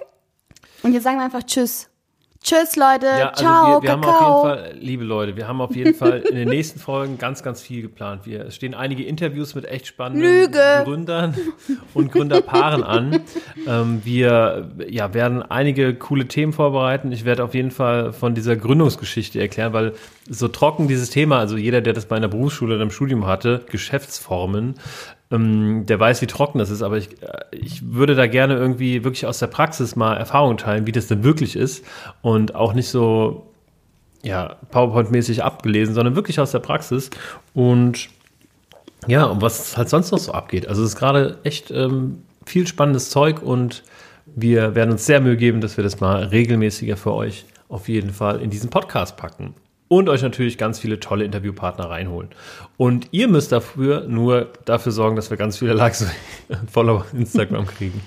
Und 0.83 0.93
jetzt 0.93 1.05
sagen 1.05 1.19
wir 1.19 1.25
einfach 1.25 1.45
Tschüss. 1.45 1.88
Tschüss, 2.43 2.77
Leute. 2.77 3.07
Ja, 3.07 3.29
also 3.31 3.43
Ciao, 3.43 3.83
wir, 3.83 3.83
wir 3.83 3.91
haben 3.93 4.05
auf 4.05 4.21
jeden 4.21 4.43
Fall, 4.43 4.75
liebe 4.79 5.05
Leute, 5.05 5.37
wir 5.37 5.49
haben 5.49 5.61
auf 5.61 5.75
jeden 5.75 5.95
Fall 5.95 6.21
in 6.21 6.37
den 6.37 6.49
nächsten 6.49 6.79
Folgen 6.79 7.19
ganz, 7.19 7.43
ganz 7.43 7.61
viel 7.61 7.83
geplant. 7.83 8.27
Wir, 8.27 8.47
es 8.47 8.55
stehen 8.55 8.75
einige 8.75 9.03
Interviews 9.05 9.55
mit 9.55 9.65
echt 9.65 9.87
spannenden 9.89 10.23
Lüge. 10.23 10.83
Gründern 10.85 11.35
und 11.95 12.13
Gründerpaaren 12.13 12.85
an. 12.85 13.21
Ähm, 13.67 14.01
wir 14.05 14.71
ja, 14.89 15.13
werden 15.13 15.43
einige 15.43 15.95
coole 15.95 16.29
Themen 16.29 16.53
vorbereiten. 16.53 17.13
Ich 17.13 17.25
werde 17.25 17.45
auf 17.45 17.55
jeden 17.55 17.73
Fall 17.73 18.13
von 18.13 18.35
dieser 18.35 18.57
Gründungsgeschichte 18.57 19.41
erklären, 19.41 19.73
weil 19.73 19.93
so 20.29 20.49
trocken 20.49 20.89
dieses 20.89 21.11
Thema, 21.11 21.39
also 21.39 21.57
jeder, 21.57 21.81
der 21.81 21.93
das 21.93 22.07
bei 22.07 22.17
einer 22.17 22.29
Berufsschule 22.29 22.77
oder 22.77 22.85
im 22.85 22.91
Studium 22.91 23.27
hatte, 23.27 23.65
Geschäftsformen, 23.69 24.77
ähm, 25.31 25.85
der 25.87 26.01
weiß, 26.01 26.23
wie 26.23 26.27
trocken 26.27 26.59
das 26.59 26.71
ist, 26.71 26.83
aber 26.83 26.97
ich, 26.97 27.23
äh, 27.23 27.45
ich 27.53 27.93
würde 27.93 28.15
da 28.15 28.27
gerne 28.27 28.55
irgendwie 28.55 29.05
wirklich 29.05 29.27
aus 29.27 29.39
der 29.39 29.47
Praxis 29.49 29.97
mal 29.97 30.17
Erfahrungen 30.17 30.57
teilen, 30.57 30.87
wie 30.87 30.93
das 30.93 31.07
denn 31.07 31.23
wirklich 31.23 31.57
ist 31.57 31.85
und 32.23 32.55
auch 32.55 32.73
nicht 32.73 32.89
so 32.89 33.53
ja, 34.23 34.57
PowerPoint-mäßig 34.73 35.43
abgelesen, 35.43 35.95
sondern 35.95 36.17
wirklich 36.17 36.41
aus 36.41 36.51
der 36.51 36.59
Praxis 36.59 37.11
und 37.55 38.09
ja, 39.07 39.25
und 39.25 39.41
was 39.43 39.77
halt 39.77 39.89
sonst 39.89 40.11
noch 40.11 40.19
so 40.19 40.33
abgeht. 40.33 40.67
Also 40.67 40.83
es 40.83 40.91
ist 40.91 40.97
gerade 40.97 41.39
echt 41.45 41.71
ähm, 41.71 42.23
viel 42.45 42.67
spannendes 42.67 43.11
Zeug 43.11 43.43
und 43.43 43.85
wir 44.27 44.75
werden 44.75 44.91
uns 44.91 45.07
sehr 45.07 45.21
Mühe 45.21 45.37
geben, 45.37 45.61
dass 45.61 45.77
wir 45.77 45.85
das 45.85 46.01
mal 46.01 46.25
regelmäßiger 46.25 46.97
für 46.97 47.15
euch 47.15 47.47
auf 47.69 47.89
jeden 47.89 48.11
Fall 48.11 48.41
in 48.41 48.51
diesen 48.51 48.71
Podcast 48.71 49.17
packen. 49.17 49.55
Und 49.89 50.09
euch 50.09 50.23
natürlich 50.23 50.59
ganz 50.59 50.79
viele 50.79 51.01
tolle 51.01 51.25
Interviewpartner 51.25 51.89
reinholen. 51.89 52.29
Und 52.77 53.09
ihr 53.11 53.27
müsst 53.27 53.53
dafür 53.53 54.05
nur 54.07 54.49
dafür 54.67 54.93
sorgen, 54.93 55.17
dass 55.17 55.31
wir 55.31 55.37
ganz 55.39 55.59
viele 55.59 55.73
Likes 55.73 56.07
und 56.49 56.71
Follower 56.71 57.01
auf 57.01 57.15
Instagram 57.15 57.67
kriegen. 57.67 58.03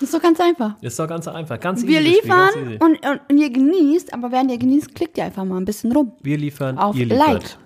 Das 0.00 0.10
ist 0.10 0.14
doch 0.14 0.22
ganz 0.22 0.40
einfach. 0.40 0.74
Ist 0.82 0.98
doch 0.98 1.08
ganz 1.08 1.26
einfach. 1.28 1.58
Ganz 1.60 1.86
Wir 1.86 2.00
easy, 2.00 2.04
das 2.04 2.18
Spiel, 2.18 2.22
liefern 2.22 2.38
ganz 2.38 2.56
easy. 2.56 2.78
und, 2.80 3.06
und, 3.06 3.20
und 3.30 3.38
ihr 3.38 3.50
genießt, 3.50 4.12
aber 4.14 4.32
während 4.32 4.50
ihr 4.50 4.58
genießt, 4.58 4.94
klickt 4.94 5.16
ihr 5.16 5.24
einfach 5.24 5.44
mal 5.44 5.56
ein 5.56 5.64
bisschen 5.64 5.92
rum. 5.92 6.12
Wir 6.22 6.36
liefern, 6.36 6.76
Auf 6.76 6.96
ihr 6.96 7.06
liefert. 7.06 7.26
Like. 7.28 7.56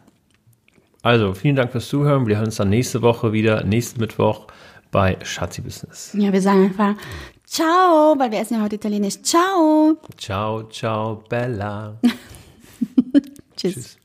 Also, 1.03 1.33
vielen 1.33 1.57
Dank 1.57 1.73
fürs 1.73 1.89
Zuhören. 1.89 2.27
Wir 2.27 2.37
hören 2.37 2.47
uns 2.47 2.57
dann 2.57 2.69
nächste 2.69 3.01
Woche 3.03 3.33
wieder, 3.33 3.65
nächsten 3.65 4.01
Mittwoch 4.01 4.47
bei 4.93 5.17
Schatzi 5.23 5.63
Business. 5.63 6.11
Ja, 6.13 6.33
wir 6.33 6.43
sagen 6.43 6.65
einfach 6.65 6.95
Ciao, 7.47 8.15
weil 8.17 8.31
wir 8.31 8.39
essen 8.39 8.55
ja 8.59 8.63
heute 8.63 8.77
Italienisch. 8.77 9.23
Ciao. 9.23 9.97
Ciao, 10.17 10.69
ciao, 10.69 11.25
Bella. 11.29 11.99
Tschüss. 13.57 13.75
Tschüss. 13.75 14.00